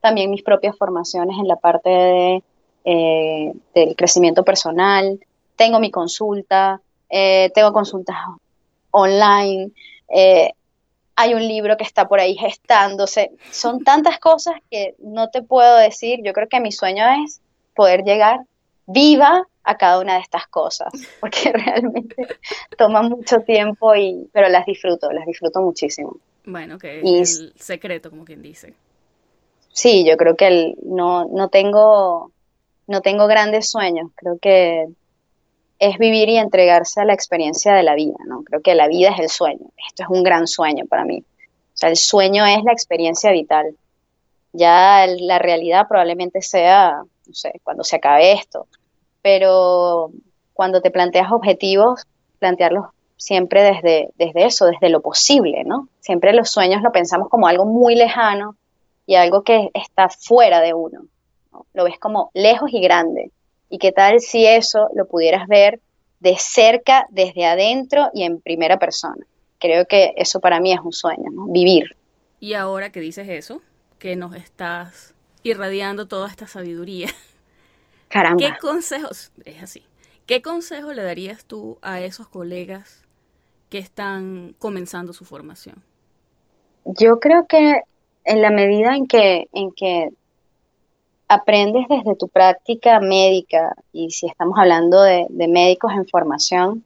También 0.00 0.32
mis 0.32 0.42
propias 0.42 0.76
formaciones 0.76 1.38
en 1.38 1.46
la 1.46 1.54
parte 1.54 1.90
de, 1.90 2.42
eh, 2.84 3.52
del 3.72 3.94
crecimiento 3.94 4.42
personal. 4.42 5.20
Tengo 5.54 5.78
mi 5.78 5.92
consulta, 5.92 6.80
eh, 7.08 7.52
tengo 7.54 7.72
consultas 7.72 8.16
online. 8.90 9.70
hay 11.16 11.34
un 11.34 11.46
libro 11.46 11.76
que 11.76 11.84
está 11.84 12.08
por 12.08 12.18
ahí 12.18 12.34
gestándose. 12.34 13.30
Son 13.52 13.84
tantas 13.84 14.18
cosas 14.18 14.56
que 14.72 14.96
no 14.98 15.30
te 15.30 15.42
puedo 15.42 15.76
decir. 15.76 16.18
Yo 16.24 16.32
creo 16.32 16.48
que 16.48 16.58
mi 16.58 16.72
sueño 16.72 17.04
es 17.24 17.40
poder 17.76 18.02
llegar 18.02 18.40
viva 18.86 19.46
a 19.64 19.76
cada 19.76 19.98
una 19.98 20.14
de 20.14 20.20
estas 20.20 20.46
cosas, 20.46 20.92
porque 21.20 21.52
realmente 21.52 22.26
toma 22.76 23.02
mucho 23.02 23.40
tiempo, 23.40 23.94
y, 23.94 24.28
pero 24.32 24.48
las 24.48 24.66
disfruto, 24.66 25.10
las 25.10 25.26
disfruto 25.26 25.60
muchísimo. 25.60 26.18
Bueno, 26.44 26.78
que 26.78 27.00
es 27.00 27.38
el 27.38 27.54
secreto, 27.56 28.10
como 28.10 28.24
quien 28.24 28.42
dice. 28.42 28.74
Sí, 29.72 30.04
yo 30.06 30.16
creo 30.16 30.36
que 30.36 30.46
el, 30.46 30.76
no, 30.84 31.24
no, 31.24 31.48
tengo, 31.48 32.30
no 32.86 33.00
tengo 33.00 33.26
grandes 33.26 33.70
sueños, 33.70 34.10
creo 34.14 34.38
que 34.38 34.86
es 35.78 35.98
vivir 35.98 36.28
y 36.28 36.36
entregarse 36.36 37.00
a 37.00 37.04
la 37.04 37.14
experiencia 37.14 37.74
de 37.74 37.82
la 37.82 37.94
vida, 37.94 38.16
¿no? 38.26 38.44
Creo 38.44 38.60
que 38.60 38.74
la 38.74 38.86
vida 38.86 39.10
es 39.10 39.18
el 39.18 39.28
sueño, 39.28 39.66
esto 39.88 40.04
es 40.04 40.08
un 40.08 40.22
gran 40.22 40.46
sueño 40.46 40.84
para 40.86 41.04
mí. 41.04 41.24
O 41.74 41.76
sea, 41.76 41.88
el 41.88 41.96
sueño 41.96 42.46
es 42.46 42.62
la 42.62 42.72
experiencia 42.72 43.32
vital. 43.32 43.74
Ya 44.52 45.06
la 45.06 45.40
realidad 45.40 45.88
probablemente 45.88 46.40
sea, 46.40 47.02
no 47.26 47.34
sé, 47.34 47.60
cuando 47.64 47.82
se 47.82 47.96
acabe 47.96 48.32
esto, 48.32 48.68
pero 49.24 50.10
cuando 50.52 50.82
te 50.82 50.90
planteas 50.90 51.32
objetivos, 51.32 52.02
plantearlos 52.40 52.88
siempre 53.16 53.62
desde, 53.62 54.10
desde 54.18 54.44
eso, 54.44 54.66
desde 54.66 54.90
lo 54.90 55.00
posible, 55.00 55.64
¿no? 55.64 55.88
Siempre 56.00 56.34
los 56.34 56.50
sueños 56.50 56.82
lo 56.82 56.92
pensamos 56.92 57.30
como 57.30 57.48
algo 57.48 57.64
muy 57.64 57.94
lejano 57.94 58.54
y 59.06 59.14
algo 59.14 59.42
que 59.42 59.70
está 59.72 60.10
fuera 60.10 60.60
de 60.60 60.74
uno. 60.74 61.06
Lo 61.72 61.84
ves 61.84 61.98
como 61.98 62.32
lejos 62.34 62.70
y 62.74 62.82
grande. 62.82 63.30
¿Y 63.70 63.78
qué 63.78 63.92
tal 63.92 64.20
si 64.20 64.44
eso 64.44 64.88
lo 64.94 65.06
pudieras 65.06 65.48
ver 65.48 65.80
de 66.20 66.36
cerca, 66.38 67.06
desde 67.08 67.46
adentro 67.46 68.10
y 68.12 68.24
en 68.24 68.42
primera 68.42 68.78
persona? 68.78 69.24
Creo 69.58 69.86
que 69.86 70.12
eso 70.18 70.38
para 70.38 70.60
mí 70.60 70.70
es 70.70 70.80
un 70.80 70.92
sueño, 70.92 71.30
¿no? 71.32 71.46
Vivir. 71.46 71.96
Y 72.40 72.52
ahora 72.52 72.92
que 72.92 73.00
dices 73.00 73.26
eso, 73.30 73.62
que 73.98 74.16
nos 74.16 74.36
estás 74.36 75.14
irradiando 75.42 76.08
toda 76.08 76.28
esta 76.28 76.46
sabiduría, 76.46 77.08
¿Qué 78.38 78.52
consejos, 78.60 79.32
es 79.44 79.62
así, 79.62 79.82
qué 80.26 80.40
consejo 80.40 80.92
le 80.92 81.02
darías 81.02 81.44
tú 81.44 81.78
a 81.82 82.00
esos 82.00 82.28
colegas 82.28 83.02
que 83.70 83.78
están 83.78 84.54
comenzando 84.58 85.12
su 85.12 85.24
formación? 85.24 85.82
Yo 86.84 87.18
creo 87.18 87.46
que 87.48 87.80
en 88.24 88.40
la 88.40 88.50
medida 88.50 88.94
en 88.94 89.06
que, 89.08 89.48
en 89.52 89.72
que 89.72 90.10
aprendes 91.26 91.86
desde 91.88 92.14
tu 92.14 92.28
práctica 92.28 93.00
médica, 93.00 93.74
y 93.92 94.10
si 94.10 94.26
estamos 94.26 94.58
hablando 94.58 95.02
de, 95.02 95.26
de 95.28 95.48
médicos 95.48 95.92
en 95.92 96.06
formación, 96.06 96.84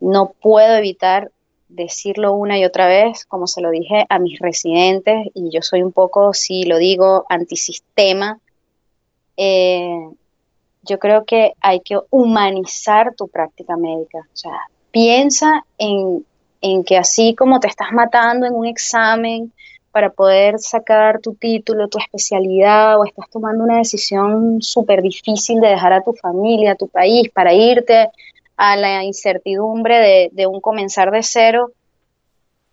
no 0.00 0.32
puedo 0.40 0.76
evitar 0.76 1.30
decirlo 1.68 2.32
una 2.32 2.58
y 2.58 2.64
otra 2.64 2.86
vez, 2.86 3.26
como 3.26 3.46
se 3.46 3.60
lo 3.60 3.70
dije 3.70 4.06
a 4.08 4.18
mis 4.18 4.38
residentes, 4.38 5.26
y 5.34 5.50
yo 5.50 5.60
soy 5.60 5.82
un 5.82 5.92
poco, 5.92 6.32
si 6.32 6.64
lo 6.64 6.78
digo, 6.78 7.26
antisistema, 7.28 8.40
eh, 9.42 10.10
yo 10.82 10.98
creo 10.98 11.24
que 11.24 11.54
hay 11.62 11.80
que 11.80 11.98
humanizar 12.10 13.14
tu 13.14 13.26
práctica 13.26 13.74
médica. 13.78 14.18
O 14.18 14.36
sea, 14.36 14.68
piensa 14.90 15.64
en, 15.78 16.24
que 16.84 16.98
así 16.98 17.34
como 17.34 17.58
te 17.58 17.68
estás 17.68 17.90
matando 17.92 18.46
en 18.46 18.52
un 18.52 18.66
examen 18.66 19.50
para 19.92 20.10
poder 20.10 20.58
sacar 20.58 21.20
tu 21.20 21.32
título, 21.32 21.88
tu 21.88 21.98
especialidad, 21.98 23.00
o 23.00 23.04
estás 23.06 23.30
tomando 23.30 23.64
una 23.64 23.78
decisión 23.78 24.60
súper 24.60 25.00
difícil 25.00 25.58
de 25.60 25.68
dejar 25.68 25.94
a 25.94 26.02
tu 26.02 26.12
familia, 26.12 26.72
a 26.72 26.76
tu 26.76 26.88
país, 26.88 27.30
para 27.32 27.54
irte 27.54 28.10
a 28.58 28.76
la 28.76 29.04
incertidumbre 29.04 29.98
de, 29.98 30.28
de 30.32 30.46
un 30.46 30.60
comenzar 30.60 31.10
de 31.10 31.22
cero, 31.22 31.72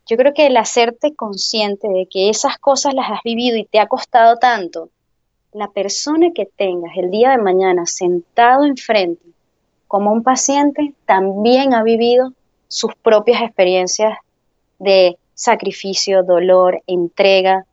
yo 0.05 0.17
creo 0.17 0.33
que 0.33 0.47
el 0.47 0.57
hacerte 0.57 1.15
consciente 1.15 1.87
de 1.87 2.07
que 2.07 2.29
esas 2.29 2.57
cosas 2.57 2.93
las 2.93 3.09
has 3.09 3.23
vivido 3.23 3.55
y 3.55 3.63
te 3.63 3.79
ha 3.79 3.87
costado 3.87 4.37
tanto, 4.37 4.89
la 5.53 5.69
persona 5.69 6.31
que 6.33 6.45
tengas 6.45 6.95
el 6.97 7.09
día 7.09 7.31
de 7.31 7.37
mañana 7.37 7.85
sentado 7.85 8.63
enfrente 8.65 9.25
como 9.87 10.11
un 10.11 10.23
paciente 10.23 10.93
también 11.05 11.73
ha 11.73 11.83
vivido 11.83 12.33
sus 12.67 12.93
propias 12.95 13.41
experiencias 13.41 14.17
de 14.79 15.17
sacrificio, 15.33 16.23
dolor, 16.23 16.81
entrega. 16.87 17.65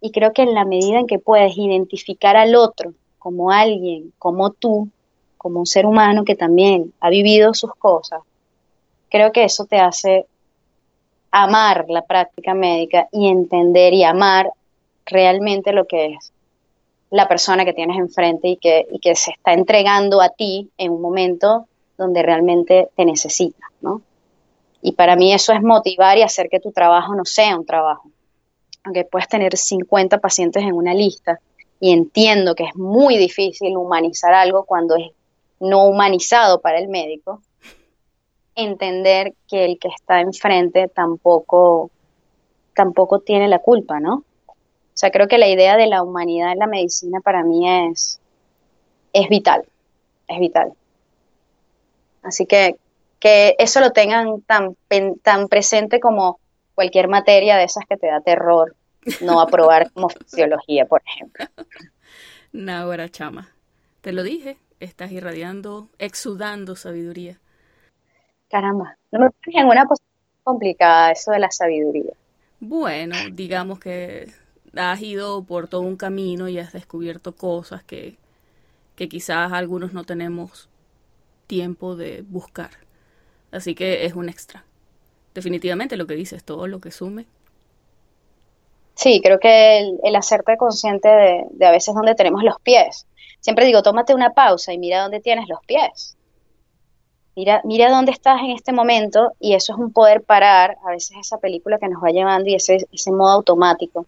Y 0.00 0.10
creo 0.10 0.32
que 0.32 0.42
en 0.42 0.54
la 0.54 0.64
medida 0.64 0.98
en 0.98 1.06
que 1.06 1.18
puedes 1.18 1.56
identificar 1.56 2.36
al 2.36 2.54
otro 2.54 2.94
como 3.18 3.50
alguien, 3.50 4.12
como 4.18 4.50
tú, 4.50 4.88
como 5.36 5.60
un 5.60 5.66
ser 5.66 5.84
humano 5.84 6.24
que 6.24 6.36
también 6.36 6.92
ha 7.00 7.10
vivido 7.10 7.52
sus 7.52 7.74
cosas, 7.74 8.22
creo 9.10 9.32
que 9.32 9.44
eso 9.44 9.66
te 9.66 9.78
hace 9.78 10.26
amar 11.30 11.84
la 11.88 12.02
práctica 12.02 12.54
médica 12.54 13.08
y 13.12 13.28
entender 13.28 13.92
y 13.92 14.04
amar 14.04 14.50
realmente 15.04 15.72
lo 15.72 15.86
que 15.86 16.14
es 16.14 16.32
la 17.10 17.28
persona 17.28 17.64
que 17.64 17.72
tienes 17.72 17.98
enfrente 17.98 18.48
y 18.48 18.56
que, 18.56 18.86
que 19.00 19.14
se 19.14 19.32
está 19.32 19.52
entregando 19.52 20.20
a 20.20 20.28
ti 20.30 20.70
en 20.76 20.92
un 20.92 21.00
momento 21.00 21.66
donde 21.96 22.22
realmente 22.22 22.88
te 22.94 23.04
necesita, 23.04 23.66
¿no? 23.80 24.02
Y 24.82 24.92
para 24.92 25.16
mí 25.16 25.32
eso 25.32 25.52
es 25.52 25.62
motivar 25.62 26.18
y 26.18 26.22
hacer 26.22 26.48
que 26.48 26.60
tu 26.60 26.70
trabajo 26.70 27.14
no 27.14 27.24
sea 27.24 27.56
un 27.56 27.66
trabajo. 27.66 28.10
Aunque 28.84 29.04
puedes 29.04 29.28
tener 29.28 29.56
50 29.56 30.18
pacientes 30.18 30.62
en 30.62 30.72
una 30.72 30.94
lista 30.94 31.40
y 31.80 31.92
entiendo 31.92 32.54
que 32.54 32.64
es 32.64 32.76
muy 32.76 33.16
difícil 33.16 33.76
humanizar 33.76 34.34
algo 34.34 34.64
cuando 34.64 34.96
es 34.96 35.10
no 35.60 35.86
humanizado 35.86 36.60
para 36.60 36.78
el 36.78 36.88
médico, 36.88 37.42
entender 38.54 39.34
que 39.48 39.64
el 39.64 39.78
que 39.78 39.88
está 39.88 40.20
enfrente 40.20 40.88
tampoco, 40.88 41.90
tampoco 42.74 43.20
tiene 43.20 43.48
la 43.48 43.60
culpa, 43.60 44.00
¿no? 44.00 44.24
O 44.98 45.00
sea, 45.00 45.12
creo 45.12 45.28
que 45.28 45.38
la 45.38 45.46
idea 45.46 45.76
de 45.76 45.86
la 45.86 46.02
humanidad 46.02 46.50
en 46.50 46.58
la 46.58 46.66
medicina 46.66 47.20
para 47.20 47.44
mí 47.44 47.88
es, 47.88 48.18
es 49.12 49.28
vital, 49.28 49.62
es 50.26 50.40
vital. 50.40 50.72
Así 52.22 52.46
que 52.46 52.76
que 53.20 53.54
eso 53.60 53.80
lo 53.80 53.92
tengan 53.92 54.40
tan, 54.42 54.76
tan 55.22 55.46
presente 55.46 56.00
como 56.00 56.40
cualquier 56.74 57.06
materia 57.06 57.56
de 57.56 57.64
esas 57.64 57.84
que 57.88 57.96
te 57.96 58.08
da 58.08 58.20
terror 58.20 58.74
no 59.20 59.40
aprobar 59.40 59.92
como 59.92 60.08
fisiología, 60.26 60.84
por 60.86 61.02
ejemplo. 61.06 61.46
Nahora 62.52 63.08
chama. 63.08 63.48
Te 64.00 64.10
lo 64.10 64.24
dije, 64.24 64.58
estás 64.80 65.12
irradiando, 65.12 65.88
exudando 65.98 66.74
sabiduría. 66.74 67.38
Caramba, 68.48 68.96
no 69.12 69.20
me 69.20 69.30
pones 69.30 69.60
en 69.60 69.66
una 69.66 69.84
posición 69.84 70.08
complicada 70.42 71.12
eso 71.12 71.30
de 71.30 71.38
la 71.38 71.52
sabiduría. 71.52 72.14
Bueno, 72.60 73.14
digamos 73.32 73.78
que 73.78 74.32
has 74.76 75.00
ido 75.02 75.42
por 75.44 75.68
todo 75.68 75.82
un 75.82 75.96
camino 75.96 76.48
y 76.48 76.58
has 76.58 76.72
descubierto 76.72 77.34
cosas 77.34 77.82
que, 77.82 78.16
que 78.96 79.08
quizás 79.08 79.52
algunos 79.52 79.92
no 79.92 80.04
tenemos 80.04 80.68
tiempo 81.46 81.96
de 81.96 82.22
buscar. 82.28 82.70
Así 83.50 83.74
que 83.74 84.04
es 84.04 84.14
un 84.14 84.28
extra. 84.28 84.64
Definitivamente 85.34 85.96
lo 85.96 86.06
que 86.06 86.14
dices, 86.14 86.44
todo 86.44 86.66
lo 86.66 86.80
que 86.80 86.90
sume. 86.90 87.26
Sí, 88.94 89.20
creo 89.22 89.38
que 89.38 89.96
el, 90.02 90.16
hacerte 90.16 90.56
consciente 90.56 91.08
de, 91.08 91.44
de 91.50 91.66
a 91.66 91.70
veces 91.70 91.94
dónde 91.94 92.14
tenemos 92.14 92.42
los 92.42 92.60
pies. 92.60 93.06
Siempre 93.40 93.64
digo, 93.64 93.82
tómate 93.82 94.14
una 94.14 94.34
pausa 94.34 94.72
y 94.72 94.78
mira 94.78 95.02
dónde 95.02 95.20
tienes 95.20 95.48
los 95.48 95.60
pies. 95.64 96.16
Mira, 97.36 97.60
mira 97.62 97.88
dónde 97.88 98.10
estás 98.10 98.40
en 98.40 98.50
este 98.50 98.72
momento 98.72 99.32
y 99.38 99.54
eso 99.54 99.72
es 99.72 99.78
un 99.78 99.92
poder 99.92 100.24
parar 100.24 100.76
a 100.84 100.90
veces 100.90 101.16
esa 101.20 101.38
película 101.38 101.78
que 101.78 101.88
nos 101.88 102.02
va 102.02 102.10
llevando 102.10 102.50
y 102.50 102.56
ese, 102.56 102.88
ese 102.90 103.12
modo 103.12 103.30
automático. 103.30 104.06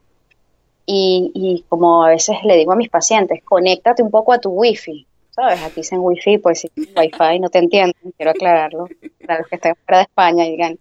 Y, 0.93 1.31
y, 1.35 1.65
como 1.69 2.05
a 2.05 2.09
veces 2.09 2.37
le 2.43 2.57
digo 2.57 2.73
a 2.73 2.77
mis 2.77 2.89
pacientes, 2.89 3.45
conéctate 3.45 4.03
un 4.03 4.11
poco 4.11 4.33
a 4.33 4.41
tu 4.41 4.51
wifi. 4.51 5.07
¿Sabes? 5.31 5.63
Aquí 5.63 5.77
dicen 5.77 6.01
wifi, 6.01 6.39
pues 6.39 6.63
si 6.63 6.71
wifi 6.97 7.39
no 7.39 7.49
te 7.49 7.61
entienden, 7.61 7.95
quiero 8.17 8.33
aclararlo. 8.33 8.89
Para 9.25 9.39
los 9.39 9.49
que 9.49 9.55
estén 9.55 9.77
fuera 9.87 9.99
de 9.99 10.03
España 10.03 10.45
y 10.45 10.51
digan, 10.51 10.77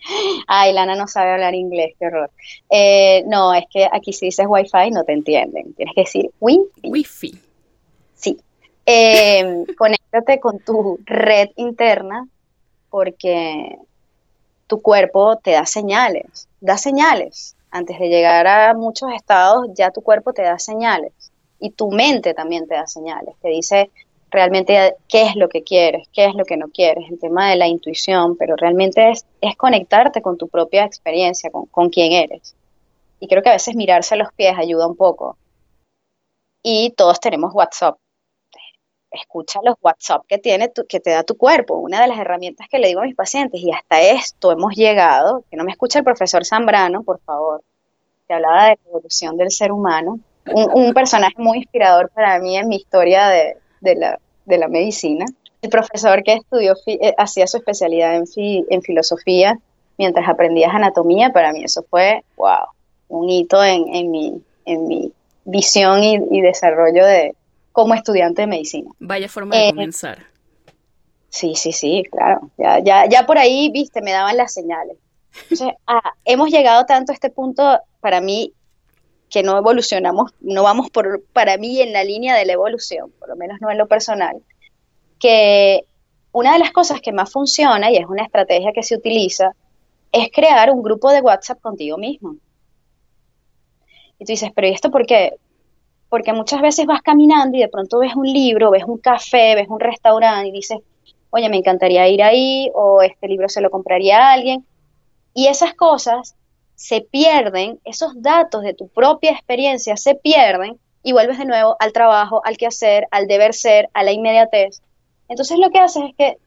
ay, 0.48 0.74
Lana 0.74 0.96
no 0.96 1.08
sabe 1.08 1.34
hablar 1.34 1.54
inglés, 1.54 1.94
qué 2.00 2.08
horror. 2.08 2.32
Eh, 2.72 3.24
no, 3.28 3.54
es 3.54 3.66
que 3.72 3.88
aquí 3.92 4.12
si 4.12 4.26
dices 4.26 4.48
wifi 4.50 4.90
no 4.90 5.04
te 5.04 5.14
entienden. 5.14 5.76
Tienes 5.76 5.94
que 5.94 6.02
decir 6.02 6.32
wifi. 6.40 6.90
Wifi. 6.90 7.40
Sí. 8.16 8.40
Eh, 8.88 9.66
conéctate 9.78 10.40
con 10.40 10.58
tu 10.58 10.98
red 11.06 11.50
interna 11.56 12.28
porque 12.90 13.78
tu 14.66 14.82
cuerpo 14.82 15.38
te 15.38 15.52
da 15.52 15.68
señales, 15.68 16.48
da 16.62 16.78
señales. 16.78 17.56
Antes 17.72 18.00
de 18.00 18.10
llegar 18.10 18.48
a 18.48 18.74
muchos 18.74 19.12
estados, 19.14 19.68
ya 19.76 19.92
tu 19.92 20.02
cuerpo 20.02 20.34
te 20.34 20.42
da 20.42 20.58
señales 20.58 21.14
y 21.60 21.72
tu 21.72 21.92
mente 21.92 22.34
también 22.34 22.68
te 22.68 22.76
da 22.76 22.88
señales, 22.88 23.36
te 23.42 23.50
dice 23.50 23.92
realmente 24.32 24.96
qué 25.08 25.24
es 25.24 25.36
lo 25.36 25.50
que 25.50 25.64
quieres, 25.64 26.08
qué 26.14 26.26
es 26.26 26.36
lo 26.36 26.46
que 26.46 26.58
no 26.58 26.70
quieres, 26.70 27.10
el 27.10 27.20
tema 27.20 27.50
de 27.50 27.56
la 27.56 27.68
intuición, 27.68 28.38
pero 28.38 28.56
realmente 28.56 29.12
es, 29.12 29.26
es 29.42 29.56
conectarte 29.56 30.22
con 30.22 30.38
tu 30.38 30.48
propia 30.48 30.86
experiencia, 30.86 31.50
con, 31.50 31.66
con 31.68 31.90
quién 31.90 32.12
eres. 32.12 32.56
Y 33.20 33.28
creo 33.28 33.44
que 33.44 33.50
a 33.50 33.54
veces 33.54 33.76
mirarse 33.76 34.16
a 34.16 34.18
los 34.18 34.32
pies 34.34 34.54
ayuda 34.58 34.88
un 34.88 34.96
poco. 34.96 35.38
Y 36.64 36.92
todos 36.92 37.20
tenemos 37.20 37.54
WhatsApp 37.54 37.98
escucha 39.12 39.60
los 39.64 39.76
WhatsApp 39.82 40.24
que, 40.28 40.38
tiene 40.38 40.72
que 40.88 41.00
te 41.00 41.12
da 41.12 41.24
tu 41.24 41.38
cuerpo. 41.38 41.76
Una 41.76 42.02
de 42.02 42.08
las 42.08 42.20
herramientas 42.20 42.68
que 42.70 42.80
le 42.80 42.90
digo 42.90 43.02
a 43.02 43.06
mis 43.06 43.16
pacientes, 43.16 43.62
y 43.62 43.72
hasta 43.72 44.02
esto 44.02 44.52
hemos 44.52 44.76
llegado, 44.76 45.44
que 45.50 45.58
no 45.58 45.64
me 45.64 45.72
escucha 45.72 46.00
el 46.00 46.06
profesor 46.06 46.46
Zambrano, 46.46 47.04
por 47.04 47.20
favor, 47.22 47.64
que 48.28 48.34
hablaba 48.34 48.64
de 48.64 48.70
la 48.70 48.90
evolución 48.90 49.38
del 49.38 49.52
ser 49.52 49.72
humano, 49.72 50.20
un, 50.52 50.94
personaje 50.94 51.36
muy 51.38 51.60
inspirador 51.60 52.10
para 52.10 52.40
mí 52.40 52.58
en 52.58 52.68
mi 52.68 52.78
historia 52.78 53.28
de, 53.28 53.56
la, 53.96 54.20
de 54.46 54.58
la, 54.58 54.68
medicina. 54.68 55.26
El 55.62 55.70
profesor 55.70 56.24
que 56.24 56.34
estudió, 56.34 56.74
eh, 56.88 57.14
hacía 57.18 57.46
su 57.46 57.58
especialidad 57.58 58.16
en, 58.16 58.82
filosofía 58.82 59.60
mientras 59.98 60.28
aprendías 60.28 60.74
anatomía, 60.74 61.32
para 61.32 61.52
mí 61.52 61.64
eso 61.64 61.86
fue, 61.90 62.24
wow, 62.38 62.68
un 63.10 63.30
hito 63.30 63.64
en, 63.64 64.10
mi, 64.10 64.42
en 64.66 64.88
mi 64.88 65.12
visión 65.44 66.02
y 66.04 66.42
desarrollo 66.42 67.06
de, 67.06 67.36
como 67.80 67.94
estudiante 67.94 68.42
de 68.42 68.48
medicina. 68.48 68.92
Vaya 69.00 69.30
forma 69.30 69.56
de 69.56 69.70
eh, 69.70 69.70
comenzar. 69.70 70.26
Sí, 71.30 71.56
sí, 71.56 71.72
sí, 71.72 72.04
claro. 72.12 72.52
Ya, 72.58 72.80
ya, 72.80 73.06
ya 73.08 73.26
por 73.26 73.38
ahí, 73.38 73.72
viste, 73.72 74.02
me 74.02 74.12
daban 74.12 74.36
las 74.36 74.54
señales. 74.54 74.98
Ah, 75.88 76.12
hemos 76.26 76.50
llegado 76.50 76.86
tanto 76.86 77.14
a 77.14 77.16
este 77.16 77.30
punto, 77.30 77.80
para 78.02 78.20
mí, 78.20 78.52
que 79.30 79.44
no 79.44 79.58
evolucionamos, 79.58 80.34
no 80.42 80.64
vamos 80.64 80.90
por, 80.90 81.24
para 81.32 81.58
mí, 81.58 81.80
en 81.80 81.94
la 81.94 82.04
línea 82.04 82.36
de 82.36 82.46
la 82.46 82.52
evolución, 82.52 83.14
por 83.18 83.30
lo 83.30 83.38
menos 83.38 83.62
no 83.62 83.72
en 83.72 83.78
lo 83.78 83.88
personal, 83.88 84.44
que 85.18 85.86
una 86.34 86.52
de 86.52 86.60
las 86.60 86.72
cosas 86.72 87.00
que 87.00 87.14
más 87.14 87.32
funciona, 87.32 87.90
y 87.92 87.96
es 87.96 88.08
una 88.08 88.24
estrategia 88.24 88.74
que 88.74 88.84
se 88.84 88.98
utiliza, 88.98 89.54
es 90.12 90.30
crear 90.34 90.70
un 90.70 90.84
grupo 90.84 91.12
de 91.12 91.22
WhatsApp 91.22 91.62
contigo 91.62 91.98
mismo. 91.98 92.36
Y 94.20 94.26
tú 94.26 94.34
dices, 94.34 94.52
pero 94.54 94.68
¿y 94.68 94.72
esto 94.72 94.92
por 94.92 95.06
qué? 95.06 95.38
Porque 96.10 96.34
muchas 96.34 96.62
veces 96.62 96.86
vas 96.86 97.02
caminando 97.02 97.58
y 97.58 97.62
de 97.62 97.68
pronto 97.68 98.00
ves 98.00 98.16
un 98.16 98.26
libro, 98.26 98.72
ves 98.72 98.84
un 98.86 98.98
café, 98.98 99.56
ves 99.56 99.68
un 99.70 99.80
restaurante 99.80 100.48
y 100.48 100.52
dices, 100.52 100.80
oye, 101.30 101.50
me 101.50 101.58
encantaría 101.58 102.08
ir 102.08 102.24
ahí 102.24 102.70
o 102.74 103.02
este 103.02 103.28
libro 103.28 103.48
se 103.48 103.62
lo 103.62 103.70
compraría 103.70 104.18
a 104.18 104.34
alguien. 104.34 104.66
Y 105.34 105.48
esas 105.48 105.76
cosas 105.76 106.36
se 106.76 107.02
pierden, 107.02 107.80
esos 107.86 108.22
datos 108.22 108.64
de 108.64 108.74
tu 108.74 108.88
propia 108.88 109.32
experiencia 109.32 109.98
se 109.98 110.16
pierden 110.16 110.80
y 111.04 111.14
vuelves 111.14 111.38
de 111.38 111.46
nuevo 111.46 111.76
al 111.80 111.94
trabajo, 111.94 112.42
al 112.44 112.58
quehacer, 112.58 113.08
al 113.12 113.28
deber 113.28 113.54
ser, 113.54 113.90
a 113.94 114.04
la 114.04 114.12
inmediatez. 114.12 114.82
Entonces 115.28 115.60
lo 115.60 115.70
que 115.70 115.80
haces 115.80 116.04
es 116.10 116.16
que 116.16 116.38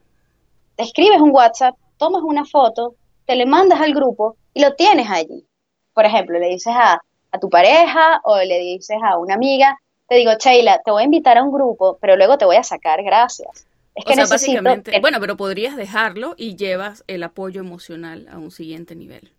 te 0.75 0.83
escribes 0.83 1.21
un 1.21 1.31
WhatsApp, 1.31 1.75
tomas 1.97 2.21
una 2.23 2.45
foto, 2.45 2.95
te 3.25 3.35
le 3.35 3.45
mandas 3.45 3.79
al 3.79 3.93
grupo 3.93 4.35
y 4.53 4.61
lo 4.61 4.73
tienes 4.73 5.09
allí. 5.09 5.45
Por 5.93 6.05
ejemplo, 6.05 6.39
le 6.39 6.47
dices 6.49 6.73
a 6.75 6.99
a 7.33 7.39
tu 7.39 7.49
pareja 7.49 8.21
o 8.23 8.37
le 8.37 8.59
dices 8.59 8.97
a 9.03 9.17
una 9.17 9.33
amiga, 9.33 9.77
te 10.07 10.15
digo, 10.15 10.31
Sheila, 10.39 10.81
te 10.85 10.91
voy 10.91 11.01
a 11.01 11.05
invitar 11.05 11.37
a 11.37 11.43
un 11.43 11.51
grupo, 11.51 11.97
pero 11.99 12.15
luego 12.15 12.37
te 12.37 12.45
voy 12.45 12.57
a 12.57 12.63
sacar, 12.63 13.03
gracias. 13.03 13.65
Es 13.95 14.05
que 14.05 14.15
básicamente, 14.15 14.99
bueno, 15.01 15.19
pero 15.19 15.35
podrías 15.35 15.75
dejarlo 15.75 16.35
y 16.37 16.55
llevas 16.55 17.03
el 17.07 17.23
apoyo 17.23 17.61
emocional 17.61 18.27
a 18.31 18.37
un 18.37 18.51
siguiente 18.51 18.95
nivel. 18.95 19.31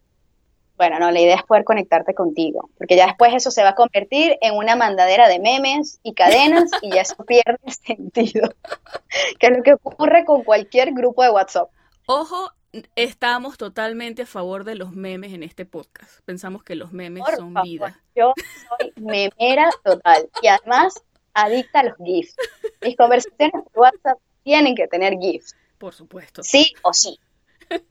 Bueno, 0.76 0.98
no, 0.98 1.12
la 1.12 1.20
idea 1.20 1.36
es 1.36 1.44
poder 1.44 1.62
conectarte 1.62 2.14
contigo, 2.14 2.68
porque 2.78 2.96
ya 2.96 3.06
después 3.06 3.32
eso 3.32 3.52
se 3.52 3.62
va 3.62 3.70
a 3.70 3.74
convertir 3.76 4.36
en 4.40 4.56
una 4.56 4.74
mandadera 4.74 5.28
de 5.28 5.38
memes 5.38 6.00
y 6.02 6.14
cadenas 6.14 6.70
y 6.82 6.90
ya 6.90 7.02
eso 7.02 7.24
pierde 7.24 7.58
sentido, 7.86 8.52
que 9.38 9.46
es 9.46 9.56
lo 9.56 9.62
que 9.62 9.74
ocurre 9.74 10.24
con 10.24 10.42
cualquier 10.42 10.92
grupo 10.92 11.22
de 11.22 11.30
WhatsApp. 11.30 11.68
Ojo, 12.06 12.50
estamos 12.96 13.58
totalmente 13.58 14.22
a 14.22 14.26
favor 14.26 14.64
de 14.64 14.74
los 14.74 14.92
memes 14.92 15.32
en 15.32 15.42
este 15.42 15.64
podcast. 15.64 16.20
Pensamos 16.24 16.62
que 16.62 16.74
los 16.74 16.92
memes 16.92 17.24
son 17.36 17.54
vida. 17.62 18.00
Yo 18.14 18.34
soy 18.68 18.92
memera 18.96 19.70
total 19.82 20.28
y 20.42 20.48
además 20.48 20.94
adicta 21.34 21.80
a 21.80 21.84
los 21.84 21.96
GIFs. 21.98 22.36
Mis 22.82 22.96
conversaciones 22.96 23.62
por 23.72 23.82
WhatsApp 23.82 24.18
tienen 24.42 24.74
que 24.74 24.86
tener 24.88 25.18
GIFs. 25.18 25.54
Por 25.78 25.94
supuesto. 25.94 26.42
Sí 26.42 26.72
o 26.82 26.92
sí. 26.92 27.18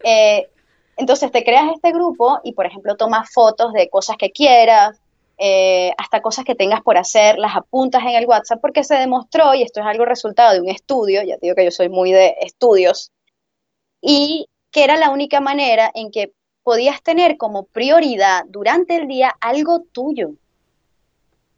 Eh, 0.04 0.48
entonces 0.98 1.32
te 1.32 1.44
creas 1.44 1.72
este 1.74 1.92
grupo 1.92 2.40
y, 2.44 2.54
por 2.54 2.66
ejemplo, 2.66 2.96
tomas 2.96 3.32
fotos 3.32 3.74
de 3.74 3.90
cosas 3.90 4.18
que 4.18 4.32
quieras, 4.32 5.00
eh, 5.38 5.92
hasta 5.98 6.22
cosas 6.22 6.46
que 6.46 6.56
tengas 6.56 6.82
por 6.82 6.98
hacer, 6.98 7.38
las 7.38 7.56
apuntas 7.56 8.04
en 8.04 8.10
el 8.16 8.28
WhatsApp, 8.28 8.62
porque 8.62 8.84
se 8.84 8.96
demostró, 8.96 9.54
y 9.56 9.64
esto 9.64 9.80
es 9.80 9.88
algo 9.88 10.06
resultado 10.06 10.54
de 10.54 10.62
un 10.62 10.70
estudio, 10.70 11.24
ya 11.24 11.38
te 11.38 11.48
digo 11.48 11.56
que 11.56 11.66
yo 11.66 11.72
soy 11.72 11.90
muy 11.90 12.12
de 12.12 12.36
estudios, 12.42 13.12
y 14.00 14.48
que 14.74 14.84
era 14.84 14.98
la 14.98 15.12
única 15.12 15.40
manera 15.40 15.92
en 15.94 16.12
que 16.12 16.34
podías 16.64 17.02
tener 17.04 17.38
como 17.38 17.64
prioridad 17.64 18.44
durante 18.48 18.96
el 18.96 19.08
día 19.08 19.34
algo 19.40 19.84
tuyo, 19.92 20.32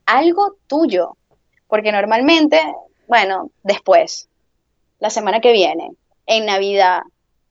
algo 0.05 0.57
tuyo, 0.67 1.15
porque 1.67 1.93
normalmente, 1.93 2.59
bueno, 3.07 3.51
después, 3.63 4.27
la 4.99 5.09
semana 5.09 5.39
que 5.39 5.53
viene, 5.53 5.91
en 6.27 6.45
Navidad, 6.45 7.03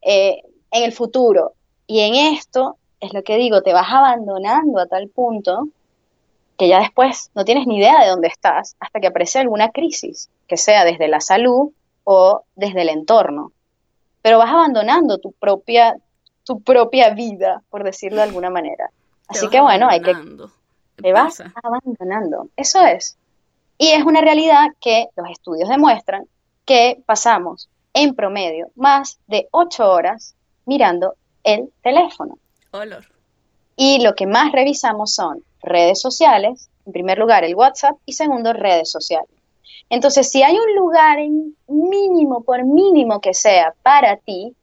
eh, 0.02 0.42
en 0.70 0.82
el 0.82 0.92
futuro, 0.92 1.54
y 1.86 2.00
en 2.00 2.14
esto, 2.36 2.76
es 3.00 3.14
lo 3.14 3.22
que 3.22 3.38
digo, 3.38 3.62
te 3.62 3.72
vas 3.72 3.90
abandonando 3.90 4.80
a 4.80 4.86
tal 4.86 5.08
punto 5.08 5.68
que 6.58 6.68
ya 6.68 6.80
después 6.80 7.30
no 7.34 7.44
tienes 7.44 7.66
ni 7.66 7.78
idea 7.78 8.00
de 8.02 8.10
dónde 8.10 8.28
estás 8.28 8.76
hasta 8.80 9.00
que 9.00 9.06
aparece 9.06 9.38
alguna 9.38 9.70
crisis, 9.70 10.28
que 10.46 10.58
sea 10.58 10.84
desde 10.84 11.08
la 11.08 11.20
salud 11.20 11.72
o 12.04 12.42
desde 12.54 12.82
el 12.82 12.90
entorno 12.90 13.52
pero 14.24 14.38
vas 14.38 14.48
abandonando 14.48 15.18
tu 15.18 15.32
propia, 15.32 15.98
tu 16.44 16.62
propia 16.62 17.10
vida, 17.10 17.62
por 17.68 17.84
decirlo 17.84 18.16
de 18.16 18.22
alguna 18.22 18.48
manera. 18.48 18.88
Así 19.28 19.48
que 19.48 19.60
bueno, 19.60 19.86
hay 19.86 20.00
que... 20.00 20.16
Te 20.96 21.12
vas 21.12 21.42
abandonando. 21.62 22.48
Eso 22.56 22.80
es. 22.86 23.18
Y 23.76 23.88
es 23.88 24.02
una 24.02 24.22
realidad 24.22 24.68
que 24.80 25.08
los 25.14 25.28
estudios 25.28 25.68
demuestran 25.68 26.26
que 26.64 27.02
pasamos 27.04 27.68
en 27.92 28.14
promedio 28.14 28.68
más 28.76 29.18
de 29.26 29.46
ocho 29.50 29.92
horas 29.92 30.34
mirando 30.64 31.16
el 31.42 31.70
teléfono. 31.82 32.38
Olor. 32.70 33.04
Y 33.76 34.02
lo 34.02 34.14
que 34.14 34.26
más 34.26 34.52
revisamos 34.52 35.12
son 35.14 35.44
redes 35.60 36.00
sociales, 36.00 36.70
en 36.86 36.92
primer 36.94 37.18
lugar 37.18 37.44
el 37.44 37.56
WhatsApp 37.56 37.98
y 38.06 38.14
segundo 38.14 38.54
redes 38.54 38.90
sociales. 38.90 39.33
Entonces, 39.90 40.30
si 40.30 40.42
hay 40.42 40.56
un 40.56 40.74
lugar 40.76 41.18
en 41.18 41.56
mínimo, 41.68 42.42
por 42.42 42.64
mínimo 42.64 43.20
que 43.20 43.34
sea, 43.34 43.74
para 43.82 44.16
ti, 44.16 44.54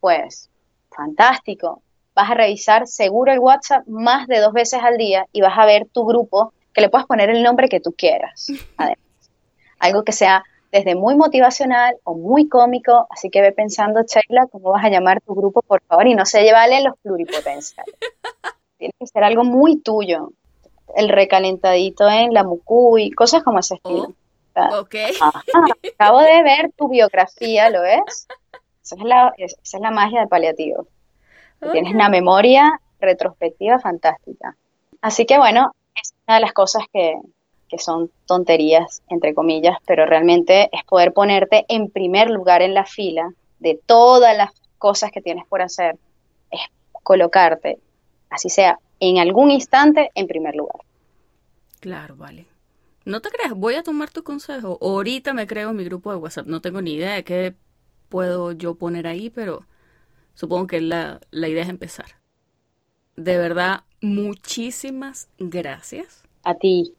pues 0.00 0.50
fantástico. 0.90 1.82
Vas 2.14 2.30
a 2.30 2.34
revisar 2.34 2.86
seguro 2.86 3.32
el 3.32 3.38
WhatsApp 3.38 3.86
más 3.86 4.26
de 4.26 4.40
dos 4.40 4.52
veces 4.52 4.80
al 4.82 4.98
día 4.98 5.26
y 5.32 5.40
vas 5.40 5.58
a 5.58 5.64
ver 5.64 5.86
tu 5.86 6.04
grupo 6.04 6.52
que 6.74 6.80
le 6.80 6.88
puedas 6.88 7.06
poner 7.06 7.30
el 7.30 7.42
nombre 7.42 7.68
que 7.68 7.80
tú 7.80 7.92
quieras. 7.92 8.48
Algo 9.78 10.04
que 10.04 10.12
sea 10.12 10.44
desde 10.70 10.94
muy 10.94 11.16
motivacional 11.16 11.96
o 12.04 12.14
muy 12.14 12.48
cómico, 12.48 13.06
así 13.10 13.28
que 13.28 13.42
ve 13.42 13.52
pensando, 13.52 14.00
Sheila, 14.02 14.46
cómo 14.50 14.70
vas 14.70 14.84
a 14.84 14.88
llamar 14.88 15.20
tu 15.20 15.34
grupo, 15.34 15.60
por 15.62 15.82
favor, 15.82 16.06
y 16.06 16.14
no 16.14 16.24
se 16.24 16.42
llevale 16.42 16.82
los 16.82 16.94
pluripotenciales. 17.02 17.94
Tiene 18.78 18.94
que 18.98 19.06
ser 19.06 19.22
algo 19.22 19.44
muy 19.44 19.80
tuyo. 19.80 20.32
El 20.96 21.08
recalentadito 21.08 22.08
en 22.08 22.34
la 22.34 22.44
y 22.98 23.10
cosas 23.12 23.42
como 23.42 23.58
ese 23.58 23.76
estilo. 23.76 24.14
Ok. 24.54 24.94
acabo 25.98 26.20
de 26.20 26.42
ver 26.42 26.72
tu 26.76 26.88
biografía, 26.88 27.70
¿lo 27.70 27.82
ves? 27.82 28.26
Esa 28.82 28.96
es 28.96 29.02
la, 29.02 29.34
esa 29.36 29.56
es 29.62 29.80
la 29.80 29.90
magia 29.90 30.20
de 30.20 30.26
paliativo. 30.26 30.86
Tienes 31.72 31.94
una 31.94 32.08
memoria 32.08 32.80
retrospectiva 33.00 33.78
fantástica. 33.78 34.56
Así 35.00 35.26
que 35.26 35.38
bueno, 35.38 35.72
es 35.94 36.12
una 36.26 36.36
de 36.36 36.40
las 36.40 36.52
cosas 36.52 36.82
que, 36.92 37.14
que 37.68 37.78
son 37.78 38.10
tonterías, 38.26 39.02
entre 39.08 39.34
comillas, 39.34 39.78
pero 39.86 40.04
realmente 40.04 40.68
es 40.72 40.84
poder 40.84 41.12
ponerte 41.12 41.64
en 41.68 41.90
primer 41.90 42.30
lugar 42.30 42.62
en 42.62 42.74
la 42.74 42.84
fila 42.84 43.32
de 43.60 43.80
todas 43.86 44.36
las 44.36 44.50
cosas 44.78 45.12
que 45.12 45.22
tienes 45.22 45.46
por 45.46 45.62
hacer, 45.62 45.96
es 46.50 46.60
colocarte, 46.92 47.78
así 48.28 48.50
sea, 48.50 48.78
en 49.00 49.18
algún 49.18 49.50
instante 49.50 50.10
en 50.14 50.26
primer 50.26 50.54
lugar. 50.54 50.80
Claro, 51.80 52.16
vale. 52.16 52.46
No 53.04 53.20
te 53.20 53.30
creas, 53.30 53.54
voy 53.54 53.74
a 53.74 53.82
tomar 53.82 54.10
tu 54.10 54.22
consejo. 54.22 54.78
Ahorita 54.80 55.32
me 55.34 55.46
creo 55.46 55.72
mi 55.72 55.84
grupo 55.84 56.10
de 56.10 56.18
WhatsApp. 56.18 56.46
No 56.46 56.60
tengo 56.60 56.80
ni 56.80 56.94
idea 56.94 57.14
de 57.14 57.24
qué 57.24 57.54
puedo 58.08 58.52
yo 58.52 58.76
poner 58.76 59.06
ahí, 59.06 59.30
pero 59.30 59.66
supongo 60.34 60.66
que 60.66 60.80
la, 60.80 61.20
la 61.30 61.48
idea 61.48 61.64
es 61.64 61.68
empezar. 61.68 62.06
De 63.16 63.38
verdad, 63.38 63.80
muchísimas 64.00 65.28
gracias. 65.38 66.22
A 66.44 66.54
ti. 66.54 66.94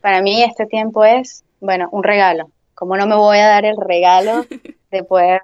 Para 0.00 0.22
mí 0.22 0.42
este 0.42 0.66
tiempo 0.66 1.04
es, 1.04 1.44
bueno, 1.60 1.88
un 1.90 2.04
regalo. 2.04 2.50
Como 2.74 2.96
no 2.96 3.06
me 3.06 3.16
voy 3.16 3.38
a 3.38 3.48
dar 3.48 3.64
el 3.64 3.76
regalo 3.76 4.46
de 4.90 5.04
poder 5.04 5.42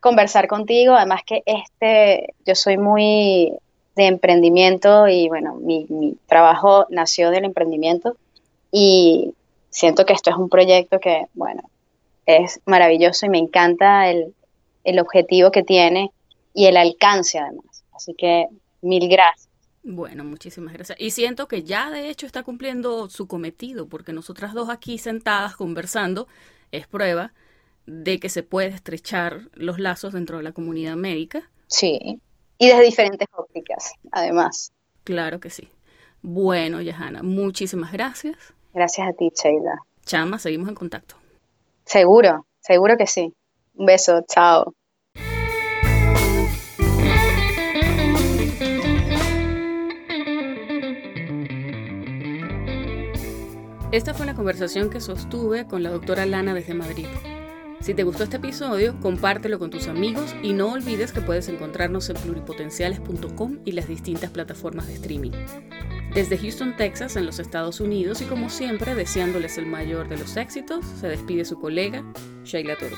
conversar 0.00 0.48
contigo? 0.48 0.94
Además 0.94 1.22
que 1.24 1.42
este, 1.46 2.34
yo 2.44 2.54
soy 2.54 2.76
muy 2.76 3.52
de 3.94 4.06
emprendimiento 4.06 5.06
y 5.08 5.28
bueno, 5.28 5.54
mi, 5.56 5.86
mi 5.88 6.16
trabajo 6.26 6.86
nació 6.90 7.30
del 7.30 7.44
emprendimiento 7.44 8.16
y 8.70 9.34
siento 9.70 10.04
que 10.04 10.12
esto 10.12 10.30
es 10.30 10.36
un 10.36 10.48
proyecto 10.48 10.98
que, 11.00 11.26
bueno, 11.34 11.62
es 12.26 12.60
maravilloso 12.66 13.26
y 13.26 13.28
me 13.28 13.38
encanta 13.38 14.08
el, 14.10 14.34
el 14.84 14.98
objetivo 14.98 15.50
que 15.50 15.62
tiene 15.62 16.10
y 16.54 16.66
el 16.66 16.76
alcance 16.76 17.38
además. 17.38 17.84
Así 17.92 18.14
que 18.14 18.46
mil 18.82 19.08
gracias. 19.08 19.48
Bueno, 19.82 20.24
muchísimas 20.24 20.74
gracias. 20.74 21.00
Y 21.00 21.10
siento 21.10 21.48
que 21.48 21.62
ya 21.62 21.90
de 21.90 22.10
hecho 22.10 22.26
está 22.26 22.42
cumpliendo 22.42 23.08
su 23.08 23.26
cometido, 23.26 23.88
porque 23.88 24.12
nosotras 24.12 24.52
dos 24.52 24.68
aquí 24.68 24.98
sentadas 24.98 25.56
conversando 25.56 26.28
es 26.70 26.86
prueba 26.86 27.32
de 27.86 28.20
que 28.20 28.28
se 28.28 28.42
puede 28.42 28.68
estrechar 28.68 29.48
los 29.54 29.78
lazos 29.78 30.12
dentro 30.12 30.36
de 30.36 30.42
la 30.42 30.52
comunidad 30.52 30.96
médica. 30.96 31.50
Sí, 31.66 32.20
y 32.58 32.68
desde 32.68 32.82
diferentes 32.82 33.28
ópticas, 33.32 33.92
además. 34.12 34.72
Claro 35.04 35.40
que 35.40 35.48
sí. 35.48 35.68
Bueno, 36.20 36.82
Yahana, 36.82 37.22
muchísimas 37.22 37.90
gracias. 37.90 38.36
Gracias 38.72 39.08
a 39.08 39.12
ti, 39.12 39.30
Sheila. 39.34 39.82
Chama, 40.04 40.38
seguimos 40.38 40.68
en 40.68 40.74
contacto. 40.74 41.16
Seguro, 41.84 42.46
seguro 42.60 42.96
que 42.96 43.06
sí. 43.06 43.34
Un 43.74 43.86
beso, 43.86 44.24
chao. 44.28 44.74
Esta 53.92 54.14
fue 54.14 54.22
una 54.22 54.36
conversación 54.36 54.88
que 54.88 55.00
sostuve 55.00 55.66
con 55.66 55.82
la 55.82 55.90
doctora 55.90 56.24
Lana 56.24 56.54
desde 56.54 56.74
Madrid. 56.74 57.06
Si 57.80 57.92
te 57.92 58.04
gustó 58.04 58.22
este 58.22 58.36
episodio, 58.36 58.94
compártelo 59.00 59.58
con 59.58 59.70
tus 59.70 59.88
amigos 59.88 60.36
y 60.42 60.52
no 60.52 60.72
olvides 60.72 61.12
que 61.12 61.22
puedes 61.22 61.48
encontrarnos 61.48 62.08
en 62.08 62.16
pluripotenciales.com 62.16 63.58
y 63.64 63.72
las 63.72 63.88
distintas 63.88 64.30
plataformas 64.30 64.86
de 64.86 64.94
streaming. 64.94 65.32
Desde 66.14 66.36
Houston, 66.36 66.76
Texas, 66.76 67.14
en 67.16 67.24
los 67.24 67.38
Estados 67.38 67.80
Unidos, 67.80 68.20
y 68.20 68.24
como 68.24 68.50
siempre, 68.50 68.96
deseándoles 68.96 69.58
el 69.58 69.66
mayor 69.66 70.08
de 70.08 70.18
los 70.18 70.36
éxitos, 70.36 70.84
se 70.84 71.08
despide 71.08 71.44
su 71.44 71.58
colega, 71.58 72.04
Sheila 72.42 72.76
Toro. 72.76 72.96